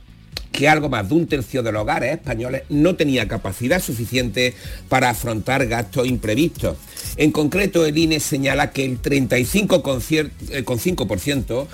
que 0.50 0.68
algo 0.68 0.88
más 0.88 1.08
de 1.08 1.14
un 1.14 1.28
tercio 1.28 1.62
de 1.62 1.70
los 1.70 1.82
hogares 1.82 2.12
españoles 2.12 2.64
no 2.68 2.96
tenía 2.96 3.28
capacidad 3.28 3.80
suficiente 3.80 4.54
para 4.88 5.10
afrontar 5.10 5.68
gastos 5.68 6.08
imprevistos. 6.08 6.76
En 7.16 7.30
concreto, 7.30 7.86
el 7.86 7.96
INE 7.96 8.18
señala 8.18 8.72
que 8.72 8.84
el 8.84 9.00
35,5%, 9.00 11.66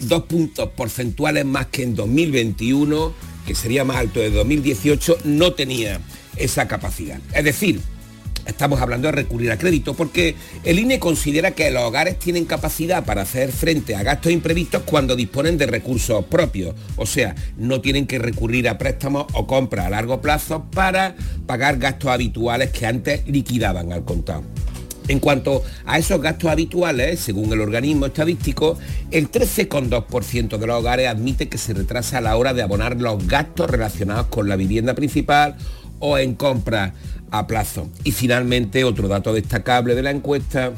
dos 0.00 0.24
puntos 0.24 0.68
porcentuales 0.76 1.46
más 1.46 1.68
que 1.68 1.84
en 1.84 1.94
2021, 1.94 3.14
que 3.46 3.54
sería 3.54 3.84
más 3.84 3.96
alto 3.96 4.20
de 4.20 4.28
2018, 4.30 5.20
no 5.24 5.54
tenía 5.54 6.02
esa 6.36 6.68
capacidad. 6.68 7.18
Es 7.32 7.44
decir, 7.44 7.80
estamos 8.46 8.80
hablando 8.80 9.08
de 9.08 9.12
recurrir 9.12 9.50
a 9.50 9.58
crédito, 9.58 9.94
porque 9.94 10.34
el 10.64 10.78
INE 10.78 10.98
considera 10.98 11.52
que 11.52 11.70
los 11.70 11.82
hogares 11.82 12.18
tienen 12.18 12.44
capacidad 12.44 13.04
para 13.04 13.22
hacer 13.22 13.52
frente 13.52 13.94
a 13.94 14.02
gastos 14.02 14.32
imprevistos 14.32 14.82
cuando 14.84 15.16
disponen 15.16 15.58
de 15.58 15.66
recursos 15.66 16.24
propios, 16.26 16.74
o 16.96 17.06
sea, 17.06 17.34
no 17.56 17.80
tienen 17.80 18.06
que 18.06 18.18
recurrir 18.18 18.68
a 18.68 18.78
préstamos 18.78 19.26
o 19.32 19.46
compras 19.46 19.86
a 19.86 19.90
largo 19.90 20.20
plazo 20.20 20.64
para 20.70 21.14
pagar 21.46 21.78
gastos 21.78 22.10
habituales 22.10 22.70
que 22.70 22.86
antes 22.86 23.26
liquidaban 23.26 23.92
al 23.92 24.04
contado. 24.04 24.44
En 25.08 25.20
cuanto 25.20 25.62
a 25.84 25.98
esos 25.98 26.20
gastos 26.20 26.50
habituales, 26.50 27.20
según 27.20 27.52
el 27.52 27.60
organismo 27.60 28.06
estadístico, 28.06 28.76
el 29.12 29.30
13,2% 29.30 30.58
de 30.58 30.66
los 30.66 30.80
hogares 30.80 31.08
admite 31.08 31.48
que 31.48 31.58
se 31.58 31.74
retrasa 31.74 32.18
a 32.18 32.20
la 32.20 32.36
hora 32.36 32.54
de 32.54 32.62
abonar 32.62 33.00
los 33.00 33.24
gastos 33.28 33.70
relacionados 33.70 34.26
con 34.26 34.48
la 34.48 34.56
vivienda 34.56 34.94
principal 34.94 35.56
o 36.00 36.18
en 36.18 36.34
compras 36.34 36.92
a 37.30 37.46
plazo. 37.46 37.88
Y 38.04 38.12
finalmente, 38.12 38.84
otro 38.84 39.08
dato 39.08 39.32
destacable 39.32 39.94
de 39.94 40.02
la 40.02 40.10
encuesta 40.10 40.72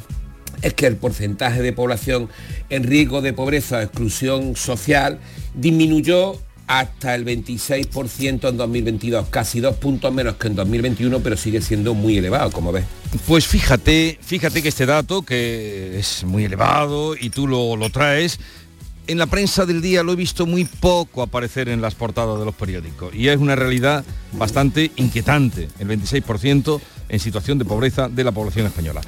es 0.63 0.75
que 0.75 0.87
el 0.87 0.97
porcentaje 0.97 1.63
de 1.63 1.73
población 1.73 2.29
en 2.71 2.85
riesgo 2.85 3.21
de 3.21 3.33
pobreza 3.33 3.79
o 3.79 3.81
exclusión 3.81 4.57
social 4.57 5.19
disminuyó 5.55 6.39
hasta 6.67 7.15
el 7.15 7.25
26% 7.25 8.49
en 8.51 8.57
2022, 8.59 9.29
casi 9.29 9.61
dos 9.61 9.77
puntos 9.77 10.13
menos 10.13 10.37
que 10.37 10.49
en 10.49 10.55
2021, 10.55 11.21
pero 11.21 11.37
sigue 11.37 11.63
siendo 11.63 11.95
muy 11.95 12.19
elevado, 12.19 12.51
como 12.51 12.73
ves. 12.73 12.85
Pues 13.27 13.47
fíjate, 13.47 14.19
fíjate 14.21 14.63
que 14.63 14.69
este 14.69 14.85
dato, 14.85 15.23
que 15.23 15.99
es 15.99 16.25
muy 16.25 16.45
elevado 16.45 17.17
y 17.19 17.31
tú 17.31 17.47
lo, 17.47 17.75
lo 17.75 17.89
traes, 17.89 18.39
en 19.09 19.19
la 19.19 19.27
prensa 19.27 19.67
del 19.67 19.81
día 19.81 20.03
lo 20.03 20.13
he 20.13 20.17
visto 20.17 20.47
muy 20.47 20.67
poco 20.67 21.23
aparecer 21.23 21.69
en 21.71 21.81
las 21.81 21.95
portadas 21.95 22.39
de 22.39 22.45
los 22.45 22.55
periódicos 22.55 23.15
y 23.15 23.29
es 23.29 23.39
una 23.39 23.57
realidad 23.57 24.05
bastante 24.33 24.93
inquietante, 24.97 25.69
el 25.79 25.89
26% 25.89 26.81
en 27.09 27.19
situación 27.19 27.59
de 27.59 27.65
pobreza 27.65 28.09
de 28.09 28.23
la 28.23 28.33
población 28.33 28.67
española. 28.67 29.01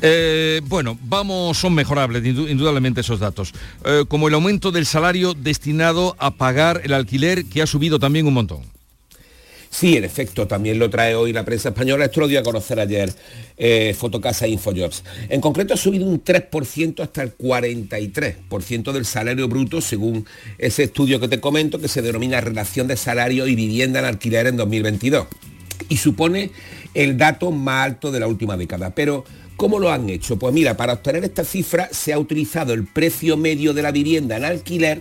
Eh, 0.00 0.60
bueno, 0.64 0.96
vamos, 1.02 1.58
son 1.58 1.74
mejorables 1.74 2.24
indudablemente 2.24 3.00
esos 3.00 3.18
datos, 3.18 3.52
eh, 3.84 4.04
como 4.06 4.28
el 4.28 4.34
aumento 4.34 4.70
del 4.70 4.86
salario 4.86 5.34
destinado 5.34 6.14
a 6.18 6.30
pagar 6.30 6.80
el 6.84 6.92
alquiler 6.92 7.44
que 7.44 7.62
ha 7.62 7.66
subido 7.66 7.98
también 7.98 8.26
un 8.26 8.34
montón. 8.34 8.62
Sí, 9.72 9.96
en 9.96 10.04
efecto, 10.04 10.46
también 10.46 10.78
lo 10.78 10.90
trae 10.90 11.14
hoy 11.14 11.32
la 11.32 11.46
prensa 11.46 11.70
española, 11.70 12.04
esto 12.04 12.20
lo 12.20 12.28
dio 12.28 12.38
a 12.38 12.42
conocer 12.42 12.78
ayer 12.78 13.10
eh, 13.56 13.96
Fotocasa 13.98 14.46
Infojobs. 14.46 15.02
En 15.30 15.40
concreto 15.40 15.72
ha 15.72 15.78
subido 15.78 16.06
un 16.06 16.22
3% 16.22 17.00
hasta 17.00 17.22
el 17.22 17.34
43% 17.38 18.92
del 18.92 19.06
salario 19.06 19.48
bruto, 19.48 19.80
según 19.80 20.26
ese 20.58 20.82
estudio 20.82 21.18
que 21.20 21.28
te 21.28 21.40
comento, 21.40 21.80
que 21.80 21.88
se 21.88 22.02
denomina 22.02 22.42
Relación 22.42 22.86
de 22.86 22.98
Salario 22.98 23.46
y 23.46 23.54
Vivienda 23.54 24.00
en 24.00 24.04
Alquiler 24.04 24.46
en 24.46 24.58
2022. 24.58 25.26
Y 25.88 25.96
supone 25.96 26.50
el 26.92 27.16
dato 27.16 27.50
más 27.50 27.86
alto 27.86 28.12
de 28.12 28.20
la 28.20 28.26
última 28.26 28.58
década. 28.58 28.94
Pero, 28.94 29.24
¿cómo 29.56 29.78
lo 29.78 29.90
han 29.90 30.10
hecho? 30.10 30.38
Pues 30.38 30.52
mira, 30.52 30.76
para 30.76 30.92
obtener 30.92 31.24
esta 31.24 31.44
cifra 31.44 31.88
se 31.92 32.12
ha 32.12 32.18
utilizado 32.18 32.74
el 32.74 32.84
precio 32.84 33.38
medio 33.38 33.72
de 33.72 33.80
la 33.80 33.90
vivienda 33.90 34.36
en 34.36 34.44
alquiler 34.44 35.00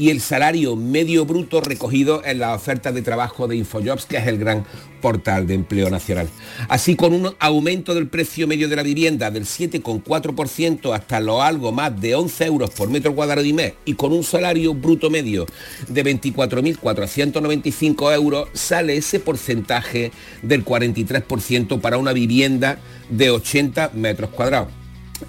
y 0.00 0.08
el 0.08 0.22
salario 0.22 0.76
medio 0.76 1.26
bruto 1.26 1.60
recogido 1.60 2.22
en 2.24 2.38
las 2.38 2.56
ofertas 2.56 2.94
de 2.94 3.02
trabajo 3.02 3.46
de 3.46 3.56
Infojobs, 3.56 4.06
que 4.06 4.16
es 4.16 4.26
el 4.26 4.38
gran 4.38 4.64
portal 5.02 5.46
de 5.46 5.52
empleo 5.52 5.90
nacional. 5.90 6.26
Así 6.70 6.96
con 6.96 7.12
un 7.12 7.36
aumento 7.38 7.94
del 7.94 8.08
precio 8.08 8.46
medio 8.46 8.66
de 8.70 8.76
la 8.76 8.82
vivienda 8.82 9.30
del 9.30 9.44
7,4% 9.44 10.94
hasta 10.94 11.20
lo 11.20 11.42
algo 11.42 11.70
más 11.70 12.00
de 12.00 12.14
11 12.14 12.46
euros 12.46 12.70
por 12.70 12.88
metro 12.88 13.14
cuadrado 13.14 13.44
y 13.44 13.52
mes 13.52 13.74
y 13.84 13.92
con 13.92 14.12
un 14.12 14.24
salario 14.24 14.72
bruto 14.72 15.10
medio 15.10 15.44
de 15.86 16.02
24.495 16.02 18.14
euros, 18.14 18.48
sale 18.54 18.96
ese 18.96 19.20
porcentaje 19.20 20.12
del 20.40 20.64
43% 20.64 21.78
para 21.78 21.98
una 21.98 22.14
vivienda 22.14 22.78
de 23.10 23.28
80 23.28 23.90
metros 23.92 24.30
cuadrados. 24.30 24.68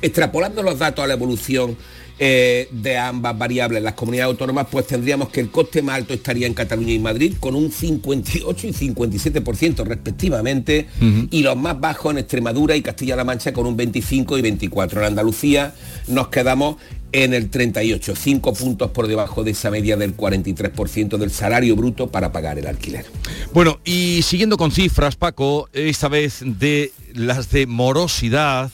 Extrapolando 0.02 0.64
los 0.64 0.80
datos 0.80 1.04
a 1.04 1.08
la 1.08 1.16
evolución 1.16 1.76
eh, 2.24 2.68
de 2.70 3.00
ambas 3.00 3.36
variables 3.36 3.82
las 3.82 3.96
comunidades 3.96 4.34
autónomas, 4.34 4.68
pues 4.70 4.86
tendríamos 4.86 5.30
que 5.30 5.40
el 5.40 5.50
coste 5.50 5.82
más 5.82 5.96
alto 5.96 6.14
estaría 6.14 6.46
en 6.46 6.54
Cataluña 6.54 6.94
y 6.94 7.00
Madrid 7.00 7.34
con 7.40 7.56
un 7.56 7.72
58 7.72 8.68
y 8.68 8.74
57% 8.74 9.84
respectivamente 9.84 10.86
y 11.32 11.42
los 11.42 11.58
más 11.58 11.80
bajos 11.80 12.12
en 12.12 12.20
Extremadura 12.20 12.76
y 12.76 12.84
Castilla-La 12.84 13.24
Mancha 13.24 13.54
con 13.54 13.66
un 13.66 13.76
25 13.76 14.38
y 14.38 14.42
24. 14.44 15.00
En 15.00 15.08
Andalucía 15.08 15.74
nos 16.10 16.28
quedamos 16.28 16.76
en 17.12 17.34
el 17.34 17.50
38, 17.50 18.14
5 18.16 18.54
puntos 18.54 18.92
por 18.92 19.08
debajo 19.08 19.44
de 19.44 19.52
esa 19.52 19.72
media 19.72 19.98
del 19.98 20.16
43% 20.16 21.18
del 21.18 21.32
salario 21.32 21.76
bruto 21.76 22.12
para 22.12 22.32
pagar 22.32 22.60
el 22.60 22.68
alquiler. 22.68 23.06
Bueno, 23.52 23.80
y 23.84 24.22
siguiendo 24.22 24.58
con 24.58 24.72
cifras, 24.72 25.16
Paco, 25.16 25.70
esta 25.74 26.08
vez 26.08 26.44
de 26.46 26.92
las 27.16 27.50
de 27.50 27.66
morosidad, 27.66 28.72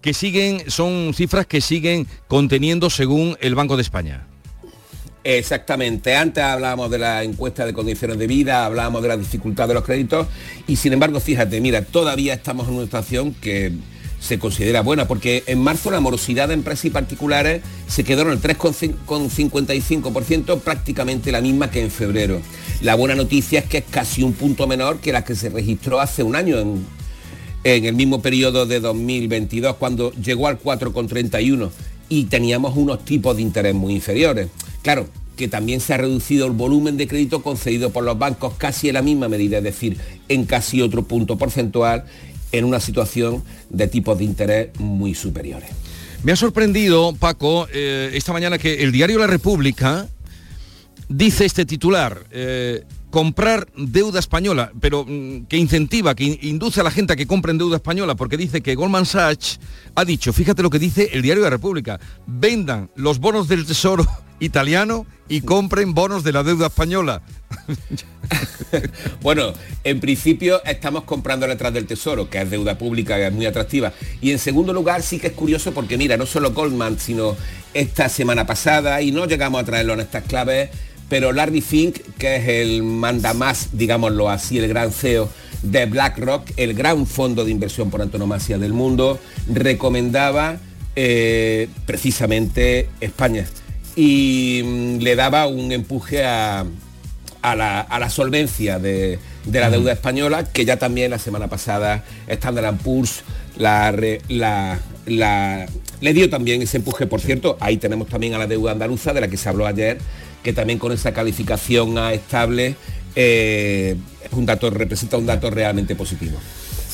que 0.00 0.14
siguen, 0.14 0.70
son 0.70 1.12
cifras 1.14 1.46
que 1.46 1.60
siguen 1.60 2.06
conteniendo 2.28 2.90
según 2.90 3.36
el 3.40 3.54
Banco 3.54 3.76
de 3.76 3.82
España. 3.82 4.26
Exactamente. 5.24 6.14
Antes 6.14 6.44
hablábamos 6.44 6.88
de 6.88 6.98
la 6.98 7.24
encuesta 7.24 7.66
de 7.66 7.72
condiciones 7.72 8.16
de 8.16 8.28
vida, 8.28 8.64
hablábamos 8.64 9.02
de 9.02 9.08
la 9.08 9.16
dificultad 9.16 9.66
de 9.66 9.74
los 9.74 9.84
créditos 9.84 10.28
y 10.68 10.76
sin 10.76 10.92
embargo, 10.92 11.18
fíjate, 11.18 11.60
mira, 11.60 11.84
todavía 11.84 12.34
estamos 12.34 12.68
en 12.68 12.74
una 12.74 12.84
situación 12.84 13.34
que 13.34 13.72
se 14.20 14.38
considera 14.38 14.82
buena, 14.82 15.08
porque 15.08 15.44
en 15.46 15.60
marzo 15.60 15.90
la 15.90 16.00
morosidad 16.00 16.48
de 16.48 16.54
empresas 16.54 16.86
y 16.86 16.90
particulares 16.90 17.62
se 17.88 18.04
quedó 18.04 18.22
en 18.22 18.30
el 18.30 18.40
3,55%, 18.40 20.60
prácticamente 20.60 21.32
la 21.32 21.40
misma 21.40 21.70
que 21.70 21.82
en 21.82 21.90
febrero. 21.90 22.40
La 22.80 22.94
buena 22.94 23.14
noticia 23.14 23.60
es 23.60 23.66
que 23.66 23.78
es 23.78 23.84
casi 23.90 24.22
un 24.22 24.32
punto 24.32 24.66
menor 24.66 25.00
que 25.00 25.12
la 25.12 25.24
que 25.24 25.34
se 25.34 25.48
registró 25.48 26.00
hace 26.00 26.22
un 26.22 26.36
año 26.36 26.58
en 26.58 26.86
en 27.74 27.84
el 27.84 27.94
mismo 27.96 28.22
periodo 28.22 28.64
de 28.64 28.78
2022 28.78 29.74
cuando 29.74 30.12
llegó 30.12 30.46
al 30.46 30.60
4,31 30.60 31.70
y 32.08 32.26
teníamos 32.26 32.76
unos 32.76 33.04
tipos 33.04 33.34
de 33.34 33.42
interés 33.42 33.74
muy 33.74 33.94
inferiores. 33.94 34.46
Claro, 34.82 35.08
que 35.36 35.48
también 35.48 35.80
se 35.80 35.92
ha 35.92 35.96
reducido 35.96 36.46
el 36.46 36.52
volumen 36.52 36.96
de 36.96 37.08
crédito 37.08 37.42
concedido 37.42 37.90
por 37.90 38.04
los 38.04 38.16
bancos 38.16 38.54
casi 38.56 38.86
en 38.86 38.94
la 38.94 39.02
misma 39.02 39.28
medida, 39.28 39.58
es 39.58 39.64
decir, 39.64 39.96
en 40.28 40.44
casi 40.44 40.80
otro 40.80 41.02
punto 41.02 41.36
porcentual 41.36 42.04
en 42.52 42.64
una 42.64 42.78
situación 42.78 43.42
de 43.68 43.88
tipos 43.88 44.16
de 44.16 44.24
interés 44.24 44.68
muy 44.78 45.16
superiores. 45.16 45.68
Me 46.22 46.30
ha 46.30 46.36
sorprendido, 46.36 47.16
Paco, 47.16 47.66
eh, 47.72 48.12
esta 48.14 48.32
mañana 48.32 48.58
que 48.58 48.84
el 48.84 48.92
diario 48.92 49.18
La 49.18 49.26
República 49.26 50.06
dice 51.08 51.44
este 51.44 51.66
titular, 51.66 52.26
eh, 52.30 52.84
comprar 53.16 53.66
deuda 53.74 54.18
española, 54.18 54.70
pero 54.78 55.06
mm, 55.08 55.46
que 55.46 55.56
incentiva, 55.56 56.14
que 56.14 56.38
induce 56.42 56.82
a 56.82 56.84
la 56.84 56.90
gente 56.90 57.14
a 57.14 57.16
que 57.16 57.26
compren 57.26 57.56
deuda 57.56 57.76
española, 57.76 58.14
porque 58.14 58.36
dice 58.36 58.60
que 58.60 58.74
Goldman 58.74 59.06
Sachs 59.06 59.58
ha 59.94 60.04
dicho, 60.04 60.34
fíjate 60.34 60.62
lo 60.62 60.68
que 60.68 60.78
dice 60.78 61.08
el 61.14 61.22
diario 61.22 61.42
de 61.42 61.46
la 61.46 61.56
República, 61.56 61.98
vendan 62.26 62.90
los 62.94 63.18
bonos 63.18 63.48
del 63.48 63.64
Tesoro 63.64 64.04
italiano 64.38 65.06
y 65.30 65.40
compren 65.40 65.94
bonos 65.94 66.24
de 66.24 66.32
la 66.32 66.42
deuda 66.42 66.66
española. 66.66 67.22
bueno, 69.22 69.54
en 69.82 69.98
principio 69.98 70.62
estamos 70.66 71.04
comprando 71.04 71.46
letras 71.46 71.72
del 71.72 71.86
Tesoro, 71.86 72.28
que 72.28 72.42
es 72.42 72.50
deuda 72.50 72.76
pública, 72.76 73.16
que 73.16 73.28
es 73.28 73.32
muy 73.32 73.46
atractiva. 73.46 73.94
Y 74.20 74.30
en 74.30 74.38
segundo 74.38 74.74
lugar 74.74 75.00
sí 75.00 75.18
que 75.18 75.28
es 75.28 75.32
curioso 75.32 75.72
porque 75.72 75.96
mira, 75.96 76.18
no 76.18 76.26
solo 76.26 76.52
Goldman, 76.52 76.98
sino 76.98 77.34
esta 77.72 78.10
semana 78.10 78.46
pasada, 78.46 79.00
y 79.00 79.10
no 79.10 79.24
llegamos 79.24 79.62
a 79.62 79.64
traerlo 79.64 79.94
en 79.94 80.00
estas 80.00 80.24
claves, 80.24 80.68
pero 81.08 81.32
Larry 81.32 81.60
Fink, 81.60 81.98
que 82.18 82.36
es 82.36 82.48
el 82.48 82.82
mandamás, 82.82 83.70
digámoslo 83.72 84.28
así, 84.28 84.58
el 84.58 84.68
gran 84.68 84.92
CEO 84.92 85.28
de 85.62 85.86
BlackRock, 85.86 86.50
el 86.56 86.74
gran 86.74 87.06
fondo 87.06 87.44
de 87.44 87.50
inversión 87.50 87.90
por 87.90 88.02
antonomasia 88.02 88.58
del 88.58 88.72
mundo, 88.72 89.18
recomendaba 89.52 90.58
eh, 90.96 91.68
precisamente 91.86 92.88
España 93.00 93.46
y 93.94 94.62
mm, 94.64 94.98
le 94.98 95.16
daba 95.16 95.46
un 95.46 95.72
empuje 95.72 96.24
a, 96.24 96.64
la, 97.42 98.10
solvencia 98.10 98.78
de, 98.78 99.18
la 99.50 99.70
deuda 99.70 99.92
española, 99.92 100.44
que 100.44 100.64
ya 100.64 100.78
también 100.78 101.10
la 101.10 101.18
semana 101.18 101.48
pasada 101.48 102.04
Standard 102.26 102.76
Poor's 102.78 103.22
la, 103.56 103.92
le 106.00 106.12
dio 106.12 106.28
también 106.28 106.62
ese 106.62 106.76
empuje. 106.78 107.06
Por 107.06 107.20
cierto, 107.20 107.56
ahí 107.60 107.76
tenemos 107.76 108.08
también 108.08 108.34
a 108.34 108.38
la 108.38 108.46
deuda 108.46 108.72
andaluza, 108.72 109.12
de 109.12 109.20
la 109.20 109.28
que 109.28 109.36
se 109.36 109.48
habló 109.48 109.66
ayer, 109.66 109.98
que 110.46 110.52
también 110.52 110.78
con 110.78 110.92
esa 110.92 111.12
calificación 111.12 111.98
A 111.98 112.12
estable 112.12 112.76
eh, 113.16 113.96
un 114.30 114.46
dato, 114.46 114.70
representa 114.70 115.16
un 115.16 115.26
dato 115.26 115.50
realmente 115.50 115.96
positivo. 115.96 116.38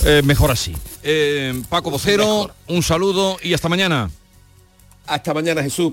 Eh, 0.06 0.22
mejor 0.24 0.50
así. 0.50 0.74
Eh, 1.02 1.62
Paco 1.68 1.90
Vocero, 1.90 2.50
un 2.68 2.82
saludo 2.82 3.36
y 3.42 3.52
hasta 3.52 3.68
mañana. 3.68 4.10
Hasta 5.06 5.34
mañana, 5.34 5.62
Jesús. 5.62 5.92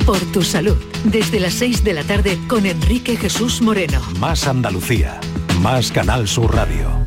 Por 0.05 0.19
tu 0.33 0.41
salud, 0.41 0.75
desde 1.05 1.39
las 1.39 1.53
6 1.53 1.85
de 1.85 1.93
la 1.93 2.03
tarde 2.03 2.37
con 2.49 2.65
Enrique 2.65 3.15
Jesús 3.15 3.61
Moreno. 3.61 4.01
Más 4.19 4.45
Andalucía, 4.45 5.21
más 5.61 5.89
Canal 5.93 6.27
Sur 6.27 6.53
Radio. 6.53 7.01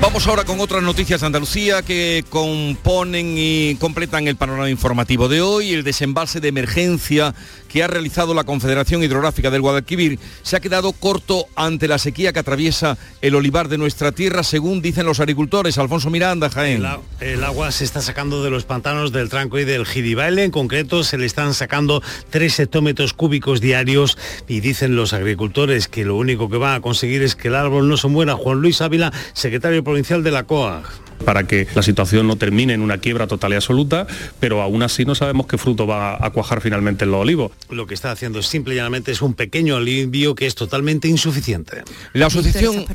Vamos 0.00 0.26
ahora 0.26 0.44
con 0.44 0.58
otras 0.60 0.82
noticias 0.82 1.20
de 1.20 1.26
Andalucía 1.26 1.82
que 1.82 2.24
componen 2.30 3.34
y 3.36 3.76
completan 3.76 4.26
el 4.26 4.34
panorama 4.34 4.68
informativo 4.68 5.28
de 5.28 5.40
hoy. 5.40 5.72
El 5.72 5.84
desembalse 5.84 6.40
de 6.40 6.48
emergencia 6.48 7.32
que 7.70 7.84
ha 7.84 7.86
realizado 7.86 8.34
la 8.34 8.44
Confederación 8.44 9.02
Hidrográfica 9.02 9.50
del 9.50 9.60
Guadalquivir 9.60 10.18
se 10.42 10.56
ha 10.56 10.60
quedado 10.60 10.92
corto 10.92 11.46
ante 11.54 11.86
la 11.86 11.98
sequía 11.98 12.32
que 12.32 12.40
atraviesa 12.40 12.98
el 13.22 13.36
olivar 13.36 13.68
de 13.68 13.78
nuestra 13.78 14.12
tierra, 14.12 14.42
según 14.42 14.82
dicen 14.82 15.06
los 15.06 15.20
agricultores. 15.20 15.78
Alfonso 15.78 16.10
Miranda, 16.10 16.50
Jaén. 16.50 16.84
El, 17.20 17.44
agua 17.44 17.70
se 17.70 17.84
está 17.84 18.02
sacando 18.02 18.42
de 18.42 18.50
los 18.50 18.64
pantanos 18.64 19.12
del 19.12 19.28
Tranco 19.28 19.58
y 19.58 19.64
del 19.64 19.86
Gidibaile. 19.86 20.44
En 20.44 20.50
concreto, 20.50 21.04
se 21.04 21.16
le 21.16 21.26
están 21.26 21.54
sacando 21.54 22.02
3 22.30 22.60
hectómetros 22.60 23.14
cúbicos 23.14 23.60
diarios 23.60 24.18
y 24.48 24.60
dicen 24.60 24.96
los 24.96 25.12
agricultores 25.12 25.86
que 25.86 26.04
lo 26.04 26.16
único 26.16 26.50
que 26.50 26.56
van 26.56 26.74
a 26.74 26.80
conseguir 26.80 27.22
es 27.22 27.36
que 27.36 27.48
el 27.48 27.54
árbol 27.54 27.88
no 27.88 27.96
se 27.96 28.08
muera. 28.08 28.34
Juan 28.34 28.60
Luis 28.60 28.80
Ávila, 28.80 29.12
secretario 29.32 29.84
provincial 29.84 30.24
de 30.24 30.30
la 30.32 30.44
COAG 30.44 31.09
para 31.24 31.46
que 31.46 31.66
la 31.74 31.82
situación 31.82 32.26
no 32.26 32.36
termine 32.36 32.74
en 32.74 32.80
una 32.80 32.98
quiebra 32.98 33.26
total 33.26 33.52
y 33.52 33.56
absoluta, 33.56 34.06
pero 34.38 34.62
aún 34.62 34.82
así 34.82 35.04
no 35.04 35.14
sabemos 35.14 35.46
qué 35.46 35.58
fruto 35.58 35.86
va 35.86 36.24
a 36.24 36.30
cuajar 36.30 36.60
finalmente 36.60 37.04
en 37.04 37.10
los 37.10 37.20
olivos. 37.20 37.52
Lo 37.70 37.86
que 37.86 37.94
está 37.94 38.10
haciendo 38.10 38.42
simple 38.42 38.74
y 38.74 38.76
llanamente 38.76 39.12
es 39.12 39.22
un 39.22 39.34
pequeño 39.34 39.76
alivio 39.76 40.34
que 40.34 40.46
es 40.46 40.54
totalmente 40.54 41.08
insuficiente. 41.08 41.82
La 42.12 42.26
asociación... 42.26 42.86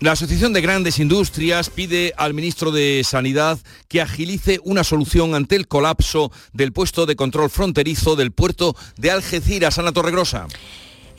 La 0.00 0.12
Asociación 0.12 0.54
de 0.54 0.62
Grandes 0.62 0.98
Industrias 0.98 1.68
pide 1.68 2.14
al 2.16 2.32
ministro 2.32 2.70
de 2.70 3.02
Sanidad 3.04 3.58
que 3.86 4.00
agilice 4.00 4.58
una 4.64 4.82
solución 4.82 5.34
ante 5.34 5.56
el 5.56 5.68
colapso 5.68 6.32
del 6.54 6.72
puesto 6.72 7.04
de 7.04 7.16
control 7.16 7.50
fronterizo 7.50 8.16
del 8.16 8.32
puerto 8.32 8.74
de 8.96 9.10
Algeciras, 9.10 9.78
Ana 9.78 9.92
Torregrosa. 9.92 10.46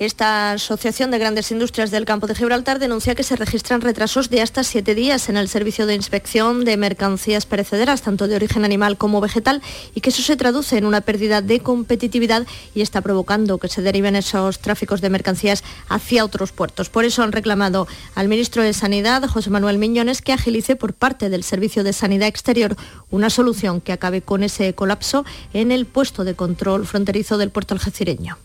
Esta 0.02 0.54
Asociación 0.54 1.12
de 1.12 1.20
Grandes 1.20 1.52
Industrias 1.52 1.92
del 1.92 2.06
Campo 2.06 2.26
de 2.26 2.34
Gibraltar 2.34 2.80
denuncia 2.80 3.14
que 3.14 3.22
se 3.22 3.36
registran 3.36 3.82
retrasos 3.82 4.32
de 4.32 4.42
hasta 4.42 4.64
siete 4.64 4.96
días 4.96 5.30
en 5.30 5.38
el 5.38 5.48
servicio 5.48 5.86
de 5.86 5.94
inspección 5.94 6.66
de 6.66 6.76
mercancías 6.76 7.46
perecederas, 7.46 8.02
tanto 8.02 8.28
de 8.28 8.36
origen 8.36 8.66
animal 8.66 8.98
como 8.98 9.22
vegetal, 9.22 9.62
y 9.94 10.02
que 10.02 10.10
eso 10.10 10.24
se 10.24 10.36
traduce 10.36 10.80
en 10.80 10.86
una 10.86 11.02
pérdida 11.02 11.44
de 11.44 11.60
competitividad 11.60 12.48
y 12.74 12.82
está 12.82 13.02
provocando 13.02 13.60
que 13.60 13.68
se 13.68 13.84
deriven 13.84 14.16
esos 14.16 14.58
tráficos 14.58 15.02
de 15.02 15.12
mercancías 15.12 15.64
hacia 15.88 16.26
otros 16.26 16.52
puertos. 16.52 16.90
Por 16.90 17.06
eso 17.06 17.22
han 17.22 17.32
reclamado 17.32 17.88
al 18.16 18.28
ministro 18.28 18.64
de 18.64 18.74
Sanidad, 18.74 19.30
José 19.30 19.52
Manuel 19.52 19.78
Miñones, 19.78 20.24
que 20.24 20.34
agilice 20.34 20.76
por 20.76 20.96
parte 20.96 21.30
del 21.30 21.44
Servicio 21.44 21.84
de 21.84 21.94
Sanidad 21.94 22.28
Exterior 22.28 22.76
una 23.12 23.30
solución 23.30 23.82
que 23.82 23.92
acabe 23.92 24.24
con 24.24 24.42
ese 24.42 24.74
colapso 24.74 25.26
en 25.54 25.72
el 25.72 25.86
puesto 25.86 26.24
de 26.24 26.34
control 26.34 26.88
fronterizo 26.88 27.38
del 27.38 27.52
puerto 27.52 27.76
algecireño. 27.76 28.40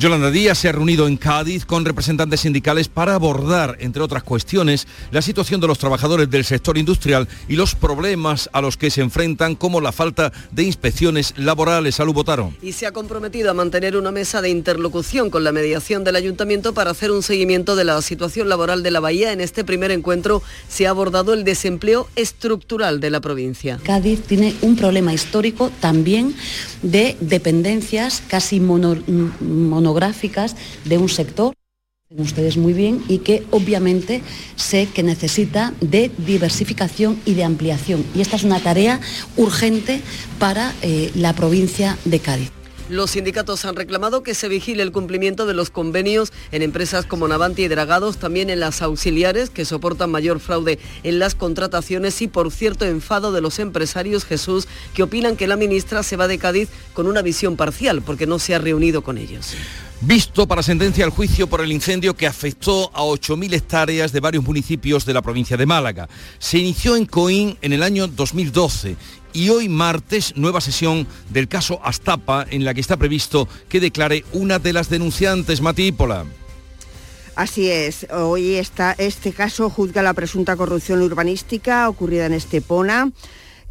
Yolanda 0.00 0.30
Díaz 0.30 0.58
se 0.58 0.68
ha 0.68 0.72
reunido 0.72 1.08
en 1.08 1.16
Cádiz 1.16 1.64
con 1.64 1.84
representantes 1.84 2.38
sindicales 2.38 2.86
para 2.86 3.16
abordar, 3.16 3.76
entre 3.80 4.00
otras 4.00 4.22
cuestiones, 4.22 4.86
la 5.10 5.22
situación 5.22 5.60
de 5.60 5.66
los 5.66 5.80
trabajadores 5.80 6.30
del 6.30 6.44
sector 6.44 6.78
industrial 6.78 7.26
y 7.48 7.56
los 7.56 7.74
problemas 7.74 8.48
a 8.52 8.60
los 8.60 8.76
que 8.76 8.92
se 8.92 9.00
enfrentan, 9.00 9.56
como 9.56 9.80
la 9.80 9.90
falta 9.90 10.32
de 10.52 10.62
inspecciones 10.62 11.34
laborales. 11.36 11.96
Salud 11.96 12.14
Botaro. 12.14 12.52
Y 12.62 12.74
se 12.74 12.86
ha 12.86 12.92
comprometido 12.92 13.50
a 13.50 13.54
mantener 13.54 13.96
una 13.96 14.12
mesa 14.12 14.40
de 14.40 14.50
interlocución 14.50 15.30
con 15.30 15.42
la 15.42 15.50
mediación 15.50 16.04
del 16.04 16.14
ayuntamiento 16.14 16.74
para 16.74 16.92
hacer 16.92 17.10
un 17.10 17.24
seguimiento 17.24 17.74
de 17.74 17.82
la 17.82 18.00
situación 18.00 18.48
laboral 18.48 18.84
de 18.84 18.92
la 18.92 19.00
Bahía. 19.00 19.32
En 19.32 19.40
este 19.40 19.64
primer 19.64 19.90
encuentro 19.90 20.44
se 20.68 20.86
ha 20.86 20.90
abordado 20.90 21.34
el 21.34 21.42
desempleo 21.42 22.08
estructural 22.14 23.00
de 23.00 23.10
la 23.10 23.20
provincia. 23.20 23.80
Cádiz 23.82 24.22
tiene 24.22 24.54
un 24.62 24.76
problema 24.76 25.12
histórico 25.12 25.72
también 25.80 26.36
de 26.82 27.16
dependencias 27.18 28.22
casi 28.28 28.60
mono, 28.60 28.96
mono 29.40 29.87
de 30.84 30.98
un 30.98 31.08
sector 31.08 31.54
ustedes 32.16 32.56
muy 32.56 32.72
bien 32.72 33.02
y 33.06 33.18
que 33.18 33.44
obviamente 33.50 34.22
sé 34.56 34.88
que 34.94 35.02
necesita 35.02 35.74
de 35.82 36.10
diversificación 36.16 37.20
y 37.26 37.34
de 37.34 37.44
ampliación. 37.44 38.02
Y 38.14 38.22
esta 38.22 38.36
es 38.36 38.44
una 38.44 38.60
tarea 38.60 38.98
urgente 39.36 40.00
para 40.38 40.72
eh, 40.80 41.10
la 41.14 41.34
provincia 41.34 41.98
de 42.06 42.20
Cádiz. 42.20 42.57
Los 42.88 43.10
sindicatos 43.10 43.66
han 43.66 43.76
reclamado 43.76 44.22
que 44.22 44.34
se 44.34 44.48
vigile 44.48 44.82
el 44.82 44.92
cumplimiento 44.92 45.44
de 45.44 45.52
los 45.52 45.68
convenios 45.68 46.32
en 46.52 46.62
empresas 46.62 47.04
como 47.04 47.28
Navanti 47.28 47.64
y 47.64 47.68
Dragados, 47.68 48.16
también 48.16 48.48
en 48.48 48.60
las 48.60 48.80
auxiliares 48.80 49.50
que 49.50 49.66
soportan 49.66 50.10
mayor 50.10 50.40
fraude 50.40 50.78
en 51.02 51.18
las 51.18 51.34
contrataciones 51.34 52.22
y 52.22 52.28
por 52.28 52.50
cierto 52.50 52.86
enfado 52.86 53.30
de 53.30 53.42
los 53.42 53.58
empresarios 53.58 54.24
Jesús 54.24 54.68
que 54.94 55.02
opinan 55.02 55.36
que 55.36 55.46
la 55.46 55.56
ministra 55.56 56.02
se 56.02 56.16
va 56.16 56.28
de 56.28 56.38
Cádiz 56.38 56.70
con 56.94 57.06
una 57.06 57.20
visión 57.20 57.56
parcial 57.56 58.00
porque 58.00 58.26
no 58.26 58.38
se 58.38 58.54
ha 58.54 58.58
reunido 58.58 59.02
con 59.02 59.18
ellos. 59.18 59.54
Visto 60.00 60.46
para 60.46 60.62
sentencia 60.62 61.04
el 61.04 61.10
juicio 61.10 61.48
por 61.48 61.60
el 61.60 61.72
incendio 61.72 62.14
que 62.14 62.28
afectó 62.28 62.88
a 62.94 63.02
8.000 63.02 63.52
hectáreas 63.52 64.12
de 64.12 64.20
varios 64.20 64.44
municipios 64.44 65.04
de 65.04 65.12
la 65.12 65.22
provincia 65.22 65.56
de 65.56 65.66
Málaga. 65.66 66.08
Se 66.38 66.56
inició 66.56 66.94
en 66.94 67.04
Coín 67.04 67.58
en 67.62 67.72
el 67.72 67.82
año 67.82 68.06
2012 68.06 68.96
y 69.32 69.50
hoy 69.50 69.68
martes 69.68 70.36
nueva 70.36 70.60
sesión 70.60 71.06
del 71.30 71.48
caso 71.48 71.80
Astapa 71.84 72.46
en 72.50 72.64
la 72.64 72.74
que 72.74 72.80
está 72.80 72.96
previsto 72.96 73.48
que 73.68 73.80
declare 73.80 74.24
una 74.32 74.58
de 74.58 74.72
las 74.72 74.88
denunciantes, 74.88 75.60
Matípola. 75.60 76.24
Así 77.36 77.70
es, 77.70 78.06
hoy 78.10 78.56
está, 78.56 78.96
este 78.98 79.32
caso 79.32 79.70
juzga 79.70 80.02
la 80.02 80.12
presunta 80.12 80.56
corrupción 80.56 81.02
urbanística 81.02 81.88
ocurrida 81.88 82.26
en 82.26 82.32
Estepona. 82.32 83.12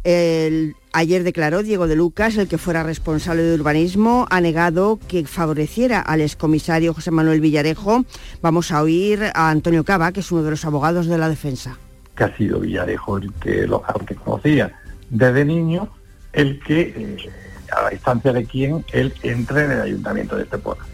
El, 0.04 0.74
ayer 0.92 1.22
declaró 1.22 1.62
Diego 1.62 1.86
de 1.86 1.94
Lucas, 1.94 2.38
el 2.38 2.48
que 2.48 2.56
fuera 2.56 2.82
responsable 2.82 3.42
de 3.42 3.54
urbanismo, 3.54 4.26
ha 4.30 4.40
negado 4.40 4.98
que 5.06 5.26
favoreciera 5.26 6.00
al 6.00 6.22
excomisario 6.22 6.94
José 6.94 7.10
Manuel 7.10 7.42
Villarejo. 7.42 8.06
Vamos 8.40 8.72
a 8.72 8.82
oír 8.82 9.24
a 9.34 9.50
Antonio 9.50 9.84
Cava, 9.84 10.12
que 10.12 10.20
es 10.20 10.32
uno 10.32 10.42
de 10.42 10.50
los 10.50 10.64
abogados 10.64 11.06
de 11.06 11.18
la 11.18 11.28
defensa. 11.28 11.76
Que 12.16 12.24
ha 12.24 12.36
sido 12.38 12.60
Villarejo 12.60 13.18
el 13.18 13.32
que, 13.34 13.66
lo, 13.66 13.82
que 14.06 14.14
conocía 14.14 14.72
desde 15.10 15.44
niño, 15.44 15.90
el 16.32 16.60
que, 16.60 16.80
eh, 16.96 17.30
a 17.76 17.82
la 17.82 17.92
instancia 17.92 18.32
de 18.32 18.44
quien 18.44 18.84
él 18.92 19.14
entre 19.22 19.64
en 19.64 19.70
el 19.72 19.80
ayuntamiento 19.82 20.36
de 20.36 20.44
Estepona. 20.44 20.84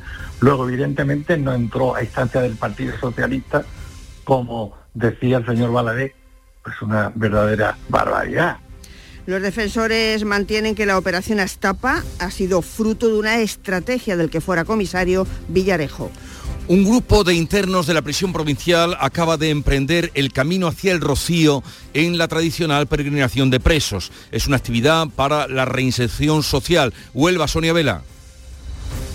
Luego, 0.40 0.68
evidentemente, 0.68 1.36
no 1.36 1.54
entró 1.54 1.94
a 1.94 2.02
instancia 2.02 2.40
del 2.42 2.56
Partido 2.56 2.94
Socialista, 2.98 3.64
como 4.24 4.76
decía 4.92 5.38
el 5.38 5.46
señor 5.46 5.72
Baladé, 5.72 6.14
pues 6.62 6.80
una 6.82 7.12
verdadera 7.14 7.76
barbaridad. 7.88 8.58
Los 9.26 9.40
defensores 9.40 10.22
mantienen 10.24 10.74
que 10.74 10.84
la 10.84 10.98
operación 10.98 11.40
Astapa 11.40 12.04
ha 12.18 12.30
sido 12.30 12.60
fruto 12.60 13.08
de 13.08 13.18
una 13.18 13.38
estrategia 13.38 14.18
del 14.18 14.28
que 14.28 14.42
fuera 14.42 14.66
comisario 14.66 15.26
Villarejo. 15.48 16.10
Un 16.66 16.82
grupo 16.82 17.24
de 17.24 17.34
internos 17.34 17.86
de 17.86 17.92
la 17.92 18.00
prisión 18.00 18.32
provincial 18.32 18.96
acaba 18.98 19.36
de 19.36 19.50
emprender 19.50 20.10
el 20.14 20.32
camino 20.32 20.66
hacia 20.66 20.92
el 20.92 21.02
Rocío 21.02 21.62
en 21.92 22.16
la 22.16 22.26
tradicional 22.26 22.86
peregrinación 22.86 23.50
de 23.50 23.60
presos. 23.60 24.10
Es 24.32 24.46
una 24.46 24.56
actividad 24.56 25.08
para 25.14 25.46
la 25.46 25.66
reinserción 25.66 26.42
social. 26.42 26.94
Huelva, 27.12 27.48
Sonia 27.48 27.74
Vela. 27.74 28.02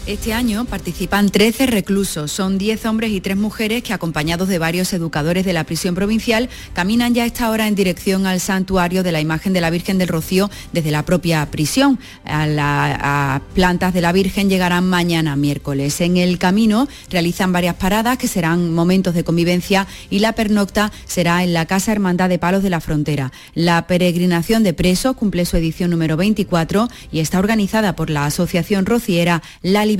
Este 0.09 0.33
año 0.33 0.65
participan 0.65 1.29
13 1.29 1.67
reclusos, 1.67 2.31
son 2.31 2.57
10 2.57 2.83
hombres 2.87 3.11
y 3.11 3.21
3 3.21 3.37
mujeres 3.37 3.83
que 3.83 3.93
acompañados 3.93 4.47
de 4.47 4.57
varios 4.57 4.91
educadores 4.91 5.45
de 5.45 5.53
la 5.53 5.65
prisión 5.65 5.93
provincial 5.93 6.49
caminan 6.73 7.13
ya 7.13 7.21
a 7.21 7.25
esta 7.27 7.51
hora 7.51 7.67
en 7.67 7.75
dirección 7.75 8.25
al 8.25 8.39
santuario 8.39 9.03
de 9.03 9.11
la 9.11 9.21
imagen 9.21 9.53
de 9.53 9.61
la 9.61 9.69
Virgen 9.69 9.99
del 9.99 10.07
Rocío 10.07 10.49
desde 10.73 10.89
la 10.89 11.05
propia 11.05 11.45
prisión. 11.51 11.99
A 12.25 12.47
las 12.47 13.41
plantas 13.53 13.93
de 13.93 14.01
la 14.01 14.11
Virgen 14.11 14.49
llegarán 14.49 14.89
mañana 14.89 15.35
miércoles. 15.35 16.01
En 16.01 16.17
el 16.17 16.39
camino 16.39 16.87
realizan 17.11 17.51
varias 17.51 17.75
paradas 17.75 18.17
que 18.17 18.27
serán 18.27 18.73
momentos 18.73 19.13
de 19.13 19.23
convivencia 19.23 19.85
y 20.09 20.17
la 20.17 20.33
pernocta 20.33 20.91
será 21.05 21.43
en 21.43 21.53
la 21.53 21.67
Casa 21.67 21.91
Hermandad 21.91 22.29
de 22.29 22.39
Palos 22.39 22.63
de 22.63 22.71
la 22.71 22.81
Frontera. 22.81 23.31
La 23.53 23.85
peregrinación 23.85 24.63
de 24.63 24.73
presos 24.73 25.15
cumple 25.15 25.45
su 25.45 25.55
edición 25.55 25.91
número 25.91 26.17
24 26.17 26.89
y 27.11 27.19
está 27.19 27.37
organizada 27.37 27.95
por 27.95 28.09
la 28.09 28.25
Asociación 28.25 28.87
Rociera 28.87 29.43
La 29.61 29.85
Libertad. 29.85 29.98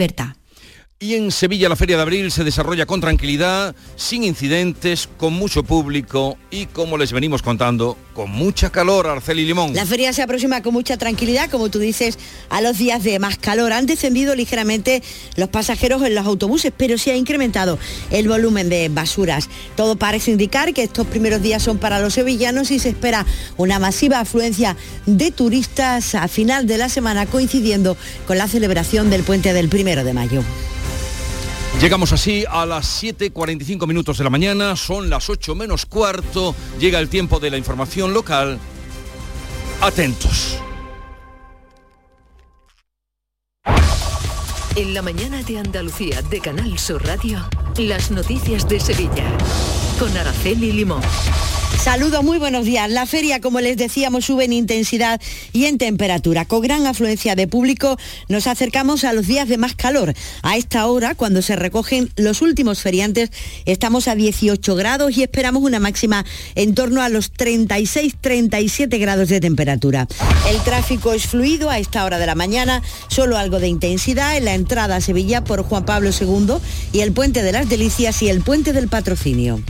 Y 1.02 1.16
en 1.16 1.32
Sevilla 1.32 1.70
la 1.70 1.78
Feria 1.78 1.96
de 1.96 2.02
Abril 2.02 2.30
se 2.30 2.44
desarrolla 2.44 2.86
con 2.86 3.00
tranquilidad, 3.00 3.74
sin 3.96 4.24
incidentes, 4.26 5.08
con 5.18 5.34
mucho 5.34 5.64
público 5.64 6.38
y, 6.52 6.66
como 6.66 6.98
les 6.98 7.14
venimos 7.14 7.42
contando, 7.42 7.98
con 8.20 8.32
mucha 8.32 8.70
calor, 8.70 9.08
Arceli 9.08 9.46
Limón. 9.46 9.74
La 9.74 9.86
feria 9.86 10.12
se 10.12 10.22
aproxima 10.22 10.62
con 10.62 10.74
mucha 10.74 10.98
tranquilidad, 10.98 11.50
como 11.50 11.70
tú 11.70 11.80
dices, 11.80 12.20
a 12.50 12.60
los 12.60 12.78
días 12.78 13.02
de 13.02 13.18
más 13.18 13.38
calor. 13.38 13.72
Han 13.72 13.86
descendido 13.86 14.36
ligeramente 14.36 15.02
los 15.38 15.48
pasajeros 15.48 16.04
en 16.04 16.16
los 16.16 16.26
autobuses, 16.26 16.74
pero 16.76 16.98
se 16.98 17.12
ha 17.12 17.16
incrementado 17.16 17.80
el 18.12 18.28
volumen 18.28 18.68
de 18.68 18.90
basuras. 18.90 19.48
Todo 19.78 19.96
parece 19.96 20.32
indicar 20.32 20.74
que 20.74 20.84
estos 20.84 21.08
primeros 21.08 21.42
días 21.42 21.64
son 21.64 21.78
para 21.78 22.02
los 22.02 22.16
sevillanos 22.16 22.72
y 22.72 22.80
se 22.80 22.90
espera 22.90 23.26
una 23.56 23.80
masiva 23.80 24.20
afluencia 24.20 24.76
de 25.06 25.32
turistas 25.32 26.14
a 26.14 26.28
final 26.28 26.68
de 26.68 26.78
la 26.78 26.90
semana, 26.90 27.26
coincidiendo 27.26 27.96
con 28.28 28.38
la 28.38 28.50
celebración 28.50 29.10
del 29.10 29.24
puente 29.24 29.54
del 29.54 29.70
primero 29.70 30.04
de 30.04 30.14
mayo. 30.14 30.44
Llegamos 31.82 32.12
así 32.12 32.44
a 32.50 32.66
las 32.66 33.02
7.45 33.04 33.88
minutos 33.88 34.18
de 34.18 34.24
la 34.26 34.30
mañana, 34.30 34.76
son 34.76 35.10
las 35.10 35.30
8 35.30 35.56
menos 35.56 35.86
cuarto, 35.86 36.54
llega 36.78 37.00
el 37.00 37.08
tiempo 37.08 37.40
de 37.40 37.52
la 37.52 37.58
información 37.58 38.14
local. 38.14 38.60
Atentos. 39.80 40.58
En 44.76 44.94
la 44.94 45.02
mañana 45.02 45.42
de 45.44 45.60
Andalucía 45.60 46.22
de 46.22 46.40
Canal 46.42 46.78
Sur 46.80 47.06
Radio, 47.06 47.48
las 47.78 48.12
noticias 48.12 48.68
de 48.68 48.80
Sevilla, 48.80 49.26
con 50.00 50.16
Araceli 50.18 50.72
Limón. 50.72 51.02
Saludos, 51.84 52.26
muy 52.26 52.38
buenos 52.38 52.66
días. 52.66 52.90
La 52.90 53.06
feria, 53.06 53.40
como 53.40 53.62
les 53.62 53.78
decíamos, 53.78 54.26
sube 54.26 54.44
en 54.44 54.52
intensidad 54.52 55.20
y 55.54 55.66
en 55.66 55.78
temperatura. 55.78 56.44
Con 56.44 56.62
gran 56.62 56.86
afluencia 56.86 57.36
de 57.36 57.48
público 57.48 57.98
nos 58.28 58.48
acercamos 58.48 59.06
a 59.06 59.14
los 59.14 59.28
días 59.28 59.48
de 59.48 59.58
más 59.58 59.76
calor. 59.76 60.14
A 60.44 60.58
esta 60.58 60.86
hora, 60.88 61.16
cuando 61.16 61.42
se 61.42 61.56
recogen 61.56 62.12
los 62.18 62.42
últimos 62.42 62.82
feriantes, 62.82 63.32
estamos 63.66 64.10
a 64.10 64.16
18 64.16 64.76
grados 64.76 65.18
y 65.18 65.24
esperamos 65.24 65.64
una 65.64 65.80
máxima 65.80 66.26
en 66.56 66.76
torno 66.76 67.02
a 67.02 67.08
los 67.08 67.32
36-37 67.34 69.00
grados 69.00 69.30
de 69.30 69.40
temperatura. 69.40 70.06
El 70.50 70.62
tráfico 70.64 71.14
es 71.14 71.28
fluido 71.28 71.70
a 71.70 71.80
esta 71.80 72.04
hora 72.04 72.20
de 72.20 72.26
la 72.26 72.36
mañana, 72.36 72.84
solo 73.08 73.38
algo 73.38 73.60
de 73.60 73.70
intensidad 73.70 74.36
en 74.36 74.46
la 74.46 74.54
entrada 74.54 74.98
a 74.98 75.02
Sevilla 75.02 75.46
por 75.46 75.64
Juan 75.64 75.86
Pablo 75.86 76.10
II 76.12 76.56
y 76.92 77.00
el 77.00 77.14
Puente 77.14 77.42
de 77.42 77.54
las 77.54 77.70
Delicias 77.70 78.22
y 78.22 78.28
el 78.28 78.42
Puente 78.42 78.74
del 78.74 78.90
Patrocinio. 78.90 79.62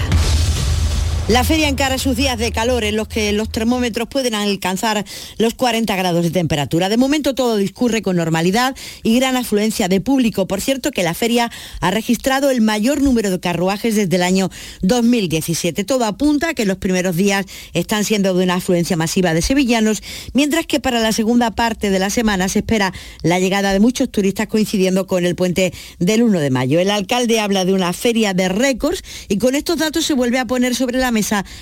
La 1.29 1.43
feria 1.43 1.67
encara 1.67 1.99
sus 1.99 2.15
días 2.15 2.39
de 2.39 2.51
calor 2.51 2.83
en 2.83 2.95
los 2.95 3.07
que 3.07 3.31
los 3.33 3.51
termómetros 3.51 4.07
pueden 4.07 4.33
alcanzar 4.33 5.05
los 5.37 5.53
40 5.53 5.95
grados 5.95 6.23
de 6.23 6.31
temperatura. 6.31 6.89
De 6.89 6.97
momento 6.97 7.35
todo 7.35 7.55
discurre 7.57 8.01
con 8.01 8.15
normalidad 8.15 8.75
y 9.03 9.19
gran 9.19 9.37
afluencia 9.37 9.87
de 9.87 10.01
público. 10.01 10.47
Por 10.47 10.59
cierto 10.59 10.89
que 10.89 11.03
la 11.03 11.13
feria 11.13 11.51
ha 11.81 11.91
registrado 11.91 12.49
el 12.49 12.61
mayor 12.61 13.03
número 13.03 13.29
de 13.29 13.39
carruajes 13.39 13.93
desde 13.93 14.15
el 14.15 14.23
año 14.23 14.49
2017. 14.81 15.83
Todo 15.83 16.05
apunta 16.05 16.49
a 16.49 16.53
que 16.55 16.65
los 16.65 16.77
primeros 16.77 17.15
días 17.15 17.45
están 17.73 18.05
siendo 18.05 18.33
de 18.33 18.43
una 18.43 18.55
afluencia 18.55 18.97
masiva 18.97 19.35
de 19.35 19.43
sevillanos, 19.43 20.01
mientras 20.33 20.65
que 20.65 20.79
para 20.79 20.99
la 20.99 21.11
segunda 21.11 21.51
parte 21.51 21.91
de 21.91 21.99
la 21.99 22.09
semana 22.09 22.49
se 22.49 22.59
espera 22.59 22.91
la 23.21 23.39
llegada 23.39 23.71
de 23.71 23.79
muchos 23.79 24.09
turistas 24.09 24.47
coincidiendo 24.47 25.05
con 25.05 25.27
el 25.27 25.35
puente 25.35 25.73
del 25.99 26.23
1 26.23 26.39
de 26.39 26.49
mayo. 26.49 26.79
El 26.79 26.89
alcalde 26.89 27.39
habla 27.39 27.65
de 27.65 27.73
una 27.73 27.93
feria 27.93 28.33
de 28.33 28.49
récords 28.49 29.03
y 29.27 29.37
con 29.37 29.53
estos 29.53 29.77
datos 29.77 30.07
se 30.07 30.15
vuelve 30.15 30.39
a 30.39 30.45
poner 30.45 30.73
sobre 30.73 30.97
la 30.97 31.11
mesa 31.11 31.18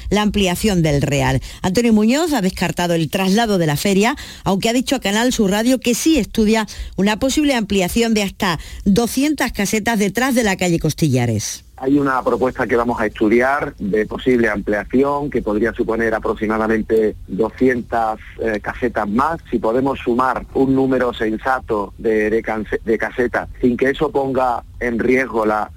la 0.09 0.21
ampliación 0.21 0.81
del 0.81 1.01
Real. 1.01 1.41
Antonio 1.61 1.93
Muñoz 1.93 2.33
ha 2.33 2.41
descartado 2.41 2.93
el 2.93 3.09
traslado 3.09 3.57
de 3.57 3.67
la 3.67 3.77
feria, 3.77 4.15
aunque 4.43 4.69
ha 4.69 4.73
dicho 4.73 4.95
a 4.95 4.99
Canal 4.99 5.33
Sur 5.33 5.51
Radio 5.51 5.79
que 5.79 5.95
sí 5.95 6.17
estudia 6.17 6.67
una 6.95 7.19
posible 7.19 7.55
ampliación 7.55 8.13
de 8.13 8.23
hasta 8.23 8.59
200 8.85 9.51
casetas 9.51 9.99
detrás 9.99 10.35
de 10.35 10.43
la 10.43 10.57
calle 10.57 10.79
Costillares. 10.79 11.63
Hay 11.79 11.99
una 11.99 12.23
propuesta 12.23 12.65
que 12.65 12.75
vamos 12.75 12.99
a 12.99 13.05
estudiar 13.05 13.75
de 13.77 14.07
posible 14.07 14.49
ampliación 14.49 15.29
que 15.29 15.43
podría 15.43 15.73
suponer 15.73 16.15
aproximadamente 16.15 17.15
200 17.27 18.19
eh, 18.39 18.59
casetas 18.59 19.07
más. 19.07 19.39
Si 19.51 19.59
podemos 19.59 19.99
sumar 19.99 20.43
un 20.55 20.73
número 20.73 21.13
sensato 21.13 21.93
de, 21.99 22.31
de 22.31 22.97
casetas 22.97 23.49
sin 23.61 23.77
que 23.77 23.91
eso 23.91 24.11
ponga 24.11 24.63
en 24.79 24.97
riesgo 24.97 25.45
la, 25.45 25.69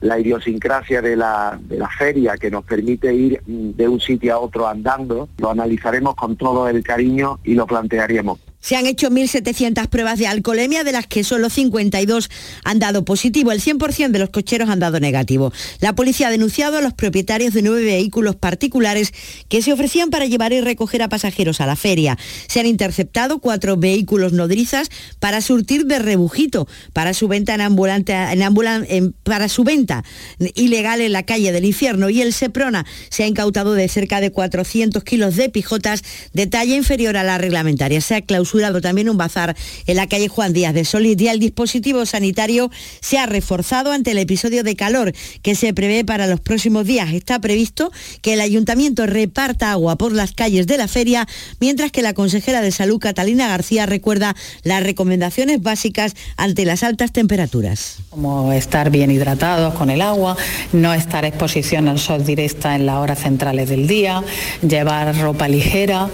la 0.00 0.18
idiosincrasia 0.18 1.02
de 1.02 1.16
la, 1.16 1.58
de 1.60 1.78
la 1.78 1.88
feria 1.88 2.36
que 2.36 2.50
nos 2.50 2.64
permite 2.64 3.12
ir 3.14 3.42
mm, 3.46 3.70
de 3.70 3.88
un 3.88 4.00
sitio 4.00 4.34
a 4.34 4.38
otro 4.38 4.66
andando, 4.66 5.28
lo 5.38 5.50
analizaremos 5.50 6.14
con 6.14 6.36
todo 6.36 6.68
el 6.68 6.82
cariño 6.82 7.40
y 7.44 7.54
lo 7.54 7.66
plantearemos. 7.66 8.38
Se 8.68 8.76
han 8.76 8.84
hecho 8.84 9.08
1.700 9.08 9.88
pruebas 9.88 10.18
de 10.18 10.26
alcoholemia, 10.26 10.84
de 10.84 10.92
las 10.92 11.06
que 11.06 11.24
solo 11.24 11.48
52 11.48 12.28
han 12.64 12.78
dado 12.78 13.02
positivo. 13.02 13.50
El 13.50 13.62
100% 13.62 14.10
de 14.10 14.18
los 14.18 14.28
cocheros 14.28 14.68
han 14.68 14.78
dado 14.78 15.00
negativo. 15.00 15.54
La 15.80 15.94
policía 15.94 16.28
ha 16.28 16.30
denunciado 16.30 16.76
a 16.76 16.82
los 16.82 16.92
propietarios 16.92 17.54
de 17.54 17.62
nueve 17.62 17.82
vehículos 17.82 18.36
particulares 18.36 19.14
que 19.48 19.62
se 19.62 19.72
ofrecían 19.72 20.10
para 20.10 20.26
llevar 20.26 20.52
y 20.52 20.60
recoger 20.60 21.00
a 21.00 21.08
pasajeros 21.08 21.62
a 21.62 21.66
la 21.66 21.76
feria. 21.76 22.18
Se 22.46 22.60
han 22.60 22.66
interceptado 22.66 23.38
cuatro 23.38 23.78
vehículos 23.78 24.34
nodrizas 24.34 24.90
para 25.18 25.40
surtir 25.40 25.86
de 25.86 25.98
rebujito 25.98 26.68
para 26.92 27.14
su 27.14 27.26
venta 27.26 27.54
en 27.54 27.62
ambulante, 27.62 28.14
para 29.22 29.48
su 29.48 29.64
venta 29.64 30.04
ilegal 30.54 31.00
en 31.00 31.12
la 31.12 31.22
calle 31.22 31.52
del 31.52 31.64
infierno. 31.64 32.10
Y 32.10 32.20
el 32.20 32.34
Seprona 32.34 32.84
se 33.08 33.22
ha 33.22 33.26
incautado 33.26 33.72
de 33.72 33.88
cerca 33.88 34.20
de 34.20 34.30
400 34.30 35.02
kilos 35.04 35.36
de 35.36 35.48
pijotas 35.48 36.02
de 36.34 36.46
talla 36.46 36.76
inferior 36.76 37.16
a 37.16 37.24
la 37.24 37.38
reglamentaria. 37.38 38.02
Se 38.02 38.14
ha 38.14 38.20
clausurado 38.20 38.57
también 38.80 39.08
un 39.08 39.16
bazar 39.16 39.56
en 39.86 39.96
la 39.96 40.06
calle 40.06 40.28
Juan 40.28 40.52
Díaz 40.52 40.74
de 40.74 40.84
Solís 40.84 41.20
y 41.20 41.28
el 41.28 41.38
dispositivo 41.38 42.04
sanitario 42.06 42.70
se 43.00 43.18
ha 43.18 43.26
reforzado 43.26 43.92
ante 43.92 44.10
el 44.10 44.18
episodio 44.18 44.62
de 44.62 44.76
calor 44.76 45.12
que 45.42 45.54
se 45.54 45.72
prevé 45.72 46.04
para 46.04 46.26
los 46.26 46.40
próximos 46.40 46.86
días. 46.86 47.12
Está 47.12 47.40
previsto 47.40 47.90
que 48.22 48.34
el 48.34 48.40
ayuntamiento 48.40 49.06
reparta 49.06 49.72
agua 49.72 49.96
por 49.96 50.12
las 50.12 50.32
calles 50.32 50.66
de 50.66 50.76
la 50.76 50.88
feria, 50.88 51.26
mientras 51.60 51.90
que 51.90 52.02
la 52.02 52.14
consejera 52.14 52.60
de 52.60 52.70
salud 52.70 52.98
Catalina 52.98 53.48
García 53.48 53.86
recuerda 53.86 54.36
las 54.62 54.82
recomendaciones 54.82 55.62
básicas 55.62 56.14
ante 56.36 56.64
las 56.64 56.82
altas 56.82 57.12
temperaturas. 57.12 57.98
Como 58.10 58.52
estar 58.52 58.90
bien 58.90 59.10
hidratados 59.10 59.74
con 59.74 59.90
el 59.90 60.02
agua, 60.02 60.36
no 60.72 60.92
estar 60.94 61.24
exposición 61.24 61.88
al 61.88 61.98
sol 61.98 62.24
directa 62.24 62.76
en 62.76 62.86
las 62.86 62.96
horas 62.96 63.20
centrales 63.20 63.68
del 63.68 63.86
día, 63.86 64.22
llevar 64.66 65.16
ropa 65.18 65.48
ligera 65.48 66.08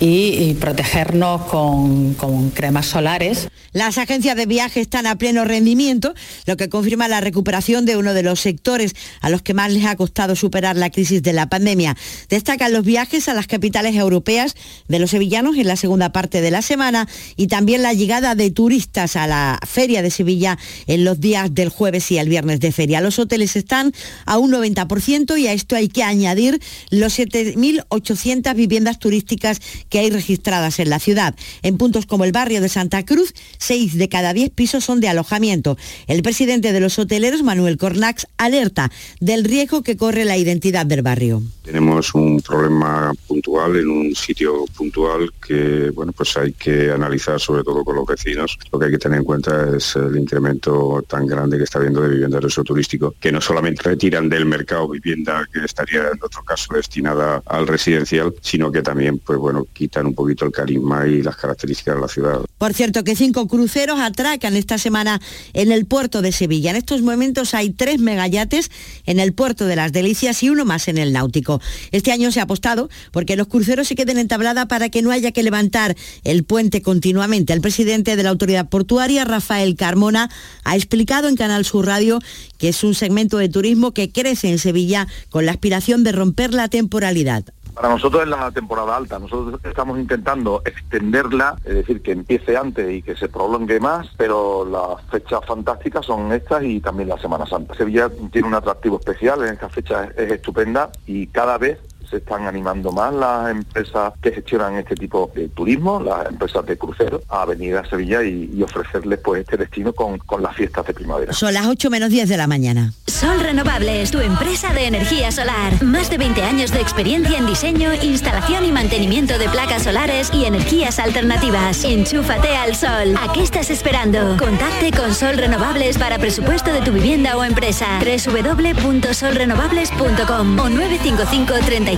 y, 0.00 0.34
y 0.38 0.56
protegernos 0.58 1.42
con 1.42 1.77
con, 2.16 2.50
cremas 2.50 2.86
solares. 2.86 3.48
Las 3.72 3.98
agencias 3.98 4.36
de 4.36 4.46
viaje 4.46 4.80
están 4.80 5.06
a 5.06 5.16
pleno 5.16 5.44
rendimiento, 5.44 6.14
lo 6.46 6.56
que 6.56 6.68
confirma 6.68 7.06
la 7.06 7.20
recuperación 7.20 7.84
de 7.84 7.96
uno 7.96 8.14
de 8.14 8.22
los 8.22 8.40
sectores 8.40 8.94
a 9.20 9.30
los 9.30 9.42
que 9.42 9.54
más 9.54 9.72
les 9.72 9.84
ha 9.84 9.96
costado 9.96 10.36
superar 10.36 10.76
la 10.76 10.90
crisis 10.90 11.22
de 11.22 11.32
la 11.32 11.48
pandemia. 11.48 11.96
Destacan 12.28 12.72
los 12.72 12.84
viajes 12.84 13.28
a 13.28 13.34
las 13.34 13.46
capitales 13.46 13.94
europeas 13.94 14.54
de 14.88 14.98
los 14.98 15.10
sevillanos 15.10 15.56
en 15.56 15.66
la 15.66 15.76
segunda 15.76 16.12
parte 16.12 16.40
de 16.40 16.50
la 16.50 16.62
semana 16.62 17.08
y 17.36 17.46
también 17.46 17.82
la 17.82 17.92
llegada 17.92 18.34
de 18.34 18.50
turistas 18.50 19.16
a 19.16 19.26
la 19.26 19.58
Feria 19.66 20.02
de 20.02 20.10
Sevilla 20.10 20.58
en 20.86 21.04
los 21.04 21.20
días 21.20 21.54
del 21.54 21.68
jueves 21.68 22.10
y 22.10 22.18
el 22.18 22.28
viernes 22.28 22.60
de 22.60 22.72
feria. 22.72 23.00
Los 23.00 23.18
hoteles 23.18 23.54
están 23.56 23.92
a 24.24 24.38
un 24.38 24.50
90% 24.50 25.38
y 25.38 25.46
a 25.46 25.52
esto 25.52 25.76
hay 25.76 25.88
que 25.88 26.02
añadir 26.02 26.60
los 26.90 27.18
7.800 27.18 28.54
viviendas 28.54 28.98
turísticas 28.98 29.60
que 29.88 29.98
hay 29.98 30.10
registradas 30.10 30.78
en 30.78 30.90
la 30.90 30.98
ciudad. 30.98 31.34
En 31.68 31.76
puntos 31.76 32.06
como 32.06 32.24
el 32.24 32.32
barrio 32.32 32.62
de 32.62 32.70
Santa 32.70 33.04
Cruz, 33.04 33.34
seis 33.58 33.98
de 33.98 34.08
cada 34.08 34.32
diez 34.32 34.48
pisos 34.48 34.84
son 34.84 35.00
de 35.00 35.08
alojamiento. 35.08 35.76
El 36.06 36.22
presidente 36.22 36.72
de 36.72 36.80
los 36.80 36.98
hoteleros, 36.98 37.42
Manuel 37.42 37.76
Cornax, 37.76 38.26
alerta 38.38 38.90
del 39.20 39.44
riesgo 39.44 39.82
que 39.82 39.98
corre 39.98 40.24
la 40.24 40.38
identidad 40.38 40.86
del 40.86 41.02
barrio. 41.02 41.42
Tenemos 41.62 42.14
un 42.14 42.40
problema 42.40 43.12
puntual 43.26 43.76
en 43.76 43.90
un 43.90 44.14
sitio 44.14 44.64
puntual 44.74 45.30
que 45.46 45.90
bueno 45.90 46.12
pues 46.12 46.34
hay 46.38 46.54
que 46.54 46.90
analizar 46.90 47.38
sobre 47.38 47.62
todo 47.62 47.84
con 47.84 47.96
los 47.96 48.06
vecinos. 48.06 48.58
Lo 48.72 48.78
que 48.78 48.86
hay 48.86 48.92
que 48.92 48.98
tener 48.98 49.18
en 49.18 49.24
cuenta 49.26 49.76
es 49.76 49.94
el 49.96 50.16
incremento 50.16 51.04
tan 51.06 51.26
grande 51.26 51.58
que 51.58 51.64
está 51.64 51.80
habiendo 51.80 52.00
de 52.00 52.08
vivienda 52.08 52.40
de 52.40 52.46
uso 52.46 52.64
turístico, 52.64 53.14
que 53.20 53.30
no 53.30 53.42
solamente 53.42 53.82
retiran 53.82 54.30
del 54.30 54.46
mercado 54.46 54.88
vivienda 54.88 55.46
que 55.52 55.62
estaría 55.66 56.08
en 56.08 56.18
otro 56.22 56.42
caso 56.44 56.72
destinada 56.72 57.42
al 57.44 57.66
residencial, 57.66 58.34
sino 58.40 58.72
que 58.72 58.80
también 58.80 59.18
pues 59.18 59.38
bueno 59.38 59.66
quitan 59.70 60.06
un 60.06 60.14
poquito 60.14 60.46
el 60.46 60.52
carisma 60.52 61.06
y 61.06 61.20
las 61.20 61.36
características 61.36 61.57
la 61.86 62.08
ciudad. 62.08 62.40
Por 62.58 62.74
cierto 62.74 63.04
que 63.04 63.16
cinco 63.16 63.46
cruceros 63.48 64.00
atracan 64.00 64.56
esta 64.56 64.78
semana 64.78 65.20
en 65.52 65.72
el 65.72 65.86
puerto 65.86 66.22
de 66.22 66.32
Sevilla. 66.32 66.70
En 66.70 66.76
estos 66.76 67.02
momentos 67.02 67.54
hay 67.54 67.70
tres 67.70 67.98
megayates 68.00 68.70
en 69.06 69.20
el 69.20 69.32
puerto 69.32 69.66
de 69.66 69.76
las 69.76 69.92
Delicias 69.92 70.42
y 70.42 70.50
uno 70.50 70.64
más 70.64 70.88
en 70.88 70.98
el 70.98 71.12
náutico. 71.12 71.60
Este 71.92 72.12
año 72.12 72.30
se 72.32 72.40
ha 72.40 72.44
apostado 72.44 72.88
porque 73.12 73.36
los 73.36 73.48
cruceros 73.48 73.88
se 73.88 73.94
queden 73.94 74.18
en 74.18 74.28
tablada 74.28 74.66
para 74.68 74.88
que 74.88 75.02
no 75.02 75.10
haya 75.10 75.32
que 75.32 75.42
levantar 75.42 75.96
el 76.24 76.44
puente 76.44 76.82
continuamente. 76.82 77.52
El 77.52 77.60
presidente 77.60 78.16
de 78.16 78.22
la 78.22 78.30
autoridad 78.30 78.68
portuaria, 78.68 79.24
Rafael 79.24 79.76
Carmona, 79.76 80.30
ha 80.64 80.76
explicado 80.76 81.28
en 81.28 81.36
Canal 81.36 81.64
Sur 81.64 81.86
Radio 81.86 82.18
que 82.58 82.68
es 82.68 82.84
un 82.84 82.94
segmento 82.94 83.38
de 83.38 83.48
turismo 83.48 83.92
que 83.92 84.10
crece 84.10 84.50
en 84.50 84.58
Sevilla 84.58 85.06
con 85.30 85.46
la 85.46 85.52
aspiración 85.52 86.04
de 86.04 86.12
romper 86.12 86.52
la 86.52 86.68
temporalidad. 86.68 87.44
Para 87.78 87.90
nosotros 87.90 88.24
es 88.24 88.28
la 88.28 88.50
temporada 88.50 88.96
alta. 88.96 89.20
Nosotros 89.20 89.60
estamos 89.62 90.00
intentando 90.00 90.62
extenderla, 90.64 91.54
es 91.64 91.76
decir, 91.76 92.02
que 92.02 92.10
empiece 92.10 92.56
antes 92.56 92.90
y 92.90 93.02
que 93.02 93.14
se 93.14 93.28
prolongue 93.28 93.78
más, 93.78 94.08
pero 94.16 94.64
las 94.64 95.00
fechas 95.12 95.46
fantásticas 95.46 96.04
son 96.04 96.32
estas 96.32 96.64
y 96.64 96.80
también 96.80 97.08
la 97.08 97.18
Semana 97.18 97.46
Santa. 97.46 97.76
Sevilla 97.76 98.10
tiene 98.32 98.48
un 98.48 98.54
atractivo 98.54 98.98
especial, 98.98 99.44
en 99.44 99.52
esta 99.54 99.68
fecha 99.68 100.08
es 100.16 100.32
estupenda 100.32 100.90
y 101.06 101.28
cada 101.28 101.56
vez 101.56 101.78
se 102.10 102.18
están 102.18 102.46
animando 102.46 102.92
más 102.92 103.12
las 103.12 103.50
empresas 103.50 104.12
que 104.20 104.32
gestionan 104.32 104.76
este 104.76 104.94
tipo 104.94 105.30
de 105.34 105.48
turismo, 105.48 106.00
las 106.00 106.26
empresas 106.26 106.64
de 106.66 106.76
crucero, 106.76 107.20
a 107.28 107.44
venir 107.44 107.76
a 107.76 107.88
Sevilla 107.88 108.22
y, 108.22 108.50
y 108.54 108.62
ofrecerles 108.62 109.18
pues 109.20 109.40
este 109.40 109.56
destino 109.56 109.92
con, 109.92 110.18
con 110.18 110.42
las 110.42 110.54
fiestas 110.56 110.86
de 110.86 110.94
primavera. 110.94 111.32
Son 111.32 111.52
las 111.52 111.66
8 111.66 111.90
menos 111.90 112.10
10 112.10 112.28
de 112.28 112.36
la 112.36 112.46
mañana. 112.46 112.92
Sol 113.06 113.40
Renovables, 113.40 114.10
tu 114.10 114.20
empresa 114.20 114.72
de 114.72 114.86
energía 114.86 115.32
solar. 115.32 115.82
Más 115.82 116.10
de 116.10 116.18
20 116.18 116.42
años 116.42 116.70
de 116.70 116.80
experiencia 116.80 117.38
en 117.38 117.46
diseño, 117.46 117.92
instalación 117.94 118.64
y 118.64 118.72
mantenimiento 118.72 119.38
de 119.38 119.48
placas 119.48 119.84
solares 119.84 120.30
y 120.32 120.44
energías 120.44 120.98
alternativas. 120.98 121.84
Enchúfate 121.84 122.56
al 122.56 122.76
sol. 122.76 123.14
¿A 123.20 123.32
qué 123.32 123.42
estás 123.42 123.70
esperando? 123.70 124.36
Contacte 124.38 124.90
con 124.96 125.14
Sol 125.14 125.36
Renovables 125.36 125.98
para 125.98 126.18
presupuesto 126.18 126.72
de 126.72 126.80
tu 126.82 126.92
vivienda 126.92 127.36
o 127.36 127.44
empresa. 127.44 127.98
www.solrenovables.com 128.00 130.58
o 130.58 130.68
955 130.68 131.54
35 131.64 131.97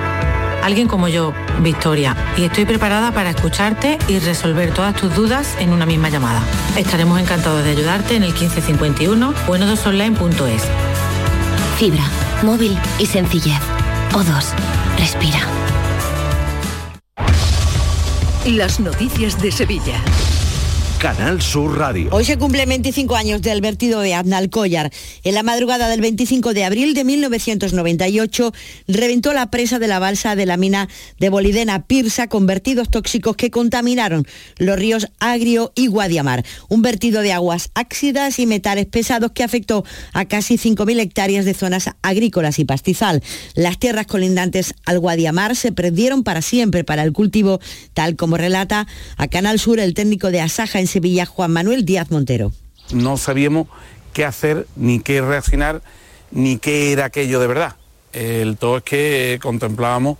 Alguien 0.61 0.87
como 0.87 1.07
yo, 1.07 1.33
Victoria, 1.61 2.15
y 2.37 2.43
estoy 2.43 2.65
preparada 2.65 3.11
para 3.11 3.31
escucharte 3.31 3.97
y 4.07 4.19
resolver 4.19 4.73
todas 4.73 4.95
tus 4.95 5.13
dudas 5.15 5.55
en 5.59 5.71
una 5.71 5.85
misma 5.85 6.09
llamada. 6.09 6.43
Estaremos 6.77 7.19
encantados 7.19 7.63
de 7.63 7.71
ayudarte 7.71 8.15
en 8.15 8.23
el 8.23 8.31
1551 8.31 9.33
o 9.47 9.55
en 9.55 9.63
odosonline.es. 9.63 10.63
Fibra, 11.77 12.03
móvil 12.43 12.77
y 12.99 13.07
sencillez. 13.07 13.59
O2, 14.11 14.45
respira. 14.99 15.39
Las 18.45 18.79
noticias 18.79 19.41
de 19.41 19.51
Sevilla. 19.51 20.01
Canal 21.01 21.41
Sur 21.41 21.79
Radio. 21.79 22.09
Hoy 22.11 22.25
se 22.25 22.37
cumplen 22.37 22.69
25 22.69 23.15
años 23.15 23.41
del 23.41 23.59
vertido 23.59 24.01
de 24.01 24.13
Aznalcóllar. 24.13 24.91
En 25.23 25.33
la 25.33 25.41
madrugada 25.41 25.89
del 25.89 25.99
25 25.99 26.53
de 26.53 26.63
abril 26.63 26.93
de 26.93 27.03
1998 27.03 28.53
reventó 28.87 29.33
la 29.33 29.49
presa 29.49 29.79
de 29.79 29.87
la 29.87 29.97
balsa 29.97 30.35
de 30.35 30.45
la 30.45 30.57
mina 30.57 30.89
de 31.17 31.29
Bolidena 31.29 31.87
Pirsa 31.87 32.27
con 32.27 32.45
vertidos 32.45 32.91
tóxicos 32.91 33.35
que 33.35 33.49
contaminaron 33.49 34.27
los 34.59 34.77
ríos 34.77 35.07
Agrio 35.19 35.71
y 35.73 35.87
Guadiamar. 35.87 36.45
Un 36.69 36.83
vertido 36.83 37.23
de 37.23 37.33
aguas 37.33 37.71
ácidas 37.73 38.37
y 38.37 38.45
metales 38.45 38.85
pesados 38.85 39.31
que 39.31 39.43
afectó 39.43 39.83
a 40.13 40.25
casi 40.25 40.59
5.000 40.59 40.99
hectáreas 40.99 41.45
de 41.45 41.55
zonas 41.55 41.89
agrícolas 42.03 42.59
y 42.59 42.65
pastizal. 42.65 43.23
Las 43.55 43.79
tierras 43.79 44.05
colindantes 44.05 44.75
al 44.85 44.99
Guadiamar 44.99 45.55
se 45.55 45.71
perdieron 45.71 46.23
para 46.23 46.43
siempre 46.43 46.83
para 46.83 47.01
el 47.01 47.11
cultivo, 47.11 47.59
tal 47.95 48.15
como 48.15 48.37
relata 48.37 48.85
a 49.17 49.27
Canal 49.29 49.57
Sur 49.57 49.79
el 49.79 49.95
técnico 49.95 50.29
de 50.29 50.41
Asaja 50.41 50.79
en 50.79 50.90
Sevilla, 50.91 51.25
Juan 51.25 51.51
Manuel 51.51 51.85
Díaz 51.85 52.11
Montero. 52.11 52.51
No 52.93 53.17
sabíamos 53.17 53.67
qué 54.13 54.25
hacer, 54.25 54.67
ni 54.75 54.99
qué 54.99 55.21
reaccionar, 55.21 55.81
ni 56.31 56.57
qué 56.57 56.91
era 56.91 57.05
aquello 57.05 57.39
de 57.39 57.47
verdad. 57.47 57.75
El 58.13 58.57
todo 58.57 58.77
es 58.77 58.83
que 58.83 59.39
contemplábamos 59.41 60.17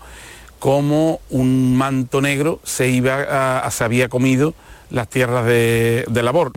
cómo 0.59 1.19
un 1.29 1.75
manto 1.75 2.21
negro 2.21 2.61
se, 2.63 2.89
iba 2.89 3.59
a- 3.59 3.71
se 3.71 3.83
había 3.83 4.09
comido 4.09 4.53
las 4.89 5.09
tierras 5.09 5.45
de, 5.45 6.05
de 6.09 6.23
labor. 6.23 6.51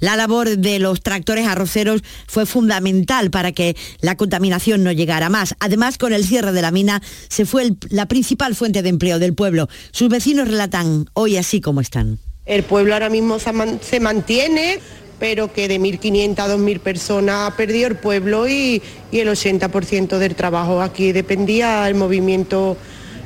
La 0.00 0.16
labor 0.16 0.48
de 0.58 0.80
los 0.80 1.00
tractores 1.02 1.46
arroceros 1.46 2.02
fue 2.26 2.44
fundamental 2.44 3.30
para 3.30 3.52
que 3.52 3.76
la 4.00 4.16
contaminación 4.16 4.82
no 4.82 4.90
llegara 4.90 5.28
más. 5.28 5.54
Además, 5.60 5.96
con 5.96 6.12
el 6.12 6.24
cierre 6.24 6.50
de 6.50 6.62
la 6.62 6.72
mina 6.72 7.00
se 7.28 7.46
fue 7.46 7.62
el- 7.62 7.76
la 7.90 8.06
principal 8.06 8.56
fuente 8.56 8.82
de 8.82 8.88
empleo 8.88 9.20
del 9.20 9.34
pueblo. 9.34 9.68
Sus 9.92 10.08
vecinos 10.08 10.48
relatan 10.48 11.08
hoy 11.12 11.36
así 11.36 11.60
como 11.60 11.80
están. 11.80 12.18
El 12.46 12.64
pueblo 12.64 12.94
ahora 12.94 13.08
mismo 13.08 13.38
se, 13.38 13.52
man- 13.52 13.78
se 13.82 14.00
mantiene, 14.00 14.80
pero 15.20 15.52
que 15.52 15.68
de 15.68 15.78
1.500 15.78 16.38
a 16.40 16.48
2.000 16.56 16.80
personas 16.80 17.52
ha 17.52 17.56
perdido 17.56 17.86
el 17.88 17.96
pueblo 17.96 18.48
y, 18.48 18.82
y 19.12 19.20
el 19.20 19.28
80% 19.28 20.18
del 20.18 20.34
trabajo 20.34 20.80
aquí 20.82 21.12
dependía 21.12 21.82
del 21.84 21.94
movimiento, 21.94 22.76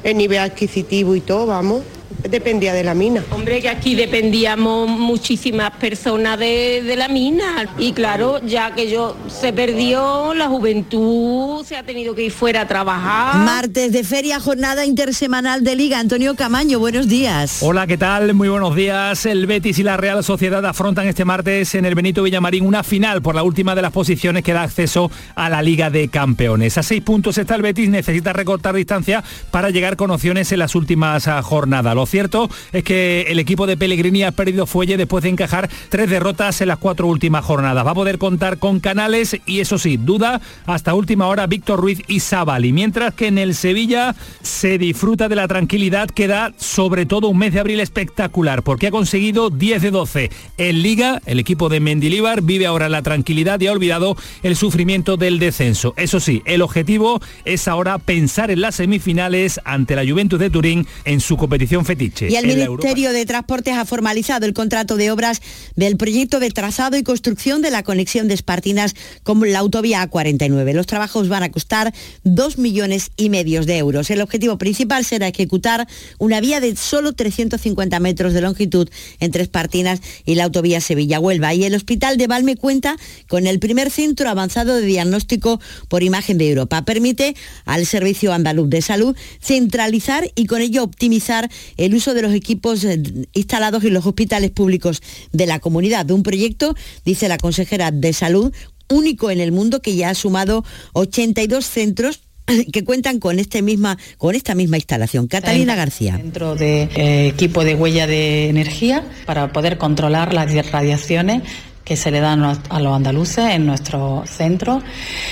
el 0.04 0.18
nivel 0.18 0.40
adquisitivo 0.40 1.14
y 1.16 1.20
todo, 1.22 1.46
vamos, 1.46 1.82
dependía 2.30 2.72
de 2.72 2.84
la 2.84 2.94
mina. 2.94 3.24
Hombre, 3.30 3.60
que 3.60 3.68
aquí 3.68 3.94
dependíamos 3.94 4.88
muchísimas 4.88 5.70
personas 5.72 6.38
de, 6.38 6.82
de 6.82 6.96
la 6.96 7.08
mina 7.08 7.68
y 7.78 7.92
claro, 7.92 8.40
ya 8.44 8.74
que 8.74 8.90
yo 8.90 9.16
se 9.28 9.52
perdió, 9.52 10.34
la 10.34 10.48
juventud 10.48 11.64
se 11.64 11.76
ha 11.76 11.82
tenido 11.82 12.14
que 12.14 12.24
ir 12.24 12.32
fuera 12.32 12.62
a 12.62 12.68
trabajar. 12.68 13.44
Martes 13.44 13.92
de 13.92 14.04
feria, 14.04 14.40
jornada 14.40 14.84
intersemanal 14.84 15.64
de 15.64 15.76
Liga. 15.76 15.98
Antonio 15.98 16.34
Camaño, 16.34 16.78
buenos 16.78 17.08
días. 17.08 17.58
Hola, 17.62 17.86
¿qué 17.86 17.98
tal? 17.98 18.34
Muy 18.34 18.48
buenos 18.48 18.74
días. 18.74 19.26
El 19.26 19.46
Betis 19.46 19.78
y 19.78 19.82
la 19.82 19.96
Real 19.96 20.22
Sociedad 20.22 20.64
afrontan 20.64 21.06
este 21.06 21.24
martes 21.24 21.74
en 21.74 21.84
el 21.84 21.94
Benito 21.94 22.22
Villamarín 22.22 22.64
una 22.64 22.82
final 22.82 23.22
por 23.22 23.34
la 23.34 23.42
última 23.42 23.74
de 23.74 23.82
las 23.82 23.92
posiciones 23.92 24.42
que 24.42 24.52
da 24.52 24.62
acceso 24.62 25.10
a 25.34 25.48
la 25.48 25.62
Liga 25.62 25.90
de 25.90 26.08
Campeones. 26.08 26.78
A 26.78 26.82
seis 26.82 27.02
puntos 27.02 27.38
está 27.38 27.54
el 27.54 27.62
Betis, 27.62 27.88
necesita 27.88 28.32
recortar 28.32 28.74
distancia 28.74 29.22
para 29.50 29.70
llegar 29.70 29.96
con 29.96 30.10
opciones 30.10 30.52
en 30.52 30.58
las 30.58 30.74
últimas 30.74 31.28
ah, 31.28 31.42
jornadas. 31.42 31.94
Lo 31.94 32.06
cierto 32.16 32.48
es 32.72 32.82
que 32.82 33.26
el 33.28 33.38
equipo 33.38 33.66
de 33.66 33.76
Pellegrini 33.76 34.22
ha 34.22 34.32
perdido 34.32 34.64
fuelle 34.64 34.96
después 34.96 35.22
de 35.22 35.28
encajar 35.28 35.68
tres 35.90 36.08
derrotas 36.08 36.62
en 36.62 36.68
las 36.68 36.78
cuatro 36.78 37.08
últimas 37.08 37.44
jornadas. 37.44 37.86
Va 37.86 37.90
a 37.90 37.94
poder 37.94 38.16
contar 38.16 38.56
con 38.58 38.80
Canales 38.80 39.36
y 39.44 39.60
eso 39.60 39.76
sí, 39.76 39.98
duda 39.98 40.40
hasta 40.64 40.94
última 40.94 41.26
hora 41.26 41.46
Víctor 41.46 41.78
Ruiz 41.78 42.00
y 42.08 42.20
Sabali. 42.20 42.72
Mientras 42.72 43.12
que 43.12 43.26
en 43.26 43.36
el 43.36 43.54
Sevilla 43.54 44.14
se 44.40 44.78
disfruta 44.78 45.28
de 45.28 45.36
la 45.36 45.46
tranquilidad 45.46 46.08
que 46.08 46.26
da 46.26 46.54
sobre 46.56 47.04
todo 47.04 47.28
un 47.28 47.36
mes 47.36 47.52
de 47.52 47.60
abril 47.60 47.80
espectacular 47.80 48.62
porque 48.62 48.86
ha 48.86 48.90
conseguido 48.90 49.50
10 49.50 49.82
de 49.82 49.90
12. 49.90 50.30
En 50.56 50.82
Liga, 50.82 51.20
el 51.26 51.38
equipo 51.38 51.68
de 51.68 51.80
Mendilíbar 51.80 52.40
vive 52.40 52.64
ahora 52.64 52.88
la 52.88 53.02
tranquilidad 53.02 53.60
y 53.60 53.66
ha 53.66 53.72
olvidado 53.72 54.16
el 54.42 54.56
sufrimiento 54.56 55.18
del 55.18 55.38
descenso. 55.38 55.92
Eso 55.98 56.18
sí, 56.18 56.40
el 56.46 56.62
objetivo 56.62 57.20
es 57.44 57.68
ahora 57.68 57.98
pensar 57.98 58.50
en 58.50 58.62
las 58.62 58.76
semifinales 58.76 59.60
ante 59.66 59.94
la 59.96 60.10
Juventus 60.10 60.40
de 60.40 60.48
Turín 60.48 60.86
en 61.04 61.20
su 61.20 61.36
competición 61.36 61.84
fetiche. 61.84 62.05
Y 62.20 62.36
el 62.36 62.46
Ministerio 62.46 63.12
de 63.12 63.26
Transportes 63.26 63.74
ha 63.74 63.84
formalizado 63.84 64.46
el 64.46 64.54
contrato 64.54 64.96
de 64.96 65.10
obras 65.10 65.40
del 65.74 65.96
proyecto 65.96 66.40
de 66.40 66.50
trazado 66.50 66.96
y 66.96 67.02
construcción 67.02 67.62
de 67.62 67.70
la 67.70 67.82
conexión 67.82 68.28
de 68.28 68.34
Espartinas 68.34 68.94
con 69.22 69.40
la 69.50 69.58
autovía 69.58 70.08
A49. 70.08 70.72
Los 70.72 70.86
trabajos 70.86 71.28
van 71.28 71.42
a 71.42 71.50
costar 71.50 71.92
dos 72.24 72.58
millones 72.58 73.10
y 73.16 73.30
medio 73.30 73.64
de 73.64 73.78
euros. 73.78 74.10
El 74.10 74.20
objetivo 74.20 74.58
principal 74.58 75.04
será 75.04 75.28
ejecutar 75.28 75.86
una 76.18 76.40
vía 76.40 76.60
de 76.60 76.76
solo 76.76 77.12
350 77.12 78.00
metros 78.00 78.32
de 78.32 78.40
longitud 78.40 78.88
entre 79.20 79.42
Espartinas 79.42 80.00
y 80.24 80.34
la 80.34 80.44
autovía 80.44 80.80
Sevilla-Huelva. 80.80 81.54
Y 81.54 81.64
el 81.64 81.74
Hospital 81.74 82.16
de 82.16 82.26
Valme 82.26 82.56
cuenta 82.56 82.96
con 83.28 83.46
el 83.46 83.58
primer 83.58 83.90
centro 83.90 84.28
avanzado 84.28 84.76
de 84.76 84.86
diagnóstico 84.86 85.60
por 85.88 86.02
imagen 86.02 86.38
de 86.38 86.50
Europa. 86.50 86.84
Permite 86.84 87.34
al 87.64 87.86
Servicio 87.86 88.32
Andaluz 88.32 88.68
de 88.70 88.82
Salud 88.82 89.16
centralizar 89.40 90.30
y 90.34 90.46
con 90.46 90.60
ello 90.60 90.82
optimizar 90.82 91.50
el 91.76 91.85
uso 91.94 92.14
de 92.14 92.22
los 92.22 92.32
equipos 92.32 92.84
eh, 92.84 93.00
instalados 93.32 93.84
en 93.84 93.94
los 93.94 94.06
hospitales 94.06 94.50
públicos 94.50 95.02
de 95.32 95.46
la 95.46 95.58
comunidad. 95.58 96.06
De 96.06 96.12
un 96.12 96.22
proyecto, 96.22 96.74
dice 97.04 97.28
la 97.28 97.38
consejera 97.38 97.90
de 97.90 98.12
Salud, 98.12 98.52
único 98.88 99.30
en 99.30 99.40
el 99.40 99.52
mundo 99.52 99.82
que 99.82 99.96
ya 99.96 100.10
ha 100.10 100.14
sumado 100.14 100.64
82 100.92 101.64
centros 101.66 102.20
que 102.72 102.84
cuentan 102.84 103.18
con, 103.18 103.38
este 103.38 103.62
misma, 103.62 103.98
con 104.18 104.34
esta 104.34 104.54
misma 104.54 104.76
instalación. 104.76 105.26
Catalina 105.26 105.74
García. 105.74 106.16
Dentro 106.16 106.54
de 106.54 106.82
eh, 106.94 107.28
equipo 107.28 107.64
de 107.64 107.74
huella 107.74 108.06
de 108.06 108.48
energía 108.48 109.04
para 109.26 109.52
poder 109.52 109.78
controlar 109.78 110.32
las 110.32 110.52
radiaciones 110.70 111.42
que 111.86 111.96
se 111.96 112.10
le 112.10 112.18
dan 112.18 112.42
a 112.42 112.80
los 112.80 112.96
andaluces 112.96 113.50
en 113.50 113.64
nuestro 113.64 114.24
centro, 114.26 114.82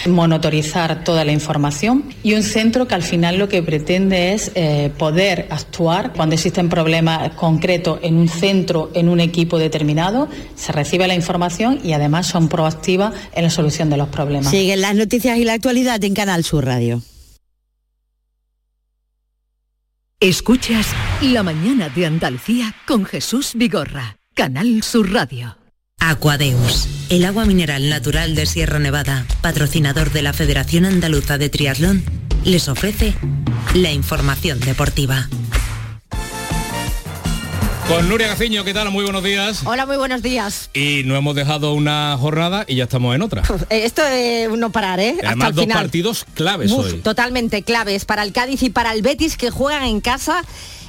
monitorizar 0.07 1.03
toda 1.03 1.25
la 1.25 1.33
información 1.33 2.05
y 2.23 2.35
un 2.35 2.45
centro 2.45 2.87
que 2.87 2.95
al 2.95 3.03
final 3.03 3.39
lo 3.39 3.49
que 3.49 3.61
pretende 3.61 4.33
es 4.33 4.53
eh, 4.55 4.93
poder 4.97 5.49
actuar 5.51 6.13
cuando 6.13 6.37
existen 6.37 6.69
problemas 6.69 7.33
concretos 7.33 7.99
en 8.03 8.15
un 8.15 8.29
centro, 8.29 8.93
en 8.95 9.09
un 9.09 9.19
equipo 9.19 9.59
determinado, 9.59 10.29
se 10.55 10.71
recibe 10.71 11.09
la 11.09 11.17
información 11.17 11.81
y 11.83 11.93
además 11.93 12.29
son 12.29 12.49
proactivas 12.49 13.13
en 13.35 13.43
la 13.43 13.51
solución 13.51 13.91
de 13.91 13.97
los 13.97 14.09
problemas. 14.09 14.49
Siguen 14.49 14.81
las 14.81 14.95
noticias 14.95 15.37
y 15.39 15.45
la 15.45 15.55
actualidad 15.55 16.03
en 16.05 16.15
Canal 16.15 16.45
Sur 16.45 16.67
Radio. 16.67 17.03
Escuchas 20.21 20.87
La 21.21 21.43
mañana 21.43 21.89
de 21.89 22.07
Andalucía 22.07 22.77
con 22.87 23.05
Jesús 23.05 23.55
Vigorra, 23.57 24.19
Canal 24.35 24.85
Sur 24.85 25.13
Radio. 25.13 25.64
Aquadeus, 26.07 26.87
el 27.09 27.25
agua 27.25 27.47
mineral 27.47 27.89
natural 27.89 28.35
de 28.35 28.45
Sierra 28.45 28.79
Nevada, 28.79 29.25
patrocinador 29.41 30.13
de 30.13 30.21
la 30.21 30.35
Federación 30.35 30.85
Andaluza 30.85 31.39
de 31.39 31.49
Triatlón, 31.49 32.05
les 32.45 32.69
ofrece 32.69 33.15
la 33.75 33.91
información 33.91 34.61
deportiva. 34.61 35.29
Con 37.89 38.09
Nuria 38.09 38.29
Gaciño, 38.29 38.65
¿qué 38.65 38.73
tal? 38.75 38.91
Muy 38.91 39.05
buenos 39.05 39.23
días. 39.23 39.63
Hola, 39.65 39.85
muy 39.87 39.97
buenos 39.97 40.23
días. 40.23 40.71
Y 40.75 41.03
no 41.05 41.17
hemos 41.17 41.35
dejado 41.35 41.73
una 41.75 42.17
jornada 42.19 42.65
y 42.67 42.77
ya 42.77 42.85
estamos 42.85 43.15
en 43.15 43.23
otra. 43.23 43.43
Eh, 43.71 43.85
Esto 43.85 44.03
es 44.07 44.51
no 44.51 44.71
parar, 44.73 45.01
¿eh? 45.01 45.17
Además, 45.23 45.33
Hasta 45.33 45.49
el 45.49 45.55
dos 45.55 45.65
final. 45.65 45.79
partidos 45.83 46.27
claves 46.35 46.71
Uf, 46.71 46.87
hoy. 46.87 46.93
Totalmente 47.01 47.63
claves 47.63 48.05
para 48.05 48.23
el 48.23 48.33
Cádiz 48.33 48.63
y 48.63 48.71
para 48.71 48.93
el 48.93 49.03
Betis 49.03 49.37
que 49.37 49.51
juegan 49.51 49.85
en 49.85 50.01
casa. 50.01 50.45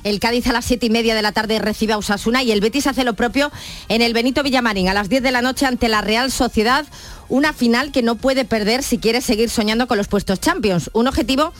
El 0.06 0.20
Cádiz 0.20 0.46
a 0.46 0.54
las 0.54 0.66
siete 0.66 0.86
y 0.86 0.92
media 0.92 1.16
de 1.16 1.24
la 1.24 1.32
tarde 1.32 1.58
recibe 1.58 1.94
a 1.94 1.98
Osasuna 1.98 2.44
y 2.44 2.52
el 2.52 2.62
Betis 2.62 2.86
hace 2.86 3.04
lo 3.04 3.16
propio 3.16 3.52
en 3.90 4.04
el 4.04 4.14
Benito 4.14 4.44
Villamarín 4.44 4.88
a 4.88 4.94
las 4.94 5.10
10 5.10 5.24
de 5.24 5.32
la 5.32 5.42
noche 5.42 5.66
ante 5.66 5.90
la 5.90 6.02
Real 6.02 6.32
Sociedad. 6.32 6.86
Una 7.28 7.54
final 7.54 7.92
que 7.92 8.04
no 8.04 8.14
puede 8.14 8.46
perder 8.46 8.84
si 8.84 9.00
quiere 9.00 9.20
seguir 9.20 9.50
soñando 9.50 9.88
con 9.88 9.98
los 9.98 10.08
puestos 10.08 10.40
Champions. 10.40 10.92
Un 10.94 11.08
objetivo 11.08 11.54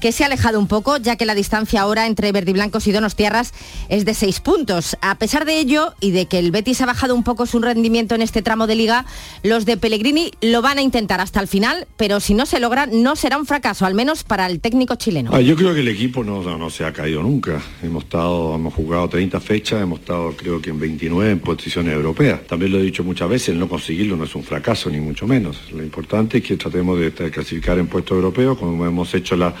que 0.00 0.12
se 0.12 0.24
ha 0.24 0.26
alejado 0.26 0.58
un 0.58 0.66
poco, 0.66 0.96
ya 0.96 1.16
que 1.16 1.26
la 1.26 1.34
distancia 1.34 1.82
ahora 1.82 2.06
entre 2.06 2.32
verdiblancos 2.32 2.86
y 2.86 2.92
donostiarras 2.92 3.52
es 3.88 4.04
de 4.04 4.14
seis 4.14 4.40
puntos. 4.40 4.96
A 5.02 5.16
pesar 5.16 5.44
de 5.44 5.58
ello 5.58 5.94
y 6.00 6.10
de 6.10 6.26
que 6.26 6.38
el 6.38 6.50
Betis 6.50 6.80
ha 6.80 6.86
bajado 6.86 7.14
un 7.14 7.22
poco 7.22 7.46
su 7.46 7.60
rendimiento 7.60 8.14
en 8.14 8.22
este 8.22 8.42
tramo 8.42 8.66
de 8.66 8.74
liga, 8.74 9.04
los 9.42 9.66
de 9.66 9.76
Pellegrini 9.76 10.32
lo 10.40 10.62
van 10.62 10.78
a 10.78 10.82
intentar 10.82 11.20
hasta 11.20 11.40
el 11.40 11.48
final, 11.48 11.86
pero 11.96 12.20
si 12.20 12.34
no 12.34 12.46
se 12.46 12.60
logra, 12.60 12.86
no 12.86 13.14
será 13.14 13.36
un 13.36 13.46
fracaso, 13.46 13.84
al 13.84 13.94
menos 13.94 14.24
para 14.24 14.46
el 14.46 14.60
técnico 14.60 14.94
chileno. 14.94 15.30
Ah, 15.34 15.40
yo 15.40 15.54
creo 15.54 15.74
que 15.74 15.80
el 15.80 15.88
equipo 15.88 16.24
no, 16.24 16.42
no, 16.42 16.70
se 16.70 16.84
ha 16.84 16.92
caído 16.92 17.22
nunca. 17.22 17.60
Hemos 17.82 18.04
estado, 18.04 18.54
hemos 18.54 18.74
jugado 18.74 19.08
30 19.08 19.40
fechas, 19.40 19.82
hemos 19.82 20.00
estado 20.00 20.32
creo 20.36 20.60
que 20.60 20.70
en 20.70 20.80
29 20.80 21.30
en 21.30 21.40
posiciones 21.40 21.94
europeas. 21.94 22.40
También 22.46 22.72
lo 22.72 22.78
he 22.78 22.82
dicho 22.82 23.04
muchas 23.04 23.28
veces, 23.28 23.54
no 23.54 23.68
conseguirlo 23.68 24.16
no 24.16 24.24
es 24.24 24.34
un 24.34 24.42
fracaso, 24.42 24.88
ni 24.90 25.00
mucho 25.00 25.26
menos. 25.26 25.70
Lo 25.72 25.82
importante 25.82 26.38
es 26.38 26.44
que 26.44 26.56
tratemos 26.56 26.98
de, 26.98 27.10
clasificar 27.12 27.78
en 27.78 27.86
puestos 27.86 28.16
europeos, 28.16 28.56
como 28.56 28.86
hemos 28.86 29.12
hecho 29.14 29.36
la 29.36 29.54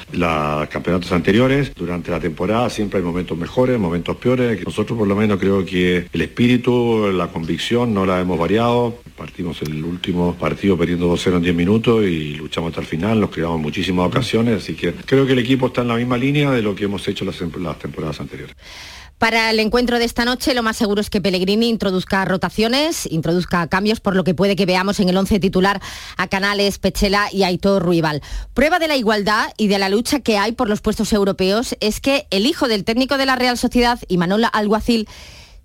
campeonatos 0.70 1.12
anteriores. 1.12 1.72
Durante 1.74 2.10
la 2.10 2.20
temporada 2.20 2.70
siempre 2.70 2.98
hay 2.98 3.04
momentos 3.04 3.36
mejores, 3.36 3.78
momentos 3.78 4.16
peores. 4.16 4.64
Nosotros 4.64 4.98
por 4.98 5.08
lo 5.08 5.16
menos 5.16 5.38
creo 5.38 5.64
que 5.64 6.06
el 6.12 6.20
espíritu, 6.20 7.10
la 7.12 7.28
convicción 7.28 7.94
no 7.94 8.06
la 8.06 8.20
hemos 8.20 8.38
variado. 8.38 8.98
Partimos 9.16 9.60
el 9.62 9.84
último 9.84 10.34
partido 10.34 10.76
perdiendo 10.76 11.12
2-0 11.14 11.36
en 11.36 11.42
10 11.42 11.54
minutos 11.54 12.04
y 12.04 12.34
luchamos 12.34 12.70
hasta 12.70 12.80
el 12.80 12.86
final, 12.86 13.20
nos 13.20 13.30
creamos 13.30 13.60
muchísimas 13.60 14.06
ocasiones, 14.06 14.62
así 14.62 14.74
que 14.74 14.92
creo 14.92 15.26
que 15.26 15.32
el 15.32 15.38
equipo 15.38 15.66
está 15.66 15.82
en 15.82 15.88
la 15.88 15.96
misma 15.96 16.16
línea 16.16 16.50
de 16.50 16.62
lo 16.62 16.74
que 16.74 16.84
hemos 16.84 17.06
hecho 17.06 17.24
las, 17.24 17.40
las 17.40 17.78
temporadas 17.78 18.20
anteriores. 18.20 18.56
Para 19.20 19.50
el 19.50 19.60
encuentro 19.60 19.98
de 19.98 20.06
esta 20.06 20.24
noche 20.24 20.54
lo 20.54 20.62
más 20.62 20.78
seguro 20.78 21.02
es 21.02 21.10
que 21.10 21.20
Pellegrini 21.20 21.68
introduzca 21.68 22.24
rotaciones, 22.24 23.04
introduzca 23.04 23.66
cambios, 23.66 24.00
por 24.00 24.16
lo 24.16 24.24
que 24.24 24.32
puede 24.32 24.56
que 24.56 24.64
veamos 24.64 24.98
en 24.98 25.10
el 25.10 25.16
11 25.18 25.38
titular 25.40 25.78
a 26.16 26.26
Canales, 26.26 26.78
Pechela 26.78 27.28
y 27.30 27.42
Aitor 27.42 27.82
Ruibal. 27.82 28.22
Prueba 28.54 28.78
de 28.78 28.88
la 28.88 28.96
igualdad 28.96 29.52
y 29.58 29.68
de 29.68 29.78
la 29.78 29.90
lucha 29.90 30.20
que 30.20 30.38
hay 30.38 30.52
por 30.52 30.70
los 30.70 30.80
puestos 30.80 31.12
europeos 31.12 31.76
es 31.80 32.00
que 32.00 32.28
el 32.30 32.46
hijo 32.46 32.66
del 32.66 32.84
técnico 32.84 33.18
de 33.18 33.26
la 33.26 33.36
Real 33.36 33.58
Sociedad, 33.58 34.00
Imanol 34.08 34.46
Alguacil, 34.54 35.06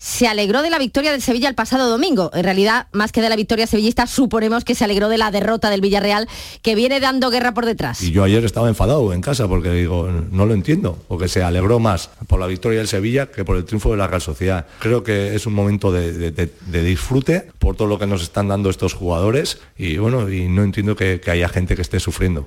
se 0.05 0.27
alegró 0.27 0.61
de 0.61 0.69
la 0.69 0.77
victoria 0.77 1.11
del 1.11 1.23
Sevilla 1.23 1.49
el 1.49 1.55
pasado 1.55 1.89
domingo. 1.89 2.29
En 2.35 2.43
realidad, 2.43 2.85
más 2.91 3.11
que 3.11 3.23
de 3.23 3.29
la 3.29 3.35
victoria 3.35 3.65
sevillista, 3.65 4.05
suponemos 4.05 4.63
que 4.63 4.75
se 4.75 4.83
alegró 4.83 5.09
de 5.09 5.17
la 5.17 5.31
derrota 5.31 5.71
del 5.71 5.81
Villarreal, 5.81 6.29
que 6.61 6.75
viene 6.75 6.99
dando 6.99 7.31
guerra 7.31 7.55
por 7.55 7.65
detrás. 7.65 8.03
Y 8.03 8.11
yo 8.11 8.23
ayer 8.23 8.45
estaba 8.45 8.69
enfadado 8.69 9.11
en 9.13 9.21
casa 9.21 9.47
porque 9.47 9.71
digo, 9.71 10.07
no 10.29 10.45
lo 10.45 10.53
entiendo, 10.53 10.99
porque 11.07 11.27
se 11.27 11.41
alegró 11.41 11.79
más 11.79 12.11
por 12.27 12.39
la 12.39 12.45
victoria 12.45 12.77
del 12.77 12.87
Sevilla 12.87 13.31
que 13.31 13.43
por 13.43 13.57
el 13.57 13.65
triunfo 13.65 13.89
de 13.89 13.97
la 13.97 14.05
Real 14.05 14.21
Sociedad. 14.21 14.67
Creo 14.77 15.03
que 15.03 15.33
es 15.33 15.47
un 15.47 15.55
momento 15.55 15.91
de, 15.91 16.51
disfrute 16.67 17.47
por 17.57 17.75
todo 17.75 17.87
lo 17.87 17.97
que 17.97 18.05
nos 18.05 18.21
están 18.21 18.47
dando 18.47 18.69
estos 18.69 18.93
jugadores 18.93 19.57
y 19.75 19.97
bueno, 19.97 20.29
y 20.29 20.47
no 20.47 20.63
entiendo 20.63 20.95
que 20.95 21.19
haya 21.25 21.49
gente 21.49 21.75
que 21.75 21.81
esté 21.81 21.99
sufriendo. 21.99 22.45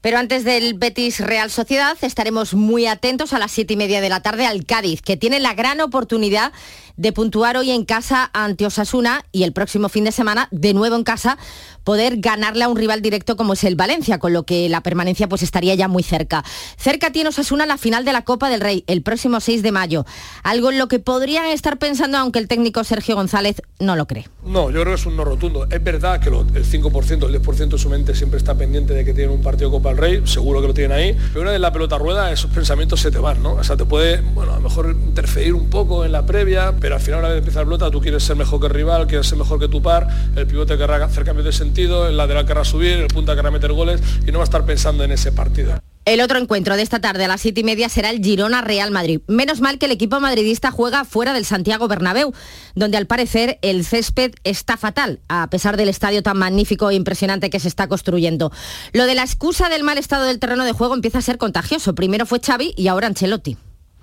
Pero 0.00 0.18
antes 0.18 0.44
del 0.44 0.74
Betis 0.74 1.18
Real 1.18 1.50
Sociedad 1.50 1.96
estaremos 2.02 2.54
muy 2.54 2.86
atentos 2.86 3.32
a 3.32 3.38
las 3.40 3.50
siete 3.50 3.74
y 3.74 3.76
media 3.76 4.00
de 4.00 4.08
la 4.08 4.22
tarde 4.22 4.46
al 4.46 4.64
Cádiz, 4.64 5.02
que 5.02 5.16
tiene 5.16 5.40
la 5.40 5.54
gran 5.54 5.80
oportunidad 5.80 6.52
de 6.96 7.12
puntuar 7.12 7.56
hoy 7.56 7.70
en 7.70 7.84
casa 7.84 8.28
ante 8.32 8.66
Osasuna 8.66 9.24
y 9.32 9.44
el 9.44 9.52
próximo 9.52 9.88
fin 9.88 10.04
de 10.04 10.12
semana, 10.12 10.48
de 10.50 10.74
nuevo 10.74 10.96
en 10.96 11.04
casa, 11.04 11.38
poder 11.84 12.18
ganarle 12.18 12.64
a 12.64 12.68
un 12.68 12.76
rival 12.76 13.02
directo 13.02 13.36
como 13.36 13.54
es 13.54 13.64
el 13.64 13.76
Valencia, 13.76 14.18
con 14.18 14.32
lo 14.32 14.42
que 14.44 14.68
la 14.68 14.82
permanencia 14.82 15.28
pues 15.28 15.42
estaría 15.42 15.74
ya 15.74 15.88
muy 15.88 16.02
cerca. 16.02 16.44
Cerca 16.76 17.10
tiene 17.10 17.30
Osasuna 17.30 17.66
la 17.66 17.78
final 17.78 18.04
de 18.04 18.12
la 18.12 18.22
Copa 18.22 18.50
del 18.50 18.60
Rey 18.60 18.84
el 18.88 19.02
próximo 19.02 19.40
6 19.40 19.62
de 19.62 19.72
mayo, 19.72 20.06
algo 20.42 20.70
en 20.70 20.78
lo 20.78 20.88
que 20.88 20.98
podrían 20.98 21.46
estar 21.46 21.78
pensando 21.78 22.18
aunque 22.18 22.40
el 22.40 22.48
técnico 22.48 22.84
Sergio 22.84 23.14
González 23.14 23.62
no 23.78 23.96
lo 23.96 24.06
cree. 24.06 24.28
No, 24.44 24.70
yo 24.70 24.80
creo 24.82 24.94
que 24.94 25.00
es 25.00 25.06
un 25.06 25.16
no 25.16 25.24
rotundo. 25.24 25.66
Es 25.70 25.82
verdad 25.82 26.20
que 26.20 26.28
el 26.28 26.34
5%, 26.34 27.26
el 27.26 27.42
10% 27.42 27.68
de 27.68 27.78
su 27.78 27.88
mente 27.88 28.14
siempre 28.14 28.38
está 28.38 28.56
pendiente 28.56 28.92
de 28.92 29.04
que 29.04 29.14
tienen 29.14 29.34
un 29.34 29.42
partido 29.42 29.70
Copa 29.70 29.87
del 29.88 29.98
Rey, 29.98 30.22
seguro 30.24 30.60
que 30.60 30.68
lo 30.68 30.74
tienen 30.74 30.96
ahí, 30.96 31.16
pero 31.28 31.42
una 31.42 31.52
vez 31.52 31.60
la 31.60 31.72
pelota 31.72 31.98
rueda, 31.98 32.32
esos 32.32 32.50
pensamientos 32.50 33.00
se 33.00 33.10
te 33.10 33.18
van, 33.18 33.42
¿no? 33.42 33.54
O 33.54 33.64
sea, 33.64 33.76
te 33.76 33.84
puede, 33.84 34.20
bueno, 34.20 34.52
a 34.52 34.56
lo 34.56 34.62
mejor 34.62 34.90
interferir 34.90 35.54
un 35.54 35.70
poco 35.70 36.04
en 36.04 36.12
la 36.12 36.26
previa, 36.26 36.74
pero 36.78 36.94
al 36.94 37.00
final 37.00 37.20
una 37.20 37.28
vez 37.28 37.38
empieza 37.38 37.60
la 37.60 37.66
pelota, 37.66 37.90
tú 37.90 38.00
quieres 38.00 38.22
ser 38.22 38.36
mejor 38.36 38.60
que 38.60 38.66
el 38.66 38.74
rival, 38.74 39.06
quieres 39.06 39.26
ser 39.26 39.38
mejor 39.38 39.58
que 39.58 39.68
tu 39.68 39.82
par, 39.82 40.08
el 40.36 40.46
pivote 40.46 40.76
querrá 40.76 41.04
hacer 41.04 41.24
cambios 41.24 41.46
de 41.46 41.52
sentido, 41.52 42.08
el 42.08 42.16
lateral 42.16 42.46
querrá 42.46 42.64
subir, 42.64 42.98
el 42.98 43.08
punta 43.08 43.34
querrá 43.34 43.50
meter 43.50 43.72
goles 43.72 44.00
y 44.26 44.32
no 44.32 44.38
va 44.38 44.44
a 44.44 44.44
estar 44.44 44.64
pensando 44.64 45.04
en 45.04 45.12
ese 45.12 45.32
partido. 45.32 45.78
El 46.08 46.22
otro 46.22 46.38
encuentro 46.38 46.74
de 46.74 46.80
esta 46.80 47.00
tarde 47.00 47.26
a 47.26 47.28
las 47.28 47.42
siete 47.42 47.60
y 47.60 47.64
media 47.64 47.90
será 47.90 48.08
el 48.08 48.24
Girona 48.24 48.62
Real 48.62 48.90
Madrid. 48.90 49.20
Menos 49.26 49.60
mal 49.60 49.78
que 49.78 49.84
el 49.84 49.92
equipo 49.92 50.20
madridista 50.20 50.70
juega 50.70 51.04
fuera 51.04 51.34
del 51.34 51.44
Santiago 51.44 51.86
Bernabéu, 51.86 52.32
donde 52.74 52.96
al 52.96 53.06
parecer 53.06 53.58
el 53.60 53.84
césped 53.84 54.32
está 54.42 54.78
fatal, 54.78 55.20
a 55.28 55.50
pesar 55.50 55.76
del 55.76 55.90
estadio 55.90 56.22
tan 56.22 56.38
magnífico 56.38 56.88
e 56.88 56.94
impresionante 56.94 57.50
que 57.50 57.60
se 57.60 57.68
está 57.68 57.88
construyendo. 57.88 58.50
Lo 58.94 59.04
de 59.04 59.16
la 59.16 59.22
excusa 59.22 59.68
del 59.68 59.84
mal 59.84 59.98
estado 59.98 60.24
del 60.24 60.38
terreno 60.38 60.64
de 60.64 60.72
juego 60.72 60.94
empieza 60.94 61.18
a 61.18 61.20
ser 61.20 61.36
contagioso. 61.36 61.94
Primero 61.94 62.24
fue 62.24 62.40
Xavi 62.40 62.72
y 62.74 62.88
ahora 62.88 63.08
Ancelotti. 63.08 63.58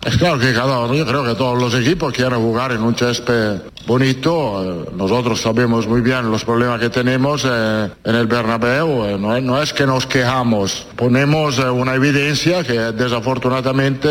Es 0.05 0.17
claro 0.17 0.37
que 0.37 0.53
cada, 0.53 0.93
yo 0.93 1.05
creo 1.07 1.23
que 1.23 1.33
todos 1.33 1.59
los 1.59 1.73
equipos 1.73 2.13
quieren 2.13 2.39
jugar 2.39 2.71
en 2.71 2.83
un 2.83 2.95
césped 2.95 3.61
bonito. 3.87 4.63
Eh, 4.63 4.89
Nosotros 4.95 5.41
sabemos 5.41 5.87
muy 5.87 6.01
bien 6.01 6.29
los 6.31 6.43
problemas 6.45 6.79
que 6.79 6.89
tenemos 6.89 7.43
eh, 7.45 7.89
en 8.03 8.15
el 8.15 8.27
Bernabéu. 8.27 9.05
Eh, 9.05 9.17
No, 9.19 9.61
es- 9.61 9.73
que 9.73 9.85
nos 9.85 10.05
quejamos, 10.05 10.87
ponemos 10.95 11.57
una 11.59 11.95
evidencia 11.95 12.63
que 12.63 12.79
desafortunadamente 12.93 14.07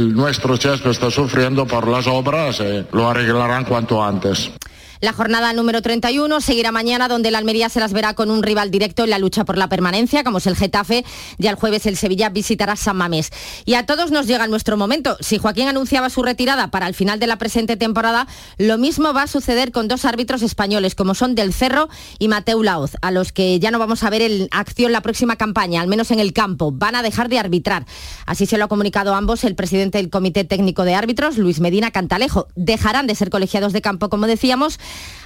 nuestro 0.00 0.56
césped 0.56 0.90
está 0.90 1.10
sufriendo 1.10 1.66
por 1.66 1.86
las 1.88 2.06
obras. 2.06 2.60
eh, 2.60 2.84
lo 2.92 3.08
arreglarán 3.08 3.64
cuanto 3.64 4.02
antes. 4.02 4.50
La 5.00 5.12
jornada 5.12 5.52
número 5.52 5.80
31 5.80 6.40
seguirá 6.40 6.72
mañana 6.72 7.06
donde 7.06 7.30
la 7.30 7.38
Almería 7.38 7.68
se 7.68 7.78
las 7.78 7.92
verá 7.92 8.14
con 8.14 8.30
un 8.30 8.42
rival 8.42 8.70
directo 8.70 9.04
en 9.04 9.10
la 9.10 9.18
lucha 9.18 9.44
por 9.44 9.56
la 9.56 9.68
permanencia, 9.68 10.24
como 10.24 10.38
es 10.38 10.46
el 10.46 10.56
Getafe. 10.56 11.04
Ya 11.38 11.50
el 11.50 11.56
jueves 11.56 11.86
el 11.86 11.96
Sevilla 11.96 12.30
visitará 12.30 12.74
San 12.74 12.96
Mamés. 12.96 13.30
Y 13.64 13.74
a 13.74 13.86
todos 13.86 14.10
nos 14.10 14.26
llega 14.26 14.48
nuestro 14.48 14.76
momento. 14.76 15.16
Si 15.20 15.38
Joaquín 15.38 15.68
anunciaba 15.68 16.10
su 16.10 16.22
retirada 16.22 16.72
para 16.72 16.88
el 16.88 16.94
final 16.94 17.20
de 17.20 17.28
la 17.28 17.38
presente 17.38 17.76
temporada, 17.76 18.26
lo 18.56 18.76
mismo 18.76 19.12
va 19.12 19.22
a 19.22 19.26
suceder 19.28 19.70
con 19.70 19.86
dos 19.86 20.04
árbitros 20.04 20.42
españoles, 20.42 20.96
como 20.96 21.14
son 21.14 21.36
Del 21.36 21.54
Cerro 21.54 21.88
y 22.18 22.26
Mateu 22.26 22.62
Laoz, 22.64 22.96
a 23.00 23.12
los 23.12 23.32
que 23.32 23.60
ya 23.60 23.70
no 23.70 23.78
vamos 23.78 24.02
a 24.02 24.10
ver 24.10 24.22
en 24.22 24.48
acción 24.50 24.90
la 24.90 25.00
próxima 25.00 25.36
campaña, 25.36 25.80
al 25.80 25.88
menos 25.88 26.10
en 26.10 26.18
el 26.18 26.32
campo. 26.32 26.72
Van 26.72 26.96
a 26.96 27.02
dejar 27.02 27.28
de 27.28 27.38
arbitrar. 27.38 27.86
Así 28.26 28.46
se 28.46 28.58
lo 28.58 28.64
ha 28.64 28.68
comunicado 28.68 29.14
a 29.14 29.18
ambos 29.18 29.44
el 29.44 29.54
presidente 29.54 29.98
del 29.98 30.10
Comité 30.10 30.42
Técnico 30.42 30.84
de 30.84 30.94
Árbitros, 30.94 31.38
Luis 31.38 31.60
Medina 31.60 31.92
Cantalejo. 31.92 32.48
Dejarán 32.56 33.06
de 33.06 33.14
ser 33.14 33.30
colegiados 33.30 33.72
de 33.72 33.80
campo, 33.80 34.08
como 34.08 34.26
decíamos, 34.26 34.80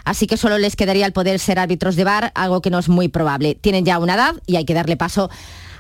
así 0.05 0.27
que 0.27 0.37
solo 0.37 0.59
les 0.59 0.77
quedaría 0.77 1.07
el 1.07 1.13
poder 1.13 1.39
ser 1.39 1.59
árbitros 1.59 1.97
de 1.97 2.05
bar, 2.05 2.33
algo 2.35 2.63
que 2.63 2.71
no 2.71 2.79
es 2.79 2.89
muy 2.89 3.09
probable. 3.09 3.55
Tienen 3.55 3.85
ya 3.85 3.99
una 3.99 4.15
edad 4.15 4.35
y 4.47 4.57
hay 4.57 4.65
que 4.65 4.75
darle 4.75 4.97
paso 4.97 5.31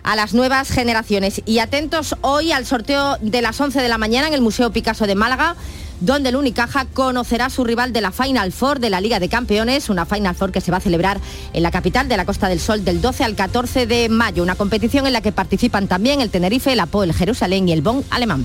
a 0.02 0.16
las 0.16 0.34
nuevas 0.34 0.70
generaciones. 0.70 1.42
Y 1.46 1.58
atentos 1.58 2.16
hoy 2.22 2.52
al 2.52 2.66
sorteo 2.66 3.16
de 3.20 3.42
las 3.42 3.60
11 3.60 3.80
de 3.80 3.88
la 3.88 3.98
mañana 3.98 4.28
en 4.28 4.34
el 4.34 4.40
Museo 4.40 4.72
Picasso 4.72 5.06
de 5.06 5.14
Málaga 5.14 5.56
donde 6.02 6.30
el 6.30 6.36
Unicaja 6.36 6.86
conocerá 6.86 7.46
a 7.46 7.50
su 7.50 7.64
rival 7.64 7.92
de 7.92 8.00
la 8.00 8.10
Final 8.10 8.52
Four 8.52 8.80
de 8.80 8.90
la 8.90 9.00
Liga 9.00 9.20
de 9.20 9.28
Campeones, 9.28 9.88
una 9.88 10.04
Final 10.04 10.34
Four 10.34 10.50
que 10.50 10.60
se 10.60 10.72
va 10.72 10.78
a 10.78 10.80
celebrar 10.80 11.20
en 11.52 11.62
la 11.62 11.70
capital 11.70 12.08
de 12.08 12.16
la 12.16 12.24
Costa 12.24 12.48
del 12.48 12.60
Sol 12.60 12.84
del 12.84 13.00
12 13.00 13.24
al 13.24 13.36
14 13.36 13.86
de 13.86 14.08
mayo, 14.08 14.42
una 14.42 14.56
competición 14.56 15.06
en 15.06 15.12
la 15.12 15.20
que 15.20 15.30
participan 15.32 15.86
también 15.86 16.20
el 16.20 16.30
Tenerife, 16.30 16.72
el 16.72 16.80
Apo, 16.80 17.04
el 17.04 17.14
Jerusalén 17.14 17.68
y 17.68 17.72
el 17.72 17.82
Bonn 17.82 18.04
alemán. 18.10 18.44